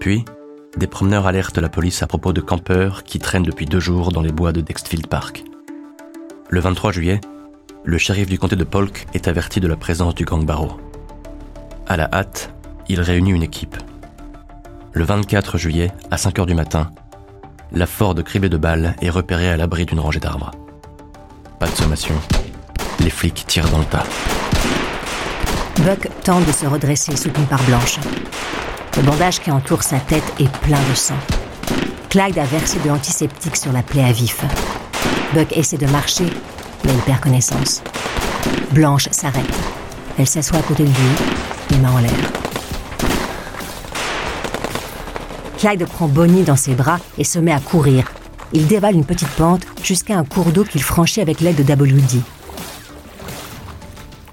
Puis, 0.00 0.24
des 0.76 0.88
promeneurs 0.88 1.26
alertent 1.26 1.58
la 1.58 1.68
police 1.68 2.02
à 2.02 2.08
propos 2.08 2.32
de 2.32 2.40
campeurs 2.40 3.04
qui 3.04 3.20
traînent 3.20 3.44
depuis 3.44 3.64
deux 3.64 3.78
jours 3.78 4.10
dans 4.10 4.22
les 4.22 4.32
bois 4.32 4.52
de 4.52 4.60
Dexfield 4.60 5.06
Park. 5.06 5.44
Le 6.50 6.60
23 6.60 6.90
juillet, 6.90 7.20
le 7.84 7.96
shérif 7.96 8.28
du 8.28 8.40
comté 8.40 8.56
de 8.56 8.64
Polk 8.64 9.06
est 9.14 9.28
averti 9.28 9.60
de 9.60 9.68
la 9.68 9.76
présence 9.76 10.16
du 10.16 10.24
gang 10.24 10.44
Barrow. 10.44 10.80
À 11.86 11.96
la 11.96 12.08
hâte, 12.12 12.52
il 12.88 13.00
réunit 13.00 13.30
une 13.30 13.44
équipe. 13.44 13.76
Le 14.92 15.04
24 15.04 15.58
juillet, 15.58 15.92
à 16.10 16.16
5 16.16 16.40
heures 16.40 16.46
du 16.46 16.54
matin, 16.54 16.90
la 17.70 17.86
Ford 17.86 18.16
criblée 18.24 18.48
de 18.48 18.56
balles 18.56 18.96
est 19.00 19.10
repérée 19.10 19.48
à 19.48 19.56
l'abri 19.56 19.86
d'une 19.86 20.00
rangée 20.00 20.20
d'arbres. 20.20 20.50
Pas 21.60 21.68
de 21.68 21.76
sommation. 21.76 22.14
Les 22.98 23.10
flics 23.10 23.44
tirent 23.46 23.70
dans 23.70 23.78
le 23.78 23.84
tas. 23.84 24.04
Buck 25.84 26.08
tente 26.24 26.44
de 26.44 26.50
se 26.50 26.66
redresser 26.66 27.16
soutenu 27.16 27.44
par 27.44 27.62
Blanche. 27.62 28.00
Le 28.96 29.02
bandage 29.02 29.40
qui 29.40 29.52
entoure 29.52 29.84
sa 29.84 30.00
tête 30.00 30.24
est 30.40 30.50
plein 30.58 30.80
de 30.90 30.94
sang. 30.94 31.14
Clyde 32.08 32.38
a 32.38 32.44
versé 32.44 32.80
de 32.80 32.88
l'antiseptique 32.88 33.56
sur 33.56 33.72
la 33.72 33.84
plaie 33.84 34.02
à 34.02 34.10
vif. 34.10 34.44
Buck 35.34 35.56
essaie 35.56 35.76
de 35.76 35.86
marcher, 35.86 36.26
mais 36.84 36.92
il 36.92 37.00
perd 37.02 37.20
connaissance. 37.20 37.82
Blanche 38.72 39.08
s'arrête. 39.12 39.44
Elle 40.18 40.26
s'assoit 40.26 40.58
à 40.58 40.62
côté 40.62 40.82
de 40.82 40.88
lui, 40.88 40.94
les 41.70 41.78
mains 41.78 41.92
en 41.92 41.98
l'air. 41.98 42.32
Clyde 45.58 45.86
prend 45.86 46.08
Bonnie 46.08 46.42
dans 46.42 46.56
ses 46.56 46.74
bras 46.74 46.98
et 47.18 47.24
se 47.24 47.38
met 47.38 47.52
à 47.52 47.60
courir. 47.60 48.10
Il 48.52 48.66
dévale 48.66 48.96
une 48.96 49.04
petite 49.04 49.28
pente 49.30 49.62
jusqu'à 49.84 50.18
un 50.18 50.24
cours 50.24 50.50
d'eau 50.50 50.64
qu'il 50.64 50.82
franchit 50.82 51.20
avec 51.20 51.40
l'aide 51.40 51.64
de 51.64 51.72
WD. 51.72 52.20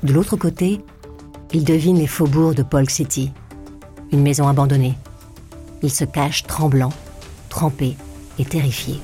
De 0.02 0.14
l'autre 0.14 0.38
côté, 0.38 0.82
il 1.54 1.64
devine 1.64 1.98
les 1.98 2.08
faubourgs 2.08 2.56
de 2.56 2.64
Polk 2.64 2.90
City 2.90 3.32
une 4.12 4.22
maison 4.22 4.48
abandonnée. 4.48 4.96
Il 5.82 5.92
se 5.92 6.06
cache 6.06 6.44
tremblant, 6.44 6.92
trempé 7.50 7.96
et 8.40 8.46
terrifié. 8.46 9.00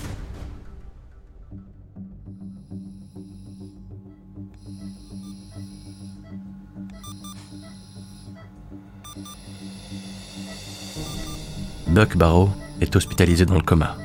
Buck 11.87 12.15
Barrow 12.15 12.49
est 12.79 12.95
hospitalisé 12.95 13.45
dans 13.45 13.55
le 13.55 13.61
coma. 13.61 13.97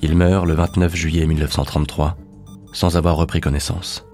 Il 0.00 0.16
meurt 0.16 0.46
le 0.46 0.54
29 0.54 0.94
juillet 0.96 1.26
1933 1.26 2.16
sans 2.72 2.96
avoir 2.96 3.16
repris 3.16 3.40
connaissance. 3.40 4.06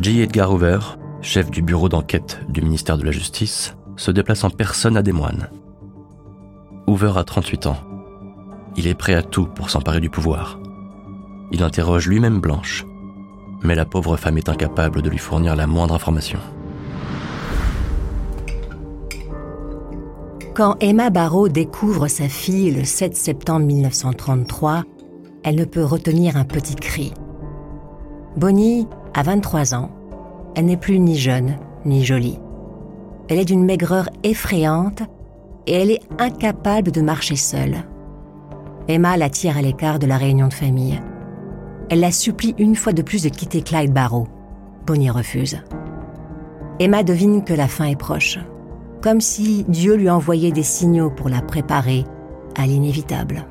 J. 0.00 0.22
Edgar 0.22 0.52
Hoover, 0.52 0.78
chef 1.26 1.50
du 1.50 1.60
bureau 1.60 1.88
d'enquête 1.88 2.38
du 2.48 2.62
ministère 2.62 2.96
de 2.96 3.04
la 3.04 3.10
Justice, 3.10 3.74
se 3.96 4.12
déplace 4.12 4.44
en 4.44 4.50
personne 4.50 4.96
à 4.96 5.02
Des 5.02 5.12
Moines. 5.12 5.50
Hoover 6.86 7.12
a 7.16 7.24
38 7.24 7.66
ans. 7.66 7.78
Il 8.76 8.86
est 8.86 8.94
prêt 8.94 9.14
à 9.14 9.22
tout 9.22 9.46
pour 9.46 9.68
s'emparer 9.68 10.00
du 10.00 10.08
pouvoir. 10.08 10.60
Il 11.50 11.64
interroge 11.64 12.06
lui-même 12.06 12.40
Blanche, 12.40 12.86
mais 13.62 13.74
la 13.74 13.84
pauvre 13.84 14.16
femme 14.16 14.38
est 14.38 14.48
incapable 14.48 15.02
de 15.02 15.10
lui 15.10 15.18
fournir 15.18 15.56
la 15.56 15.66
moindre 15.66 15.94
information. 15.94 16.38
Quand 20.54 20.76
Emma 20.80 21.10
Barrow 21.10 21.48
découvre 21.48 22.06
sa 22.06 22.28
fille 22.28 22.70
le 22.70 22.84
7 22.84 23.16
septembre 23.16 23.66
1933, 23.66 24.84
elle 25.42 25.56
ne 25.56 25.64
peut 25.64 25.84
retenir 25.84 26.36
un 26.36 26.44
petit 26.44 26.76
cri. 26.76 27.12
Bonnie 28.36 28.86
a 29.12 29.24
23 29.24 29.74
ans. 29.74 29.90
Elle 30.56 30.64
n'est 30.64 30.78
plus 30.78 30.98
ni 30.98 31.16
jeune 31.16 31.56
ni 31.84 32.04
jolie. 32.04 32.40
Elle 33.28 33.38
est 33.38 33.44
d'une 33.44 33.64
maigreur 33.64 34.08
effrayante 34.24 35.02
et 35.66 35.74
elle 35.74 35.90
est 35.90 36.02
incapable 36.18 36.90
de 36.90 37.02
marcher 37.02 37.36
seule. 37.36 37.84
Emma 38.88 39.16
la 39.16 39.28
tire 39.28 39.58
à 39.58 39.62
l'écart 39.62 39.98
de 39.98 40.06
la 40.06 40.16
réunion 40.16 40.48
de 40.48 40.54
famille. 40.54 41.00
Elle 41.90 42.00
la 42.00 42.10
supplie 42.10 42.54
une 42.58 42.74
fois 42.74 42.92
de 42.92 43.02
plus 43.02 43.22
de 43.22 43.28
quitter 43.28 43.60
Clyde 43.60 43.92
Barrow. 43.92 44.28
Bonnie 44.86 45.10
refuse. 45.10 45.58
Emma 46.80 47.02
devine 47.02 47.44
que 47.44 47.54
la 47.54 47.68
fin 47.68 47.84
est 47.84 47.96
proche, 47.96 48.38
comme 49.02 49.20
si 49.20 49.64
Dieu 49.68 49.94
lui 49.94 50.08
envoyait 50.08 50.52
des 50.52 50.62
signaux 50.62 51.10
pour 51.10 51.28
la 51.28 51.42
préparer 51.42 52.04
à 52.56 52.66
l'inévitable. 52.66 53.44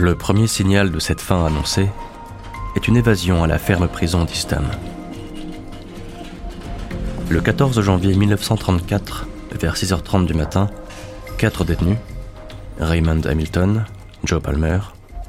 Le 0.00 0.14
premier 0.14 0.46
signal 0.46 0.92
de 0.92 1.00
cette 1.00 1.20
fin 1.20 1.44
annoncée 1.44 1.88
est 2.76 2.86
une 2.86 2.96
évasion 2.96 3.42
à 3.42 3.48
la 3.48 3.58
ferme 3.58 3.88
prison 3.88 4.24
d'Istam. 4.24 4.62
Le 7.28 7.40
14 7.40 7.80
janvier 7.80 8.14
1934, 8.14 9.26
vers 9.60 9.74
6h30 9.74 10.24
du 10.24 10.34
matin, 10.34 10.70
quatre 11.36 11.64
détenus, 11.64 11.96
Raymond 12.78 13.22
Hamilton, 13.24 13.86
Joe 14.22 14.40
Palmer, 14.40 14.78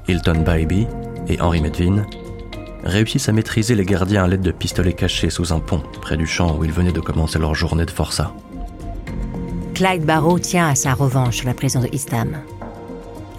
Hilton 0.08 0.44
Bybee 0.46 0.86
et 1.28 1.42
Henry 1.42 1.62
Medvin, 1.62 2.06
réussissent 2.84 3.28
à 3.28 3.32
maîtriser 3.32 3.74
les 3.74 3.86
gardiens 3.86 4.26
à 4.26 4.28
l'aide 4.28 4.44
de 4.44 4.52
pistolets 4.52 4.94
cachés 4.94 5.32
sous 5.32 5.52
un 5.52 5.60
pont 5.60 5.82
près 6.00 6.16
du 6.16 6.28
champ 6.28 6.56
où 6.56 6.64
ils 6.64 6.72
venaient 6.72 6.92
de 6.92 7.00
commencer 7.00 7.40
leur 7.40 7.56
journée 7.56 7.86
de 7.86 7.92
forçat. 7.92 8.36
Clyde 9.74 10.06
Barrow 10.06 10.38
tient 10.38 10.68
à 10.68 10.76
sa 10.76 10.94
revanche 10.94 11.38
sur 11.38 11.48
la 11.48 11.56
prison 11.56 11.80
de. 11.82 11.88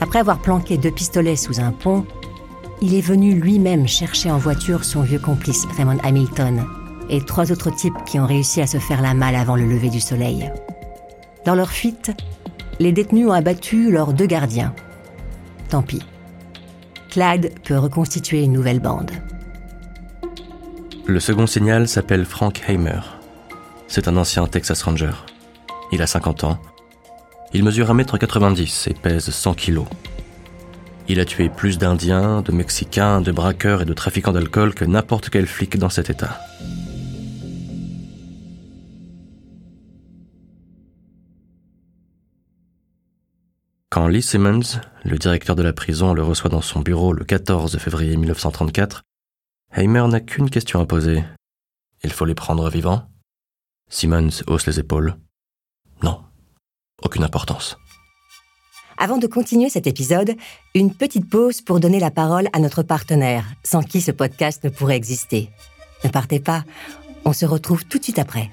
Après 0.01 0.19
avoir 0.19 0.39
planqué 0.39 0.79
deux 0.79 0.91
pistolets 0.91 1.37
sous 1.37 1.61
un 1.61 1.73
pont, 1.73 2.07
il 2.81 2.95
est 2.95 3.03
venu 3.03 3.35
lui-même 3.35 3.87
chercher 3.87 4.31
en 4.31 4.39
voiture 4.39 4.85
son 4.85 5.03
vieux 5.03 5.19
complice 5.19 5.67
Raymond 5.77 5.99
Hamilton 6.03 6.67
et 7.11 7.21
trois 7.21 7.53
autres 7.53 7.71
types 7.75 8.05
qui 8.07 8.19
ont 8.19 8.27
réussi 8.27 8.63
à 8.63 8.67
se 8.67 8.79
faire 8.79 9.03
la 9.03 9.15
malle 9.15 9.37
avant 9.37 9.57
le 9.57 9.67
lever 9.67 9.91
du 9.91 10.01
soleil. 10.01 10.51
Dans 11.45 11.55
leur 11.55 11.71
fuite, 11.71 12.13
les 12.79 12.93
détenus 12.93 13.29
ont 13.29 13.33
abattu 13.33 13.91
leurs 13.91 14.15
deux 14.15 14.27
gardiens. 14.27 14.75
Tant 15.69 15.83
pis. 15.83 16.03
Clyde 17.11 17.53
peut 17.65 17.77
reconstituer 17.77 18.43
une 18.45 18.53
nouvelle 18.53 18.81
bande. 18.81 19.11
Le 21.07 21.21
second 21.21 21.47
signal 21.47 21.89
s'appelle 21.89 22.25
Frank 22.25 22.63
Hamer. 22.69 23.21
c'est 23.89 24.07
un 24.07 24.17
ancien 24.17 24.47
Texas 24.47 24.83
Ranger. 24.83 25.13
Il 25.93 26.01
a 26.03 26.07
50 26.07 26.45
ans. 26.45 26.59
Il 27.53 27.65
mesure 27.65 27.93
1m90 27.93 28.91
et 28.91 28.95
pèse 28.95 29.29
100 29.29 29.55
kg. 29.55 29.83
Il 31.09 31.19
a 31.19 31.25
tué 31.25 31.49
plus 31.49 31.79
d'Indiens, 31.79 32.43
de 32.43 32.53
Mexicains, 32.53 33.21
de 33.21 33.33
braqueurs 33.33 33.83
et 33.83 33.85
de 33.85 33.93
trafiquants 33.93 34.33
d'alcool 34.33 34.75
que 34.75 34.85
n'importe 34.85 35.31
quel 35.31 35.47
flic 35.47 35.77
dans 35.77 35.89
cet 35.89 36.11
État. 36.11 36.39
Quand 43.89 44.07
Lee 44.07 44.23
Simmons, 44.23 44.81
le 45.05 45.19
directeur 45.19 45.57
de 45.57 45.65
la 45.65 45.73
prison, 45.73 46.15
le 46.15 46.23
reçoit 46.23 46.51
dans 46.51 46.61
son 46.61 46.79
bureau 46.79 47.13
le 47.13 47.25
14 47.25 47.77
février 47.79 48.17
1934, 48.17 49.03
Heimer 49.75 50.07
n'a 50.07 50.21
qu'une 50.21 50.51
question 50.51 50.81
à 50.81 50.87
poser. 50.87 51.25
Il 52.05 52.13
faut 52.13 52.25
les 52.25 52.37
prendre 52.37 52.71
vivants 52.71 53.09
Simmons 53.89 54.45
hausse 54.47 54.67
les 54.67 54.79
épaules. 54.79 55.17
Aucune 57.03 57.25
importance. 57.25 57.79
Avant 58.99 59.17
de 59.17 59.27
continuer 59.27 59.71
cet 59.71 59.87
épisode, 59.87 60.37
une 60.75 60.95
petite 60.95 61.29
pause 61.29 61.63
pour 61.63 61.81
donner 61.81 62.01
la 62.01 62.11
parole 62.11 62.49
à 62.53 62.59
notre 62.59 62.83
partenaire, 62.83 63.47
sans 63.65 63.83
qui 63.83 64.03
ce 64.03 64.11
podcast 64.11 64.63
ne 64.65 64.69
pourrait 64.69 64.97
exister. 64.97 65.49
Ne 66.05 66.11
partez 66.11 66.39
pas, 66.39 66.65
on 67.25 67.33
se 67.33 67.47
retrouve 67.47 67.85
tout 67.87 67.99
de 67.99 68.05
suite 68.05 68.19
après. 68.19 68.51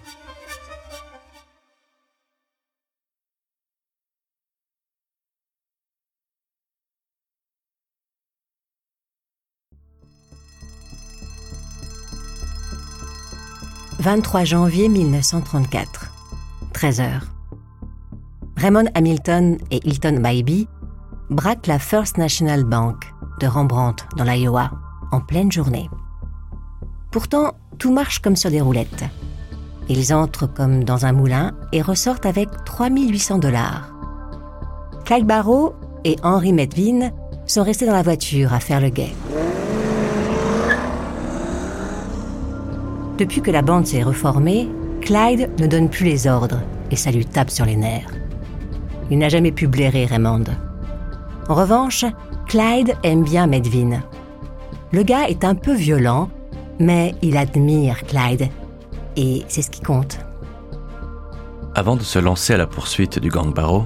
«23 13.99 14.45
janvier 14.45 14.87
1934, 14.87 16.11
13 16.71 17.01
heures. 17.01 17.36
Raymond 18.57 18.85
Hamilton 18.95 19.59
et 19.69 19.87
Hilton 19.87 20.19
Bybee 20.19 20.67
braquent 21.29 21.67
la 21.67 21.77
First 21.77 22.17
National 22.17 22.63
Bank 22.63 22.95
de 23.39 23.45
Rembrandt 23.45 24.03
dans 24.17 24.23
l'Iowa 24.23 24.71
en 25.11 25.21
pleine 25.21 25.51
journée. 25.51 25.87
Pourtant, 27.11 27.51
tout 27.77 27.93
marche 27.93 28.17
comme 28.17 28.35
sur 28.35 28.49
des 28.49 28.59
roulettes. 28.59 29.03
Ils 29.89 30.11
entrent 30.11 30.51
comme 30.51 30.83
dans 30.83 31.05
un 31.05 31.11
moulin 31.11 31.51
et 31.71 31.83
ressortent 31.83 32.25
avec 32.25 32.49
3800 32.65 33.37
dollars. 33.37 33.93
Clyde 35.05 35.27
Barrow 35.27 35.75
et 36.03 36.15
Henry 36.23 36.51
Medvin 36.51 37.11
sont 37.45 37.63
restés 37.63 37.85
dans 37.85 37.93
la 37.93 38.01
voiture 38.01 38.53
à 38.53 38.59
faire 38.59 38.81
le 38.81 38.89
guet. 38.89 39.13
Depuis 43.19 43.41
que 43.41 43.51
la 43.51 43.61
bande 43.61 43.85
s'est 43.85 44.03
reformée, 44.03 44.67
Clyde 45.01 45.51
ne 45.59 45.67
donne 45.67 45.89
plus 45.89 46.05
les 46.05 46.25
ordres 46.25 46.61
et 46.89 46.95
ça 46.95 47.11
lui 47.11 47.25
tape 47.25 47.51
sur 47.51 47.65
les 47.65 47.75
nerfs. 47.75 48.09
Il 49.09 49.17
n'a 49.17 49.29
jamais 49.29 49.51
pu 49.51 49.67
blairer 49.67 50.05
Raymond. 50.05 50.43
En 51.47 51.53
revanche, 51.53 52.05
Clyde 52.47 52.95
aime 53.03 53.23
bien 53.23 53.47
Medvin. 53.47 54.01
Le 54.91 55.03
gars 55.03 55.27
est 55.27 55.43
un 55.43 55.55
peu 55.55 55.73
violent, 55.73 56.29
mais 56.79 57.15
il 57.21 57.37
admire 57.37 58.03
Clyde. 58.03 58.49
Et 59.15 59.43
c'est 59.47 59.61
ce 59.61 59.69
qui 59.69 59.81
compte. 59.81 60.19
Avant 61.75 61.95
de 61.95 62.03
se 62.03 62.19
lancer 62.19 62.53
à 62.53 62.57
la 62.57 62.67
poursuite 62.67 63.19
du 63.19 63.29
gang 63.29 63.53
Barrow, 63.53 63.85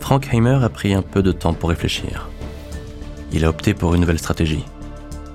Frank 0.00 0.32
Heimer 0.32 0.58
a 0.62 0.68
pris 0.68 0.94
un 0.94 1.02
peu 1.02 1.22
de 1.22 1.32
temps 1.32 1.54
pour 1.54 1.70
réfléchir. 1.70 2.28
Il 3.32 3.44
a 3.44 3.48
opté 3.48 3.74
pour 3.74 3.94
une 3.94 4.00
nouvelle 4.02 4.18
stratégie. 4.18 4.64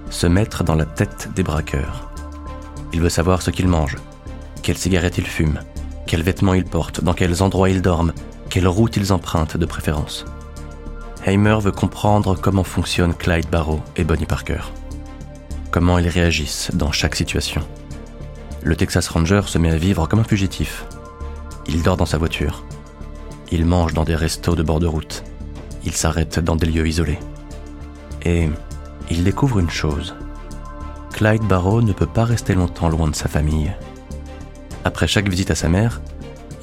Se 0.10 0.28
mettre 0.28 0.64
dans 0.64 0.76
la 0.76 0.86
tête 0.86 1.30
des 1.36 1.44
braqueurs. 1.44 2.10
Il 2.94 3.02
veut 3.02 3.10
savoir 3.10 3.42
ce 3.42 3.52
qu'ils 3.52 3.68
mangent, 3.68 3.98
quelles 4.64 4.78
cigarettes 4.78 5.18
ils 5.18 5.28
fument, 5.28 5.60
quels 6.08 6.24
vêtements 6.24 6.54
ils 6.54 6.66
portent, 6.66 7.04
dans 7.04 7.14
quels 7.14 7.42
endroits 7.42 7.70
ils 7.70 7.82
dorment, 7.82 8.14
quelle 8.52 8.68
route 8.68 8.98
ils 8.98 9.14
empruntent 9.14 9.56
de 9.56 9.66
préférence. 9.66 10.26
Heimer 11.26 11.58
veut 11.62 11.72
comprendre 11.72 12.36
comment 12.36 12.66
fonctionnent 12.66 13.14
Clyde 13.14 13.50
Barrow 13.50 13.80
et 13.96 14.04
Bonnie 14.04 14.26
Parker. 14.26 14.60
Comment 15.72 15.98
ils 15.98 16.10
réagissent 16.10 16.70
dans 16.74 16.92
chaque 16.92 17.16
situation. 17.16 17.62
Le 18.62 18.76
Texas 18.76 19.08
Ranger 19.08 19.44
se 19.46 19.58
met 19.58 19.72
à 19.72 19.78
vivre 19.78 20.06
comme 20.06 20.20
un 20.20 20.26
fugitif. 20.26 20.86
Il 21.66 21.82
dort 21.82 21.96
dans 21.96 22.06
sa 22.06 22.18
voiture. 22.18 22.66
Il 23.54 23.66
mange 23.66 23.94
dans 23.94 24.04
des 24.04 24.16
restos 24.16 24.56
de 24.56 24.64
bord 24.64 24.82
de 24.82 24.88
route. 24.88 25.24
Il 25.86 25.94
s'arrête 25.94 26.40
dans 26.40 26.58
des 26.58 26.68
lieux 26.68 26.88
isolés. 26.88 27.20
Et 28.24 28.50
il 29.10 29.24
découvre 29.24 29.60
une 29.60 29.70
chose. 29.70 30.14
Clyde 31.14 31.48
Barrow 31.48 31.82
ne 31.82 31.94
peut 31.94 32.06
pas 32.06 32.26
rester 32.26 32.54
longtemps 32.54 32.90
loin 32.90 33.08
de 33.08 33.16
sa 33.16 33.30
famille. 33.30 33.72
Après 34.84 35.08
chaque 35.08 35.30
visite 35.30 35.52
à 35.52 35.56
sa 35.56 35.70
mère, 35.70 36.02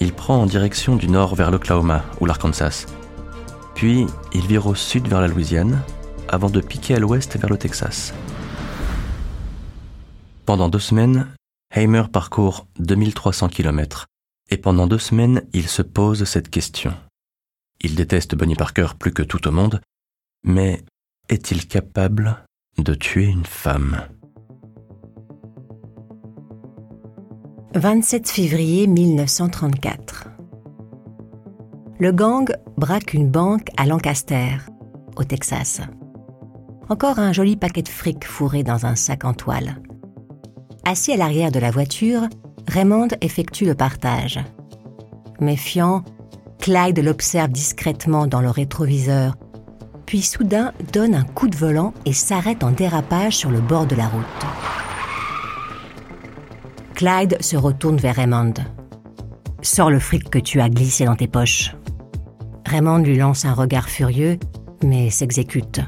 il 0.01 0.13
prend 0.13 0.43
en 0.43 0.47
direction 0.47 0.97
du 0.97 1.09
nord 1.09 1.35
vers 1.35 1.51
l'Oklahoma 1.51 2.05
ou 2.21 2.27
l'Arkansas. 2.27 2.87
Puis 3.75 4.07
il 4.33 4.47
vire 4.47 4.67
au 4.67 4.75
sud 4.75 5.09
vers 5.09 5.21
la 5.21 5.29
Louisiane, 5.29 5.83
avant 6.29 6.51
de 6.51 6.61
piquer 6.61 6.97
à 6.97 6.99
l'ouest 6.99 7.37
vers 7.39 7.51
le 7.51 7.59
Texas. 7.59 8.13
Pendant 10.47 10.69
deux 10.69 10.79
semaines, 10.79 11.29
Heimer 11.75 12.05
parcourt 12.13 12.67
2300 12.79 13.49
km, 13.49 14.07
et 14.51 14.57
pendant 14.57 14.87
deux 14.87 14.99
semaines, 14.99 15.43
il 15.53 15.69
se 15.69 15.83
pose 15.83 16.25
cette 16.25 16.51
question. 16.51 16.95
Il 17.81 17.95
déteste 17.95 18.35
Bonnie 18.35 18.57
Parker 18.57 18.89
plus 18.99 19.13
que 19.13 19.23
tout 19.23 19.47
au 19.47 19.51
monde, 19.51 19.81
mais 20.45 20.83
est-il 21.29 21.67
capable 21.67 22.45
de 22.79 22.95
tuer 22.95 23.27
une 23.27 23.47
femme? 23.47 24.09
27 27.79 28.29
février 28.29 28.89
1934. 28.89 30.31
Le 32.01 32.11
gang 32.11 32.51
braque 32.77 33.15
une 33.15 33.31
banque 33.31 33.69
à 33.77 33.87
Lancaster, 33.87 34.57
au 35.15 35.23
Texas. 35.23 35.81
Encore 36.89 37.21
un 37.21 37.33
joli 37.33 37.55
paquet 37.57 37.83
de 37.83 37.89
fric 37.89 38.25
fourré 38.25 38.65
dans 38.65 38.85
un 38.85 38.97
sac 38.97 39.25
en 39.25 39.33
toile. 39.33 39.77
Assis 40.85 41.13
à 41.13 41.17
l'arrière 41.17 41.53
de 41.53 41.61
la 41.61 41.71
voiture, 41.71 42.23
Raymond 42.67 43.11
effectue 43.21 43.65
le 43.65 43.77
partage. 43.77 44.41
Méfiant, 45.39 46.03
Clyde 46.59 46.99
l'observe 46.99 47.53
discrètement 47.53 48.27
dans 48.27 48.41
le 48.41 48.51
rétroviseur, 48.51 49.37
puis 50.05 50.23
soudain 50.23 50.73
donne 50.93 51.15
un 51.15 51.25
coup 51.25 51.47
de 51.47 51.57
volant 51.57 51.95
et 52.07 52.13
s'arrête 52.13 52.65
en 52.65 52.73
dérapage 52.73 53.37
sur 53.37 53.53
le 53.53 53.61
bord 53.61 53.87
de 53.87 53.95
la 53.95 54.09
route. 54.09 54.78
Clyde 56.99 57.41
se 57.41 57.57
retourne 57.57 57.97
vers 57.97 58.17
Raymond. 58.17 58.55
Sors 59.63 59.89
le 59.89 60.01
fric 60.01 60.29
que 60.31 60.39
tu 60.41 60.61
as 60.61 60.69
glissé 60.69 61.05
dans 61.05 61.15
tes 61.15 61.29
poches. 61.29 61.77
Raymond 62.67 62.99
lui 62.99 63.17
lance 63.17 63.45
un 63.45 63.53
regard 63.53 63.89
furieux, 63.89 64.37
mais 64.83 65.09
s'exécute. 65.09 65.81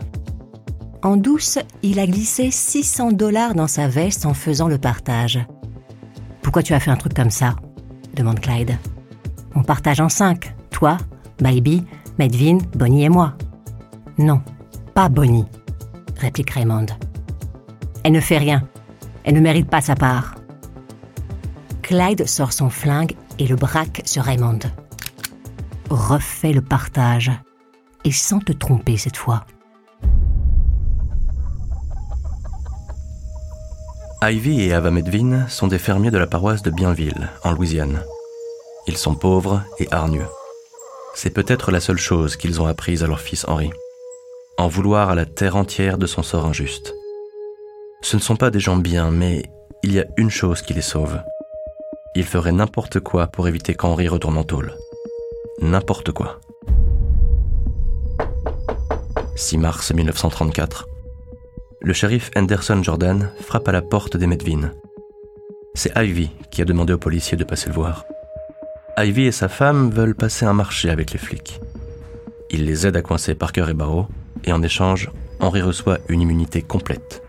En 1.02 1.16
douce, 1.16 1.58
il 1.82 1.98
a 1.98 2.06
glissé 2.06 2.52
600 2.52 3.10
dollars 3.10 3.56
dans 3.56 3.66
sa 3.66 3.88
veste 3.88 4.24
en 4.24 4.34
faisant 4.34 4.68
le 4.68 4.78
partage. 4.78 5.40
Pourquoi 6.42 6.62
tu 6.62 6.74
as 6.74 6.80
fait 6.80 6.92
un 6.92 6.96
truc 6.96 7.14
comme 7.14 7.30
ça? 7.30 7.56
demande 8.14 8.38
Clyde. 8.38 8.78
On 9.56 9.64
partage 9.64 10.00
en 10.00 10.08
cinq. 10.08 10.54
Toi, 10.70 10.96
Baby, 11.40 11.82
Medvin, 12.20 12.58
Bonnie 12.76 13.02
et 13.02 13.08
moi. 13.08 13.34
Non, 14.16 14.42
pas 14.94 15.08
Bonnie, 15.08 15.46
réplique 16.18 16.50
Raymond. 16.50 16.86
Elle 18.04 18.12
ne 18.12 18.20
fait 18.20 18.38
rien. 18.38 18.62
Elle 19.24 19.34
ne 19.34 19.40
mérite 19.40 19.68
pas 19.68 19.80
sa 19.80 19.96
part. 19.96 20.36
Clyde 21.90 22.28
sort 22.28 22.52
son 22.52 22.70
flingue 22.70 23.16
et 23.40 23.48
le 23.48 23.56
braque 23.56 24.02
sur 24.04 24.22
Raymond. 24.22 24.60
Refais 25.90 26.52
le 26.52 26.62
partage, 26.62 27.32
et 28.04 28.12
sans 28.12 28.38
te 28.38 28.52
tromper 28.52 28.96
cette 28.96 29.16
fois. 29.16 29.44
Ivy 34.22 34.60
et 34.60 34.72
Ava 34.72 34.92
Medvin 34.92 35.48
sont 35.48 35.66
des 35.66 35.80
fermiers 35.80 36.12
de 36.12 36.18
la 36.18 36.28
paroisse 36.28 36.62
de 36.62 36.70
Bienville, 36.70 37.28
en 37.42 37.50
Louisiane. 37.50 38.04
Ils 38.86 38.96
sont 38.96 39.16
pauvres 39.16 39.64
et 39.80 39.88
hargneux. 39.90 40.28
C'est 41.16 41.34
peut-être 41.34 41.72
la 41.72 41.80
seule 41.80 41.98
chose 41.98 42.36
qu'ils 42.36 42.60
ont 42.60 42.66
apprise 42.66 43.02
à 43.02 43.08
leur 43.08 43.18
fils 43.18 43.44
Henri. 43.48 43.72
En 44.58 44.68
vouloir 44.68 45.10
à 45.10 45.16
la 45.16 45.26
terre 45.26 45.56
entière 45.56 45.98
de 45.98 46.06
son 46.06 46.22
sort 46.22 46.46
injuste. 46.46 46.94
Ce 48.00 48.16
ne 48.16 48.22
sont 48.22 48.36
pas 48.36 48.52
des 48.52 48.60
gens 48.60 48.76
bien, 48.76 49.10
mais 49.10 49.42
il 49.82 49.92
y 49.92 49.98
a 49.98 50.06
une 50.16 50.30
chose 50.30 50.62
qui 50.62 50.72
les 50.72 50.82
sauve. 50.82 51.20
Il 52.16 52.24
ferait 52.24 52.52
n'importe 52.52 52.98
quoi 52.98 53.28
pour 53.28 53.46
éviter 53.46 53.74
qu'Henri 53.74 54.08
retourne 54.08 54.36
en 54.36 54.42
tôle. 54.42 54.74
N'importe 55.62 56.10
quoi. 56.10 56.40
6 59.36 59.58
mars 59.58 59.92
1934. 59.94 60.88
Le 61.80 61.92
shérif 61.92 62.30
Anderson 62.36 62.82
Jordan 62.82 63.30
frappe 63.40 63.68
à 63.68 63.72
la 63.72 63.80
porte 63.80 64.16
des 64.16 64.26
Medvin. 64.26 64.72
C'est 65.74 65.96
Ivy 65.96 66.30
qui 66.50 66.62
a 66.62 66.64
demandé 66.64 66.92
aux 66.92 66.98
policiers 66.98 67.36
de 67.36 67.44
passer 67.44 67.68
le 67.68 67.74
voir. 67.74 68.04
Ivy 68.98 69.26
et 69.26 69.32
sa 69.32 69.48
femme 69.48 69.90
veulent 69.90 70.16
passer 70.16 70.44
un 70.44 70.52
marché 70.52 70.90
avec 70.90 71.12
les 71.12 71.18
flics. 71.18 71.60
Il 72.50 72.66
les 72.66 72.88
aide 72.88 72.96
à 72.96 73.02
coincer 73.02 73.36
Parker 73.36 73.66
et 73.68 73.74
Barrow, 73.74 74.08
et 74.44 74.52
en 74.52 74.62
échange, 74.62 75.10
Henri 75.38 75.62
reçoit 75.62 75.98
une 76.08 76.20
immunité 76.20 76.60
complète. 76.60 77.22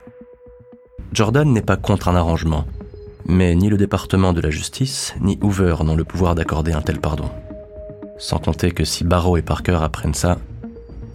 Jordan 1.13 1.53
n'est 1.53 1.61
pas 1.61 1.77
contre 1.77 2.07
un 2.07 2.15
arrangement, 2.15 2.65
Mais 3.25 3.55
ni 3.55 3.69
le 3.69 3.77
département 3.77 4.33
de 4.33 4.41
la 4.41 4.49
justice, 4.49 5.13
ni 5.21 5.37
Hoover 5.41 5.75
n'ont 5.83 5.95
le 5.95 6.03
pouvoir 6.03 6.35
d'accorder 6.35 6.73
un 6.73 6.81
tel 6.81 6.99
pardon. 6.99 7.29
Sans 8.17 8.39
compter 8.39 8.71
que 8.71 8.83
si 8.83 9.03
Barrow 9.03 9.37
et 9.37 9.41
Parker 9.41 9.79
apprennent 9.81 10.13
ça, 10.13 10.37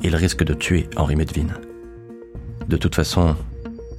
ils 0.03 0.17
risquent 0.17 0.45
de 0.45 0.55
tuer 0.55 0.89
Henry 0.97 1.17
Medvin. 1.17 1.47
De 2.69 2.77
toute 2.77 2.95
façon, 2.95 3.37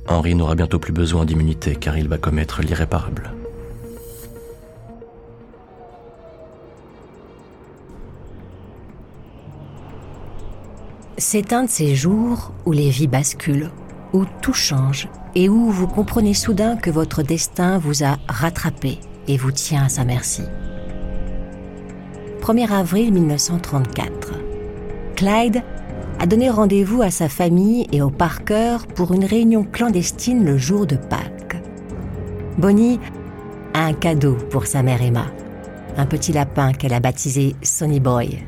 Henry 0.08 0.36
n'aura 0.36 0.56
bientôt 0.56 0.80
plus 0.80 0.94
besoin 0.94 1.26
d'immunité 1.26 1.76
car 1.76 1.98
il 1.98 2.08
va 2.08 2.18
commettre 2.18 2.62
l'irréparable. 2.62 3.32
C'est 11.18 11.52
un 11.52 11.64
de 11.64 11.70
ces 11.70 11.96
jours 11.96 12.52
où 12.66 12.72
les 12.72 12.90
vies 12.90 13.08
basculent, 13.08 13.72
où 14.14 14.26
tout 14.42 14.54
change 14.54 15.10
et 15.38 15.50
où 15.50 15.70
vous 15.70 15.86
comprenez 15.86 16.34
soudain 16.34 16.76
que 16.78 16.90
votre 16.90 17.22
destin 17.22 17.78
vous 17.78 18.04
a 18.04 18.18
rattrapé 18.28 18.98
et 19.28 19.38
vous 19.38 19.52
tient 19.52 19.86
à 19.86 19.90
sa 19.90 20.04
merci. 20.04 20.42
1er 22.42 22.72
avril 22.72 23.14
1934. 23.14 24.34
Clyde 25.16 25.62
a 26.20 26.26
donné 26.26 26.50
rendez-vous 26.50 27.04
à 27.04 27.12
sa 27.12 27.30
famille 27.30 27.86
et 27.92 28.02
au 28.02 28.10
Parker 28.10 28.78
pour 28.96 29.14
une 29.14 29.26
réunion 29.26 29.64
clandestine 29.64 30.44
le 30.44 30.58
jour 30.58 30.88
de 30.88 30.96
Pâques. 30.96 31.62
Bonnie 32.58 33.00
a 33.76 33.86
un 33.86 33.94
cadeau 33.94 34.34
pour 34.50 34.66
sa 34.66 34.82
mère 34.82 35.04
Emma, 35.04 35.28
un 35.98 36.08
petit 36.08 36.34
lapin 36.34 36.74
qu'elle 36.74 36.96
a 36.96 37.00
baptisé 37.00 37.56
Sonny 37.62 38.00
Boy. 38.00 38.44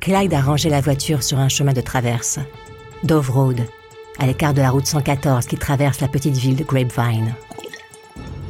Clyde 0.00 0.34
a 0.34 0.42
rangé 0.42 0.68
la 0.68 0.82
voiture 0.82 1.22
sur 1.22 1.38
un 1.38 1.48
chemin 1.48 1.72
de 1.72 1.80
traverse, 1.80 2.38
Dove 3.02 3.30
Road, 3.30 3.62
à 4.18 4.26
l'écart 4.26 4.54
de 4.54 4.60
la 4.62 4.70
route 4.70 4.86
114 4.86 5.46
qui 5.46 5.56
traverse 5.56 6.00
la 6.00 6.08
petite 6.08 6.36
ville 6.36 6.56
de 6.56 6.64
Grapevine. 6.64 7.34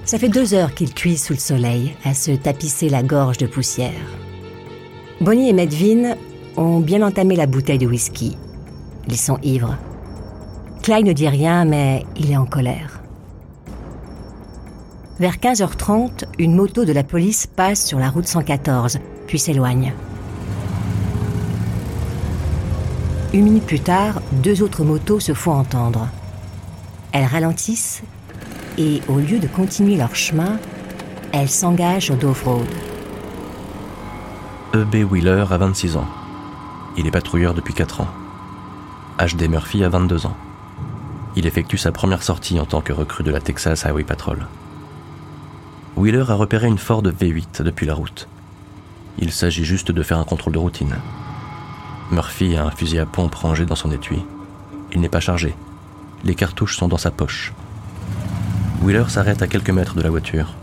Ça 0.05 0.19
fait 0.19 0.29
deux 0.29 0.53
heures 0.55 0.75
qu'ils 0.75 0.93
cuisent 0.93 1.25
sous 1.25 1.33
le 1.33 1.39
soleil, 1.39 1.97
à 2.05 2.13
se 2.13 2.33
tapisser 2.33 2.89
la 2.89 3.03
gorge 3.03 3.39
de 3.39 3.47
poussière. 3.47 3.93
Bonnie 5.21 5.49
et 5.49 5.53
Medvin 5.53 6.15
ont 6.57 6.81
bien 6.81 7.03
entamé 7.03 7.37
la 7.37 7.47
bouteille 7.47 7.79
de 7.79 7.87
whisky. 7.87 8.37
Ils 9.09 9.17
sont 9.17 9.39
ivres. 9.43 9.77
Clyde 10.83 11.07
ne 11.07 11.13
dit 11.13 11.29
rien, 11.29 11.65
mais 11.65 12.05
il 12.17 12.31
est 12.31 12.37
en 12.37 12.45
colère. 12.45 13.01
Vers 15.19 15.37
15h30, 15.37 16.25
une 16.39 16.55
moto 16.55 16.85
de 16.85 16.93
la 16.93 17.05
police 17.05 17.47
passe 17.47 17.87
sur 17.87 17.99
la 17.99 18.11
route 18.11 18.27
114, 18.27 18.99
puis 19.27 19.39
s'éloigne. 19.39 19.93
Une 23.35 23.47
minute 23.47 23.67
plus 23.67 23.81
tard, 23.81 24.23
deux 24.45 24.63
autres 24.63 24.85
motos 24.85 25.19
se 25.19 25.35
font 25.35 25.55
entendre. 25.55 26.07
Elles 27.11 27.25
ralentissent 27.25 28.05
et, 28.79 29.01
au 29.09 29.19
lieu 29.19 29.41
de 29.41 29.49
continuer 29.49 29.97
leur 29.97 30.15
chemin, 30.15 30.61
elles 31.33 31.49
s'engagent 31.49 32.13
au 32.13 32.15
Dove 32.15 32.41
Road. 32.45 32.69
E.B. 34.73 35.11
Wheeler 35.11 35.47
a 35.51 35.59
26 35.59 35.97
ans. 35.97 36.07
Il 36.97 37.09
est 37.09 37.11
patrouilleur 37.11 37.55
depuis 37.55 37.75
4 37.75 38.03
ans. 38.03 38.09
H.D. 39.19 39.49
Murphy 39.49 39.83
a 39.83 39.89
22 39.89 40.27
ans. 40.27 40.37
Il 41.35 41.45
effectue 41.45 41.77
sa 41.77 41.91
première 41.91 42.23
sortie 42.23 42.61
en 42.61 42.67
tant 42.67 42.83
que 42.83 42.93
recrue 42.93 43.25
de 43.25 43.33
la 43.33 43.41
Texas 43.41 43.85
Highway 43.85 44.05
Patrol. 44.05 44.47
Wheeler 45.97 46.31
a 46.31 46.35
repéré 46.35 46.69
une 46.69 46.79
Ford 46.79 47.03
V8 47.03 47.65
depuis 47.65 47.87
la 47.87 47.95
route. 47.95 48.29
Il 49.19 49.33
s'agit 49.33 49.65
juste 49.65 49.91
de 49.91 50.03
faire 50.05 50.21
un 50.21 50.25
contrôle 50.25 50.53
de 50.53 50.59
routine. 50.59 50.95
Murphy 52.11 52.57
a 52.57 52.65
un 52.65 52.71
fusil 52.71 52.99
à 52.99 53.07
pompe 53.07 53.35
rangé 53.35 53.65
dans 53.65 53.75
son 53.75 53.91
étui. 53.91 54.25
Il 54.93 55.01
n'est 55.01 55.09
pas 55.09 55.21
chargé. 55.21 55.55
Les 56.23 56.35
cartouches 56.35 56.77
sont 56.77 56.89
dans 56.89 56.99
sa 56.99 57.11
poche. 57.11 57.53
Wheeler 58.83 59.09
s'arrête 59.09 59.43
à 59.43 59.47
quelques 59.47 59.71
mètres 59.71 59.95
de 59.95 60.03
la 60.03 60.11
voiture. 60.11 60.55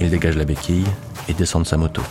Il 0.00 0.10
dégage 0.10 0.36
la 0.36 0.44
béquille 0.44 0.86
et 1.28 1.34
descend 1.34 1.62
de 1.62 1.68
sa 1.68 1.76
moto. 1.76 2.02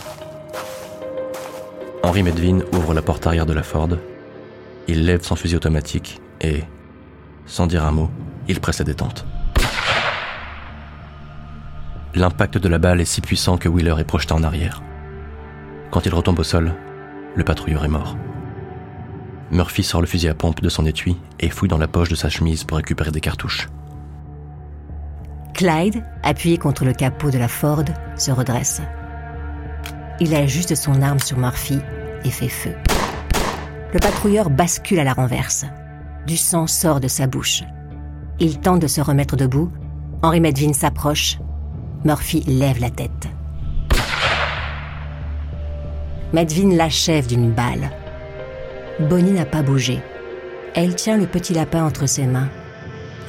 Henry 2.02 2.22
Medvin 2.22 2.60
ouvre 2.72 2.94
la 2.94 3.02
porte 3.02 3.26
arrière 3.26 3.46
de 3.46 3.52
la 3.52 3.62
Ford. 3.62 3.90
Il 4.88 5.04
lève 5.04 5.22
son 5.22 5.36
fusil 5.36 5.56
automatique 5.56 6.20
et, 6.40 6.64
sans 7.46 7.66
dire 7.66 7.84
un 7.84 7.92
mot, 7.92 8.10
il 8.48 8.60
presse 8.60 8.78
la 8.78 8.84
détente. 8.84 9.26
L'impact 12.14 12.58
de 12.58 12.68
la 12.68 12.78
balle 12.78 13.00
est 13.00 13.06
si 13.06 13.20
puissant 13.20 13.58
que 13.58 13.68
Wheeler 13.68 13.96
est 13.98 14.04
projeté 14.04 14.34
en 14.34 14.42
arrière. 14.42 14.82
Quand 15.90 16.06
il 16.06 16.14
retombe 16.14 16.38
au 16.38 16.44
sol, 16.44 16.74
le 17.34 17.44
patrouilleur 17.44 17.84
est 17.84 17.88
mort. 17.88 18.16
Murphy 19.50 19.82
sort 19.82 20.00
le 20.00 20.06
fusil 20.06 20.28
à 20.28 20.34
pompe 20.34 20.60
de 20.60 20.68
son 20.68 20.86
étui 20.86 21.16
et 21.40 21.50
fouille 21.50 21.68
dans 21.68 21.78
la 21.78 21.88
poche 21.88 22.08
de 22.08 22.14
sa 22.14 22.28
chemise 22.28 22.64
pour 22.64 22.78
récupérer 22.78 23.10
des 23.10 23.20
cartouches. 23.20 23.68
Clyde, 25.54 26.02
appuyé 26.22 26.58
contre 26.58 26.84
le 26.84 26.92
capot 26.92 27.30
de 27.30 27.38
la 27.38 27.48
Ford, 27.48 27.84
se 28.16 28.32
redresse. 28.32 28.82
Il 30.20 30.34
ajuste 30.34 30.74
son 30.74 31.00
arme 31.02 31.20
sur 31.20 31.38
Murphy 31.38 31.78
et 32.24 32.30
fait 32.30 32.48
feu. 32.48 32.74
Le 33.92 34.00
patrouilleur 34.00 34.50
bascule 34.50 34.98
à 34.98 35.04
la 35.04 35.12
renverse. 35.12 35.64
Du 36.26 36.36
sang 36.36 36.66
sort 36.66 37.00
de 37.00 37.08
sa 37.08 37.26
bouche. 37.26 37.62
Il 38.40 38.58
tente 38.58 38.80
de 38.80 38.88
se 38.88 39.00
remettre 39.00 39.36
debout. 39.36 39.70
Henry 40.22 40.40
Medvin 40.40 40.72
s'approche. 40.72 41.38
Murphy 42.04 42.40
lève 42.46 42.80
la 42.80 42.90
tête. 42.90 43.28
Medvin 46.32 46.74
l'achève 46.74 47.28
d'une 47.28 47.52
balle. 47.52 47.90
Bonnie 49.00 49.32
n'a 49.32 49.44
pas 49.44 49.62
bougé. 49.62 50.00
Elle 50.74 50.94
tient 50.94 51.16
le 51.16 51.26
petit 51.26 51.52
lapin 51.52 51.84
entre 51.84 52.06
ses 52.06 52.26
mains. 52.26 52.48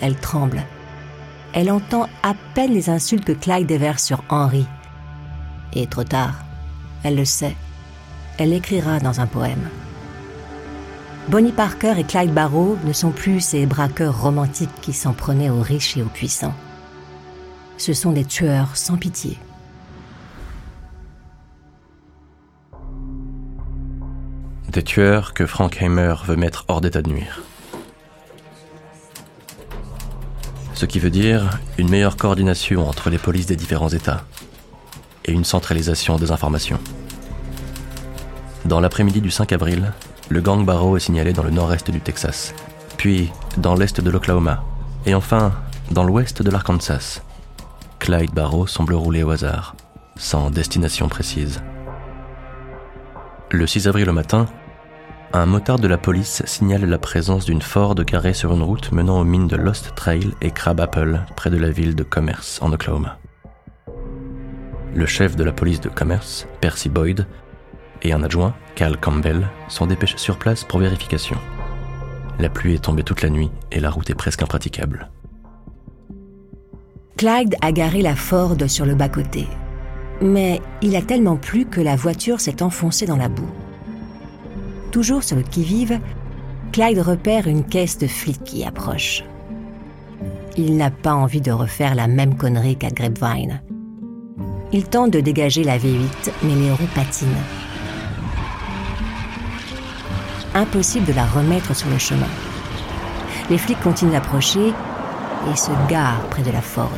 Elle 0.02 0.16
tremble. 0.16 0.62
Elle 1.54 1.72
entend 1.72 2.08
à 2.22 2.34
peine 2.54 2.74
les 2.74 2.90
insultes 2.90 3.26
que 3.26 3.32
Clyde 3.32 3.66
déverse 3.66 4.04
sur 4.04 4.24
Henry. 4.30 4.68
Et 5.74 5.88
trop 5.88 6.04
tard, 6.04 6.36
elle 7.04 7.16
le 7.16 7.26
sait. 7.26 7.56
Elle 8.38 8.50
l'écrira 8.50 9.00
dans 9.00 9.22
un 9.22 9.26
poème. 9.26 9.70
Bonnie 11.30 11.52
Parker 11.52 11.96
et 11.98 12.04
Clyde 12.04 12.34
Barrow 12.34 12.78
ne 12.84 12.94
sont 12.94 13.12
plus 13.12 13.42
ces 13.42 13.66
braqueurs 13.66 14.22
romantiques 14.22 14.82
qui 14.82 14.94
s'en 14.94 15.14
prenaient 15.14 15.50
aux 15.50 15.62
riches 15.62 15.98
et 15.98 16.04
aux 16.04 16.06
puissants. 16.06 16.54
Ce 17.78 17.94
sont 17.94 18.12
des 18.12 18.26
tueurs 18.26 18.78
sans 18.78 18.98
pitié. 18.98 19.40
Des 24.76 24.84
tueurs 24.84 25.34
que 25.34 25.46
Frank 25.46 25.82
Heimer 25.82 26.16
veut 26.26 26.36
mettre 26.36 26.66
hors 26.68 26.82
d'état 26.82 27.02
de 27.02 27.10
nuire. 27.10 27.42
Ce 30.74 30.86
qui 30.86 31.00
veut 31.00 31.10
dire 31.10 31.60
une 31.78 31.90
meilleure 31.90 32.18
coordination 32.18 32.86
entre 32.86 33.10
les 33.10 33.18
polices 33.18 33.46
des 33.46 33.56
différents 33.56 33.88
États 33.88 34.26
et 35.24 35.32
une 35.32 35.46
centralisation 35.46 36.18
des 36.18 36.32
informations. 36.32 36.82
Dans 38.66 38.82
l'après-midi 38.82 39.22
du 39.22 39.32
5 39.32 39.54
avril, 39.54 39.94
le 40.28 40.42
gang 40.42 40.66
Barrow 40.66 40.98
est 40.98 41.00
signalé 41.00 41.32
dans 41.32 41.44
le 41.44 41.52
nord-est 41.52 41.90
du 41.90 42.02
Texas, 42.02 42.54
puis 42.98 43.32
dans 43.56 43.76
l'est 43.76 44.02
de 44.02 44.10
l'Oklahoma, 44.10 44.62
et 45.06 45.16
enfin 45.16 45.54
dans 45.92 46.04
l'ouest 46.04 46.42
de 46.42 46.52
l'Arkansas. 46.52 47.22
Clyde 48.00 48.34
Barrow 48.34 48.68
semble 48.68 48.96
rouler 48.96 49.24
au 49.24 49.32
hasard, 49.32 49.78
sans 50.18 50.50
destination 50.50 51.08
précise. 51.08 51.62
Le 53.52 53.66
6 53.66 53.88
avril 53.88 54.10
au 54.10 54.14
matin, 54.14 54.48
un 55.42 55.46
motard 55.46 55.80
de 55.80 55.88
la 55.88 55.98
police 55.98 56.44
signale 56.46 56.86
la 56.86 56.98
présence 56.98 57.46
d'une 57.46 57.62
Ford 57.62 57.96
garée 57.96 58.34
sur 58.34 58.54
une 58.54 58.64
route 58.64 58.92
menant 58.92 59.20
aux 59.20 59.26
mines 59.26 59.48
de 59.48 59.58
Lost 59.58 59.94
Trail 59.96 60.32
et 60.42 60.52
Crab 60.52 60.80
Apple, 60.80 61.20
près 61.36 61.50
de 61.50 61.58
la 61.58 61.72
ville 61.72 61.96
de 61.96 62.04
Commerce, 62.04 62.60
en 62.62 62.72
Oklahoma. 62.72 63.20
Le 64.94 65.06
chef 65.06 65.36
de 65.36 65.44
la 65.44 65.52
police 65.52 65.82
de 65.82 65.90
Commerce, 65.90 66.48
Percy 66.62 66.88
Boyd, 66.88 67.28
et 68.02 68.14
un 68.14 68.24
adjoint, 68.24 68.54
Cal 68.76 68.98
Campbell, 68.98 69.48
sont 69.68 69.88
dépêchés 69.88 70.18
sur 70.18 70.38
place 70.38 70.64
pour 70.64 70.80
vérification. 70.80 71.38
La 72.40 72.50
pluie 72.50 72.76
est 72.76 72.84
tombée 72.84 73.04
toute 73.04 73.22
la 73.22 73.30
nuit 73.30 73.52
et 73.72 73.82
la 73.82 73.90
route 73.90 74.10
est 74.10 74.16
presque 74.16 74.44
impraticable. 74.44 75.10
Clyde 77.18 77.56
a 77.62 77.72
garé 77.74 78.02
la 78.02 78.16
Ford 78.16 78.56
sur 78.68 78.86
le 78.86 78.96
bas-côté. 78.96 79.48
Mais 80.22 80.62
il 80.82 80.96
a 80.96 81.02
tellement 81.02 81.36
plu 81.36 81.66
que 81.66 81.82
la 81.82 81.98
voiture 81.98 82.40
s'est 82.40 82.64
enfoncée 82.64 83.06
dans 83.06 83.18
la 83.18 83.28
boue. 83.28 83.52
Toujours 84.96 85.24
sur 85.24 85.36
le 85.36 85.44
qui-vive, 85.44 86.00
Clyde 86.72 87.00
repère 87.00 87.48
une 87.48 87.66
caisse 87.66 87.98
de 87.98 88.08
flics 88.08 88.46
qui 88.46 88.64
approche. 88.64 89.26
Il 90.56 90.78
n'a 90.78 90.90
pas 90.90 91.14
envie 91.14 91.42
de 91.42 91.52
refaire 91.52 91.96
la 91.96 92.08
même 92.08 92.38
connerie 92.38 92.78
qu'à 92.78 92.92
Grapevine. 92.92 93.62
Il 94.72 94.86
tente 94.86 95.12
de 95.12 95.20
dégager 95.20 95.66
la 95.66 95.78
V8, 95.78 96.32
mais 96.44 96.56
les 96.56 96.72
roues 96.72 96.88
patinent 96.96 97.44
impossible 100.54 101.08
de 101.08 101.12
la 101.12 101.26
remettre 101.26 101.76
sur 101.76 101.90
le 101.90 101.98
chemin. 101.98 102.30
Les 103.50 103.58
flics 103.58 103.82
continuent 103.82 104.14
d'approcher 104.14 104.70
et 105.52 105.56
se 105.58 105.72
garent 105.90 106.26
près 106.30 106.42
de 106.42 106.52
la 106.52 106.62
Ford. 106.62 106.90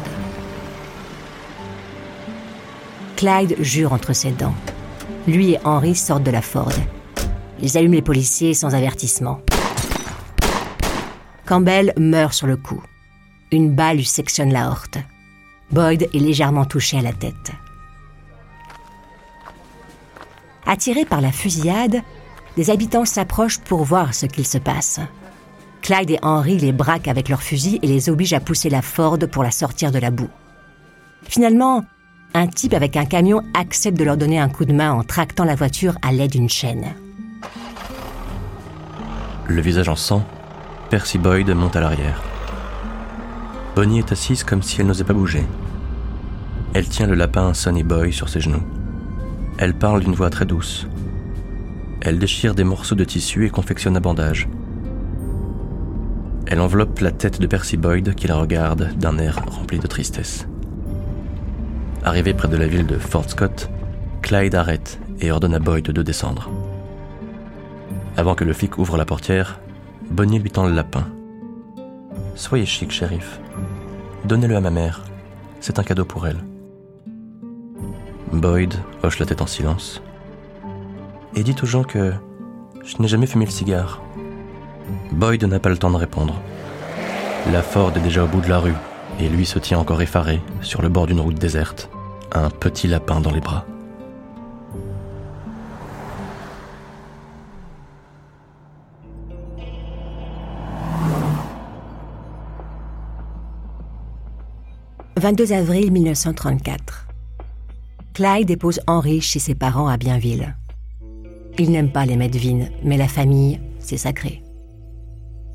Clyde 3.16 3.56
jure 3.60 3.92
entre 3.92 4.14
ses 4.14 4.34
dents. 4.34 4.54
Lui 5.28 5.54
et 5.54 5.60
Henry 5.64 5.96
sortent 5.96 6.22
de 6.22 6.30
la 6.30 6.44
Ford. 6.44 6.74
Ils 7.62 7.78
allument 7.78 7.96
les 7.96 8.02
policiers 8.02 8.54
sans 8.54 8.76
avertissement. 8.76 9.42
Campbell 11.46 11.94
meurt 11.98 12.34
sur 12.34 12.48
le 12.48 12.58
coup. 12.58 12.82
Une 13.52 13.74
balle 13.74 13.98
lui 13.98 14.06
sectionne 14.06 14.52
la 14.52 14.70
horte. 14.70 14.98
Boyd 15.72 16.10
est 16.14 16.20
légèrement 16.20 16.66
touché 16.66 16.98
à 16.98 17.02
la 17.02 17.14
tête. 17.14 17.52
Attirés 20.66 21.06
par 21.06 21.22
la 21.22 21.32
fusillade, 21.32 22.02
des 22.58 22.70
habitants 22.70 23.06
s'approchent 23.06 23.60
pour 23.60 23.84
voir 23.84 24.14
ce 24.14 24.26
qu'il 24.26 24.46
se 24.46 24.58
passe. 24.58 25.00
Clyde 25.82 26.12
et 26.12 26.20
Henry 26.22 26.58
les 26.58 26.74
braquent 26.74 27.08
avec 27.08 27.30
leurs 27.30 27.44
fusils 27.44 27.80
et 27.82 27.88
les 27.88 28.10
obligent 28.10 28.34
à 28.34 28.42
pousser 28.42 28.70
la 28.70 28.82
Ford 28.82 29.20
pour 29.32 29.44
la 29.44 29.52
sortir 29.52 29.92
de 29.92 30.00
la 30.00 30.12
boue. 30.12 30.30
Finalement, 31.24 31.86
un 32.34 32.48
type 32.48 32.74
avec 32.74 32.98
un 32.98 33.06
camion 33.06 33.42
accepte 33.54 33.98
de 33.98 34.04
leur 34.04 34.18
donner 34.18 34.40
un 34.40 34.50
coup 34.50 34.66
de 34.66 34.74
main 34.74 34.92
en 34.92 35.04
tractant 35.04 35.46
la 35.46 35.56
voiture 35.56 35.98
à 36.02 36.12
l'aide 36.12 36.32
d'une 36.32 36.50
chaîne. 36.50 36.94
Le 39.50 39.62
visage 39.62 39.88
en 39.88 39.96
sang, 39.96 40.26
Percy 40.90 41.18
Boyd 41.18 41.50
monte 41.52 41.78
à 41.78 41.80
l'arrière. 41.80 42.22
Bonnie 43.76 44.00
est 44.00 44.12
assise 44.12 44.44
comme 44.44 44.62
si 44.62 44.82
elle 44.82 44.88
n'osait 44.88 45.06
pas 45.06 45.14
bouger. 45.14 45.46
Elle 46.74 46.90
tient 46.90 47.08
le 47.08 47.16
lapin 47.16 47.54
Sonny 47.54 47.84
Boy 47.84 48.12
sur 48.12 48.28
ses 48.28 48.42
genoux. 48.42 48.64
Elle 49.58 49.74
parle 49.74 50.02
d'une 50.02 50.16
voix 50.16 50.30
très 50.30 50.46
douce. 50.46 50.86
Elle 52.02 52.20
déchire 52.20 52.56
des 52.56 52.66
morceaux 52.66 52.96
de 52.96 53.06
tissu 53.06 53.46
et 53.46 53.50
confectionne 53.50 53.96
un 53.96 54.02
bandage. 54.02 54.50
Elle 56.46 56.60
enveloppe 56.60 57.00
la 57.00 57.12
tête 57.12 57.40
de 57.40 57.48
Percy 57.48 57.78
Boyd 57.78 58.16
qui 58.16 58.28
la 58.28 58.36
regarde 58.36 58.98
d'un 58.98 59.18
air 59.18 59.40
rempli 59.48 59.80
de 59.80 59.88
tristesse. 59.88 60.46
Arrivé 62.04 62.34
près 62.34 62.50
de 62.50 62.58
la 62.58 62.68
ville 62.68 62.86
de 62.86 62.98
Fort 62.98 63.30
Scott, 63.30 63.70
Clyde 64.22 64.56
arrête 64.56 65.00
et 65.22 65.32
ordonne 65.32 65.56
à 65.56 65.60
Boyd 65.60 65.86
de 65.86 66.02
descendre. 66.02 66.50
Avant 68.18 68.34
que 68.34 68.44
le 68.44 68.54
flic 68.54 68.80
ouvre 68.80 68.98
la 68.98 69.06
portière, 69.06 69.60
Bonnie 70.10 70.40
lui 70.40 70.50
tend 70.50 70.66
le 70.66 70.74
lapin. 70.74 71.06
Soyez 72.34 72.66
chic, 72.66 72.92
shérif. 72.92 73.40
Donnez-le 74.26 74.56
à 74.56 74.62
ma 74.62 74.72
mère. 74.72 75.04
C'est 75.60 75.78
un 75.78 75.84
cadeau 75.84 76.04
pour 76.04 76.26
elle. 76.26 76.44
Boyd 78.34 78.74
hoche 79.04 79.20
la 79.20 79.28
tête 79.28 79.44
en 79.44 79.48
silence. 79.48 80.02
Et 81.36 81.44
dit 81.44 81.56
aux 81.62 81.68
gens 81.68 81.84
que 81.84 82.12
je 82.84 82.96
n'ai 83.00 83.08
jamais 83.08 83.28
fumé 83.28 83.46
le 83.46 83.52
cigare. 83.52 84.02
Boyd 85.12 85.44
n'a 85.44 85.60
pas 85.60 85.70
le 85.70 85.78
temps 85.78 85.92
de 85.92 85.98
répondre. 85.98 86.42
La 87.52 87.62
Ford 87.62 87.92
est 87.96 88.02
déjà 88.02 88.24
au 88.24 88.28
bout 88.28 88.42
de 88.42 88.50
la 88.50 88.58
rue 88.58 88.76
et 89.20 89.30
lui 89.30 89.46
se 89.46 89.60
tient 89.60 89.78
encore 89.78 90.02
effaré 90.02 90.42
sur 90.62 90.82
le 90.82 90.90
bord 90.90 91.06
d'une 91.06 91.20
route 91.20 91.38
déserte, 91.38 91.90
un 92.34 92.50
petit 92.50 92.88
lapin 92.88 93.22
dans 93.22 93.32
les 93.32 93.42
bras. 93.42 93.66
«22 105.18 105.52
avril 105.52 105.92
1934. 105.92 107.08
Clyde 108.14 108.48
dépose 108.48 108.80
Henry 108.86 109.20
chez 109.20 109.40
ses 109.40 109.56
parents 109.56 109.88
à 109.88 109.98
Bienville. 109.98 110.56
Il 111.58 111.72
n'aime 111.72 111.92
pas 111.92 112.06
les 112.06 112.16
Medvin, 112.16 112.68
mais 112.84 112.98
la 112.98 113.08
famille, 113.08 113.60
c'est 113.80 113.98
sacré. 113.98 114.44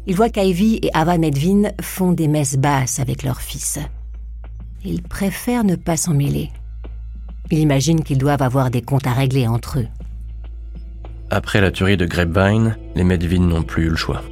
Il 0.08 0.16
voit 0.16 0.30
qu'Ivy 0.30 0.80
et 0.82 0.90
Ava 0.94 1.16
Medvin 1.16 1.70
font 1.80 2.10
des 2.10 2.26
messes 2.26 2.56
basses 2.56 2.98
avec 2.98 3.22
leur 3.22 3.40
fils. 3.40 3.78
Il 4.84 5.00
préfère 5.00 5.62
ne 5.62 5.76
pas 5.76 5.96
s'en 5.96 6.14
mêler. 6.14 6.50
Il 7.52 7.60
imagine 7.60 8.02
qu'ils 8.02 8.18
doivent 8.18 8.42
avoir 8.42 8.68
des 8.68 8.82
comptes 8.82 9.06
à 9.06 9.12
régler 9.12 9.46
entre 9.46 9.78
eux. 9.78 9.88
Après 11.30 11.60
la 11.60 11.70
tuerie 11.70 11.96
de 11.96 12.06
Grapevine, 12.06 12.76
les 12.96 13.04
Medvin 13.04 13.46
n'ont 13.46 13.62
plus 13.62 13.84
eu 13.84 13.90
le 13.90 13.96
choix. 13.96 14.22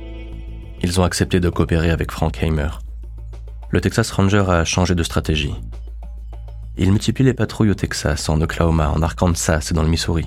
Ils 0.82 1.00
ont 1.00 1.04
accepté 1.04 1.38
de 1.38 1.50
coopérer 1.50 1.90
avec 1.90 2.10
Frank 2.10 2.42
Hamer. 2.42 2.79
Le 3.70 3.80
Texas 3.80 4.10
Ranger 4.10 4.44
a 4.48 4.64
changé 4.64 4.94
de 4.94 5.02
stratégie. 5.02 5.54
Il 6.76 6.90
multiplie 6.90 7.24
les 7.24 7.34
patrouilles 7.34 7.70
au 7.70 7.74
Texas, 7.74 8.28
en 8.28 8.40
Oklahoma, 8.40 8.90
en 8.90 9.02
Arkansas 9.02 9.68
et 9.70 9.74
dans 9.74 9.82
le 9.82 9.88
Missouri. 9.88 10.26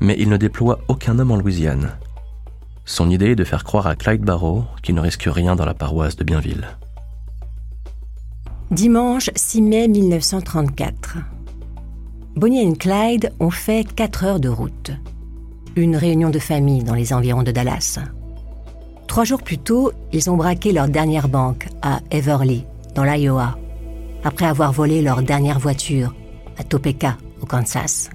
Mais 0.00 0.16
il 0.18 0.28
ne 0.28 0.36
déploie 0.36 0.78
aucun 0.88 1.18
homme 1.18 1.30
en 1.30 1.36
Louisiane, 1.36 1.92
son 2.86 3.10
idée 3.10 3.30
est 3.30 3.36
de 3.36 3.44
faire 3.44 3.64
croire 3.64 3.86
à 3.86 3.96
Clyde 3.96 4.22
Barrow 4.22 4.64
qu'il 4.82 4.94
ne 4.94 5.00
risque 5.00 5.26
rien 5.26 5.56
dans 5.56 5.64
la 5.64 5.74
paroisse 5.74 6.16
de 6.16 6.24
Bienville. 6.24 6.66
Dimanche 8.70 9.30
6 9.34 9.62
mai 9.62 9.88
1934. 9.88 11.18
Bonnie 12.36 12.60
et 12.60 12.76
Clyde 12.76 13.32
ont 13.40 13.50
fait 13.50 13.84
4 13.94 14.24
heures 14.24 14.40
de 14.40 14.48
route. 14.48 14.90
Une 15.76 15.96
réunion 15.96 16.30
de 16.30 16.38
famille 16.38 16.84
dans 16.84 16.94
les 16.94 17.12
environs 17.12 17.42
de 17.42 17.52
Dallas. 17.52 17.98
Trois 19.06 19.24
jours 19.24 19.42
plus 19.42 19.58
tôt, 19.58 19.92
ils 20.12 20.30
ont 20.30 20.36
braqué 20.36 20.72
leur 20.72 20.88
dernière 20.88 21.28
banque 21.28 21.68
à 21.82 22.00
Everly, 22.10 22.64
dans 22.94 23.04
l'Iowa, 23.04 23.56
après 24.24 24.46
avoir 24.46 24.72
volé 24.72 25.02
leur 25.02 25.22
dernière 25.22 25.58
voiture 25.58 26.14
à 26.58 26.64
Topeka, 26.64 27.16
au 27.40 27.46
Kansas. 27.46 28.10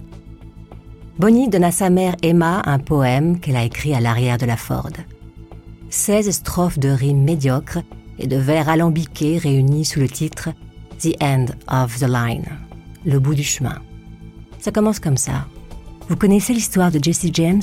Bonnie 1.18 1.50
donne 1.50 1.66
à 1.66 1.72
sa 1.72 1.90
mère 1.90 2.16
Emma 2.22 2.62
un 2.66 2.80
poème 2.80 3.40
qu'elle 3.40 3.58
a 3.58 3.64
écrit 3.64 3.94
à 3.94 4.00
l'arrière 4.00 4.38
de 4.38 4.46
la 4.46 4.58
Ford. 4.58 4.92
16 5.90 6.32
strophes 6.32 6.80
de 6.80 6.90
rimes 6.90 7.24
médiocres 7.24 7.80
et 8.20 8.28
de 8.28 8.38
vers 8.38 8.70
alambiqués 8.70 9.38
réunis 9.38 9.86
sous 9.86 10.00
le 10.00 10.08
titre 10.08 10.50
The 11.00 11.16
End 11.22 11.46
of 11.68 12.00
the 12.00 12.08
Line, 12.08 12.46
le 13.06 13.20
bout 13.20 13.36
du 13.36 13.44
chemin. 13.44 13.80
Ça 14.60 14.72
commence 14.72 15.00
comme 15.00 15.18
ça. 15.18 15.48
Vous 16.10 16.16
connaissez 16.16 16.54
l'histoire 16.54 16.92
de 16.92 17.02
Jesse 17.02 17.28
James? 17.34 17.62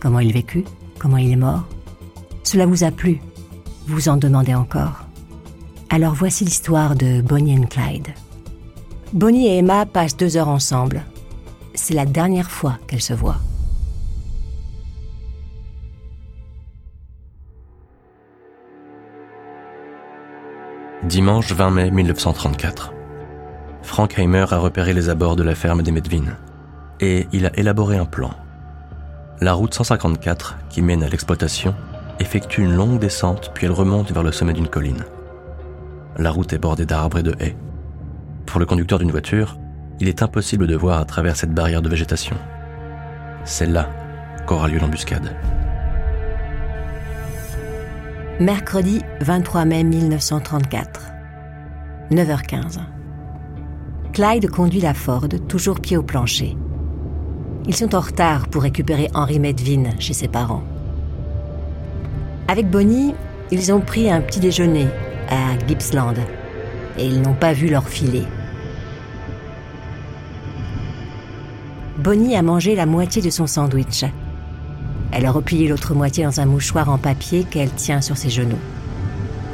Comment 0.00 0.20
il 0.20 0.32
vécut? 0.32 0.64
Comment 0.98 1.18
il 1.18 1.32
est 1.32 1.36
mort? 1.36 1.64
Cela 2.44 2.66
vous 2.66 2.84
a 2.84 2.90
plu? 2.90 3.20
Vous 3.86 4.08
en 4.08 4.16
demandez 4.16 4.54
encore 4.54 5.06
Alors 5.90 6.14
voici 6.14 6.44
l'histoire 6.44 6.94
de 6.94 7.22
Bonnie 7.22 7.60
et 7.60 7.66
Clyde. 7.66 8.08
Bonnie 9.12 9.48
et 9.48 9.58
Emma 9.58 9.86
passent 9.86 10.16
deux 10.16 10.36
heures 10.36 10.48
ensemble, 10.48 11.02
c'est 11.74 11.94
la 11.94 12.04
dernière 12.04 12.50
fois 12.50 12.78
qu'elles 12.86 13.00
se 13.00 13.14
voient. 13.14 13.38
Dimanche 21.04 21.52
20 21.52 21.70
mai 21.70 21.90
1934. 21.90 22.92
Frank 23.82 24.18
Heimer 24.18 24.46
a 24.50 24.58
repéré 24.58 24.92
les 24.92 25.08
abords 25.08 25.36
de 25.36 25.42
la 25.42 25.54
ferme 25.54 25.82
des 25.82 25.92
Medvin 25.92 26.24
et 27.00 27.26
il 27.32 27.46
a 27.46 27.58
élaboré 27.58 27.96
un 27.96 28.06
plan. 28.06 28.30
La 29.40 29.52
route 29.52 29.74
154, 29.74 30.56
qui 30.70 30.80
mène 30.80 31.02
à 31.02 31.08
l'exploitation, 31.08 31.74
effectue 32.20 32.62
une 32.62 32.74
longue 32.74 32.98
descente 32.98 33.50
puis 33.54 33.66
elle 33.66 33.72
remonte 33.72 34.12
vers 34.12 34.22
le 34.22 34.32
sommet 34.32 34.52
d'une 34.52 34.68
colline. 34.68 35.04
La 36.16 36.30
route 36.30 36.52
est 36.52 36.58
bordée 36.58 36.86
d'arbres 36.86 37.18
et 37.18 37.22
de 37.22 37.34
haies. 37.40 37.56
Pour 38.46 38.60
le 38.60 38.66
conducteur 38.66 38.98
d'une 38.98 39.10
voiture, 39.10 39.58
il 40.00 40.08
est 40.08 40.22
impossible 40.22 40.66
de 40.66 40.76
voir 40.76 41.00
à 41.00 41.04
travers 41.04 41.36
cette 41.36 41.52
barrière 41.52 41.82
de 41.82 41.88
végétation. 41.88 42.36
C'est 43.44 43.66
là 43.66 43.88
qu'aura 44.46 44.68
lieu 44.68 44.78
l'embuscade. 44.78 45.34
Mercredi 48.40 49.00
23 49.20 49.64
mai 49.64 49.84
1934. 49.84 51.00
9h15. 52.10 52.80
Clyde 54.12 54.50
conduit 54.50 54.80
la 54.80 54.94
Ford, 54.94 55.28
toujours 55.48 55.80
pied 55.80 55.96
au 55.96 56.02
plancher. 56.02 56.56
Ils 57.66 57.74
sont 57.74 57.94
en 57.94 58.00
retard 58.00 58.48
pour 58.48 58.62
récupérer 58.62 59.08
Henry 59.14 59.38
Medvin 59.38 59.90
chez 59.98 60.12
ses 60.12 60.28
parents. 60.28 60.62
Avec 62.46 62.68
Bonnie, 62.68 63.14
ils 63.50 63.72
ont 63.72 63.80
pris 63.80 64.10
un 64.10 64.20
petit 64.20 64.38
déjeuner 64.38 64.86
à 65.30 65.58
Gippsland 65.66 66.14
et 66.98 67.06
ils 67.06 67.22
n'ont 67.22 67.34
pas 67.34 67.54
vu 67.54 67.68
leur 67.68 67.88
filet. 67.88 68.24
Bonnie 71.98 72.36
a 72.36 72.42
mangé 72.42 72.76
la 72.76 72.84
moitié 72.84 73.22
de 73.22 73.30
son 73.30 73.46
sandwich. 73.46 74.04
Elle 75.10 75.24
a 75.24 75.30
replié 75.30 75.68
l'autre 75.68 75.94
moitié 75.94 76.24
dans 76.24 76.40
un 76.40 76.44
mouchoir 76.44 76.90
en 76.90 76.98
papier 76.98 77.44
qu'elle 77.44 77.70
tient 77.70 78.02
sur 78.02 78.18
ses 78.18 78.28
genoux. 78.28 78.58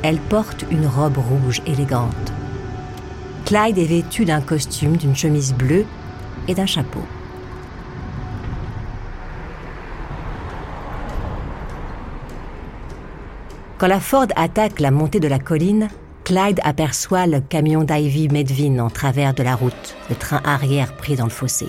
Elle 0.03 0.19
porte 0.19 0.65
une 0.71 0.87
robe 0.87 1.19
rouge 1.19 1.63
élégante. 1.67 2.33
Clyde 3.45 3.79
est 3.79 3.85
vêtu 3.85 4.25
d'un 4.25 4.41
costume, 4.41 4.97
d'une 4.97 5.15
chemise 5.15 5.55
bleue 5.55 5.85
et 6.49 6.55
d'un 6.55 6.67
chapeau. 6.67 7.05
Quand 13.81 13.87
la 13.87 13.99
Ford 13.99 14.27
attaque 14.37 14.79
la 14.79 14.91
montée 14.91 15.21
de 15.21 15.27
la 15.27 15.39
colline, 15.39 15.89
Clyde 16.25 16.61
aperçoit 16.65 17.27
le 17.27 17.41
camion 17.41 17.83
d'Ivy 17.83 18.29
Medvin 18.29 18.79
en 18.79 18.91
travers 18.91 19.33
de 19.33 19.43
la 19.43 19.55
route, 19.57 19.97
le 20.11 20.17
train 20.17 20.43
arrière 20.45 20.95
pris 20.97 21.17
dans 21.17 21.25
le 21.25 21.31
fossé. 21.31 21.67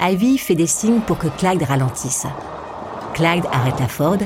Ivy 0.00 0.38
fait 0.38 0.54
des 0.54 0.66
signes 0.66 1.00
pour 1.00 1.18
que 1.18 1.28
Clyde 1.28 1.62
ralentisse. 1.62 2.26
Clyde 3.12 3.44
arrête 3.52 3.78
la 3.80 3.86
Ford, 3.86 4.16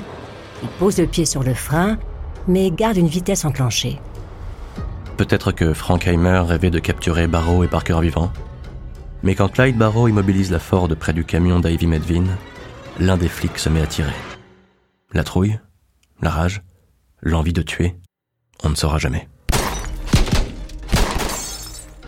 il 0.62 0.68
pose 0.78 0.98
le 0.98 1.08
pied 1.08 1.24
sur 1.24 1.42
le 1.42 1.52
frein, 1.52 1.98
mais 2.46 2.70
garde 2.70 2.96
une 2.96 3.08
vitesse 3.08 3.44
enclenchée. 3.44 3.98
Peut-être 5.16 5.50
que 5.50 5.74
Frank 5.74 6.06
Heimer 6.06 6.44
rêvait 6.46 6.70
de 6.70 6.78
capturer 6.78 7.26
Barrow 7.26 7.64
et 7.64 7.68
Parker 7.68 7.98
vivants. 8.00 8.30
Mais 9.24 9.34
quand 9.34 9.48
Clyde 9.48 9.76
Barrow 9.76 10.06
immobilise 10.06 10.52
la 10.52 10.60
Ford 10.60 10.88
près 10.96 11.12
du 11.12 11.24
camion 11.24 11.58
d'Ivy 11.58 11.88
Medvin, 11.88 12.26
l'un 13.00 13.16
des 13.16 13.26
flics 13.26 13.58
se 13.58 13.68
met 13.68 13.82
à 13.82 13.86
tirer. 13.86 14.14
La 15.12 15.24
trouille, 15.24 15.58
la 16.22 16.30
rage, 16.30 16.62
l'envie 17.20 17.52
de 17.52 17.62
tuer, 17.62 17.96
on 18.62 18.70
ne 18.70 18.74
saura 18.74 18.98
jamais. 18.98 19.28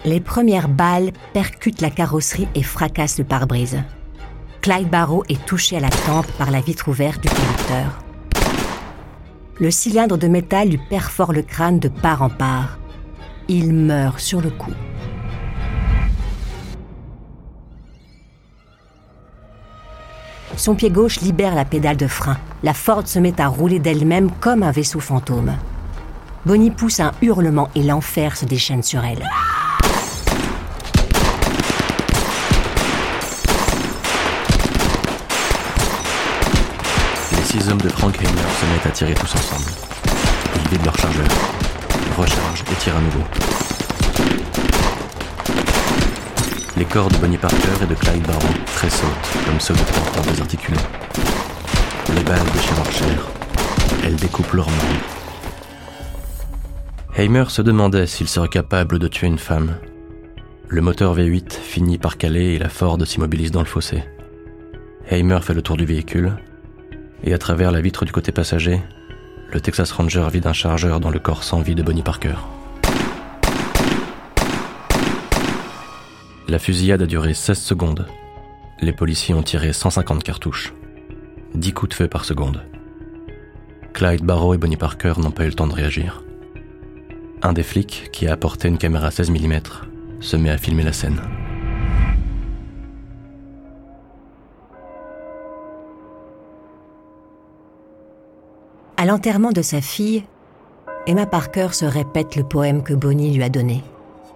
Les 0.04 0.20
premières 0.20 0.68
balles 0.68 1.12
percutent 1.34 1.80
la 1.80 1.90
carrosserie 1.90 2.48
et 2.54 2.62
fracassent 2.62 3.18
le 3.18 3.24
pare-brise. 3.24 3.82
Clyde 4.62 4.88
Barrow 4.88 5.24
est 5.28 5.44
touché 5.44 5.76
à 5.76 5.80
la 5.80 5.90
tempe 5.90 6.30
par 6.38 6.50
la 6.50 6.60
vitre 6.60 6.88
ouverte 6.88 7.20
du 7.22 7.28
conducteur. 7.28 8.04
Le 9.60 9.70
cylindre 9.70 10.16
de 10.16 10.28
métal 10.28 10.68
lui 10.68 10.78
perfore 10.88 11.32
le 11.32 11.42
crâne 11.42 11.80
de 11.80 11.88
part 11.88 12.22
en 12.22 12.30
part. 12.30 12.78
Il 13.48 13.72
meurt 13.72 14.20
sur 14.20 14.40
le 14.40 14.50
coup. 14.50 14.74
Son 20.56 20.74
pied 20.74 20.90
gauche 20.90 21.20
libère 21.20 21.54
la 21.54 21.64
pédale 21.64 21.96
de 21.96 22.06
frein. 22.06 22.36
La 22.62 22.74
Ford 22.74 23.06
se 23.06 23.18
met 23.18 23.40
à 23.40 23.48
rouler 23.48 23.78
d'elle-même 23.78 24.30
comme 24.40 24.62
un 24.62 24.70
vaisseau 24.70 25.00
fantôme. 25.00 25.52
Bonnie 26.46 26.70
pousse 26.70 27.00
un 27.00 27.12
hurlement 27.22 27.68
et 27.74 27.82
l'enfer 27.82 28.36
se 28.36 28.44
déchaîne 28.44 28.82
sur 28.82 29.04
elle. 29.04 29.24
Les 37.36 37.44
six 37.44 37.68
hommes 37.68 37.80
de 37.80 37.88
Frank 37.88 38.16
Heimer 38.16 38.28
se 38.30 38.66
mettent 38.72 38.86
à 38.86 38.90
tirer 38.90 39.14
tous 39.14 39.34
ensemble. 39.34 39.70
Ils 40.56 40.68
vident 40.70 40.84
leur 40.84 40.98
chargeur, 40.98 41.28
rechargent 42.16 42.64
et 42.72 42.74
tirent 42.76 42.96
à 42.96 43.00
nouveau. 43.00 43.24
Les 46.78 46.84
corps 46.84 47.08
de 47.08 47.16
Bonnie 47.16 47.38
Parker 47.38 47.56
et 47.82 47.86
de 47.86 47.94
Clyde 47.96 48.24
Barrow 48.24 48.54
tressautent 48.66 49.08
comme 49.44 49.58
ceux 49.58 49.74
de 49.74 49.80
porteurs 49.80 50.22
désarticulés. 50.22 50.78
Les 52.14 52.22
balles 52.22 52.38
déchirent 52.52 52.76
leur 52.76 52.92
chair. 52.92 53.26
Elles 54.04 54.14
découpent 54.14 54.52
leurs 54.52 54.70
membres. 54.70 55.04
Heimer 57.16 57.46
se 57.48 57.62
demandait 57.62 58.06
s'il 58.06 58.28
serait 58.28 58.48
capable 58.48 59.00
de 59.00 59.08
tuer 59.08 59.26
une 59.26 59.40
femme. 59.40 59.74
Le 60.68 60.80
moteur 60.80 61.16
V8 61.16 61.50
finit 61.52 61.98
par 61.98 62.16
caler 62.16 62.54
et 62.54 62.58
la 62.60 62.68
Ford 62.68 62.96
s'immobilise 63.04 63.50
dans 63.50 63.58
le 63.58 63.66
fossé. 63.66 64.04
Heimer 65.10 65.40
fait 65.42 65.54
le 65.54 65.62
tour 65.62 65.76
du 65.76 65.84
véhicule 65.84 66.34
et 67.24 67.34
à 67.34 67.38
travers 67.38 67.72
la 67.72 67.80
vitre 67.80 68.04
du 68.04 68.12
côté 68.12 68.30
passager, 68.30 68.80
le 69.52 69.60
Texas 69.60 69.90
Ranger 69.90 70.28
vide 70.32 70.46
un 70.46 70.52
chargeur 70.52 71.00
dans 71.00 71.10
le 71.10 71.18
corps 71.18 71.42
sans 71.42 71.60
vie 71.60 71.74
de 71.74 71.82
Bonnie 71.82 72.02
Parker. 72.02 72.36
La 76.50 76.58
fusillade 76.58 77.02
a 77.02 77.06
duré 77.06 77.34
16 77.34 77.58
secondes. 77.58 78.06
Les 78.80 78.94
policiers 78.94 79.34
ont 79.34 79.42
tiré 79.42 79.74
150 79.74 80.24
cartouches. 80.24 80.72
10 81.54 81.72
coups 81.74 81.90
de 81.90 81.94
feu 81.94 82.08
par 82.08 82.24
seconde. 82.24 82.64
Clyde 83.92 84.24
Barrow 84.24 84.54
et 84.54 84.58
Bonnie 84.58 84.78
Parker 84.78 85.12
n'ont 85.18 85.30
pas 85.30 85.44
eu 85.44 85.48
le 85.48 85.52
temps 85.52 85.66
de 85.66 85.74
réagir. 85.74 86.24
Un 87.42 87.52
des 87.52 87.62
flics, 87.62 88.08
qui 88.14 88.26
a 88.26 88.32
apporté 88.32 88.66
une 88.68 88.78
caméra 88.78 89.10
16 89.10 89.30
mm, 89.30 89.60
se 90.20 90.36
met 90.36 90.48
à 90.48 90.56
filmer 90.56 90.84
la 90.84 90.94
scène. 90.94 91.20
À 98.96 99.04
l'enterrement 99.04 99.52
de 99.52 99.60
sa 99.60 99.82
fille, 99.82 100.24
Emma 101.06 101.26
Parker 101.26 101.68
se 101.72 101.84
répète 101.84 102.36
le 102.36 102.42
poème 102.42 102.82
que 102.82 102.94
Bonnie 102.94 103.34
lui 103.34 103.42
a 103.42 103.50
donné. 103.50 103.84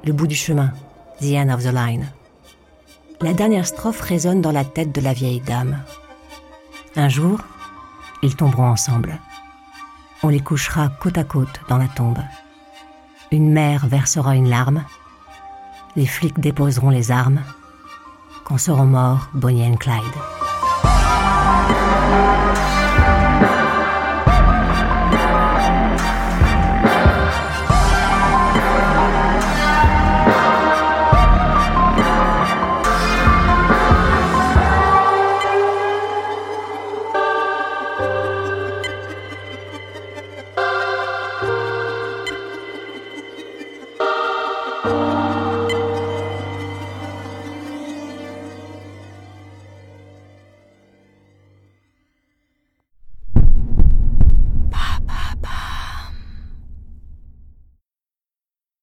Le 0.04 0.12
bout 0.12 0.26
du 0.26 0.36
chemin, 0.36 0.72
The 1.22 1.36
End 1.36 1.54
of 1.54 1.62
the 1.62 1.72
Line. 1.72 2.06
La 3.20 3.32
dernière 3.32 3.68
strophe 3.68 4.00
résonne 4.00 4.40
dans 4.40 4.50
la 4.50 4.64
tête 4.64 4.92
de 4.92 5.00
la 5.00 5.12
vieille 5.12 5.40
dame. 5.40 5.78
Un 6.96 7.08
jour, 7.08 7.38
ils 8.24 8.34
tomberont 8.34 8.66
ensemble. 8.66 9.20
On 10.24 10.28
les 10.28 10.40
couchera 10.40 10.88
côte 10.88 11.18
à 11.18 11.22
côte 11.22 11.60
dans 11.68 11.78
la 11.78 11.86
tombe. 11.86 12.18
Une 13.30 13.52
mère 13.52 13.86
versera 13.86 14.34
une 14.34 14.48
larme. 14.48 14.82
Les 15.94 16.06
flics 16.06 16.40
déposeront 16.40 16.90
les 16.90 17.12
armes. 17.12 17.42
Quand 18.44 18.58
seront 18.58 18.86
morts 18.86 19.28
Bonnie 19.32 19.64
et 19.64 19.76
Clyde. 19.76 20.02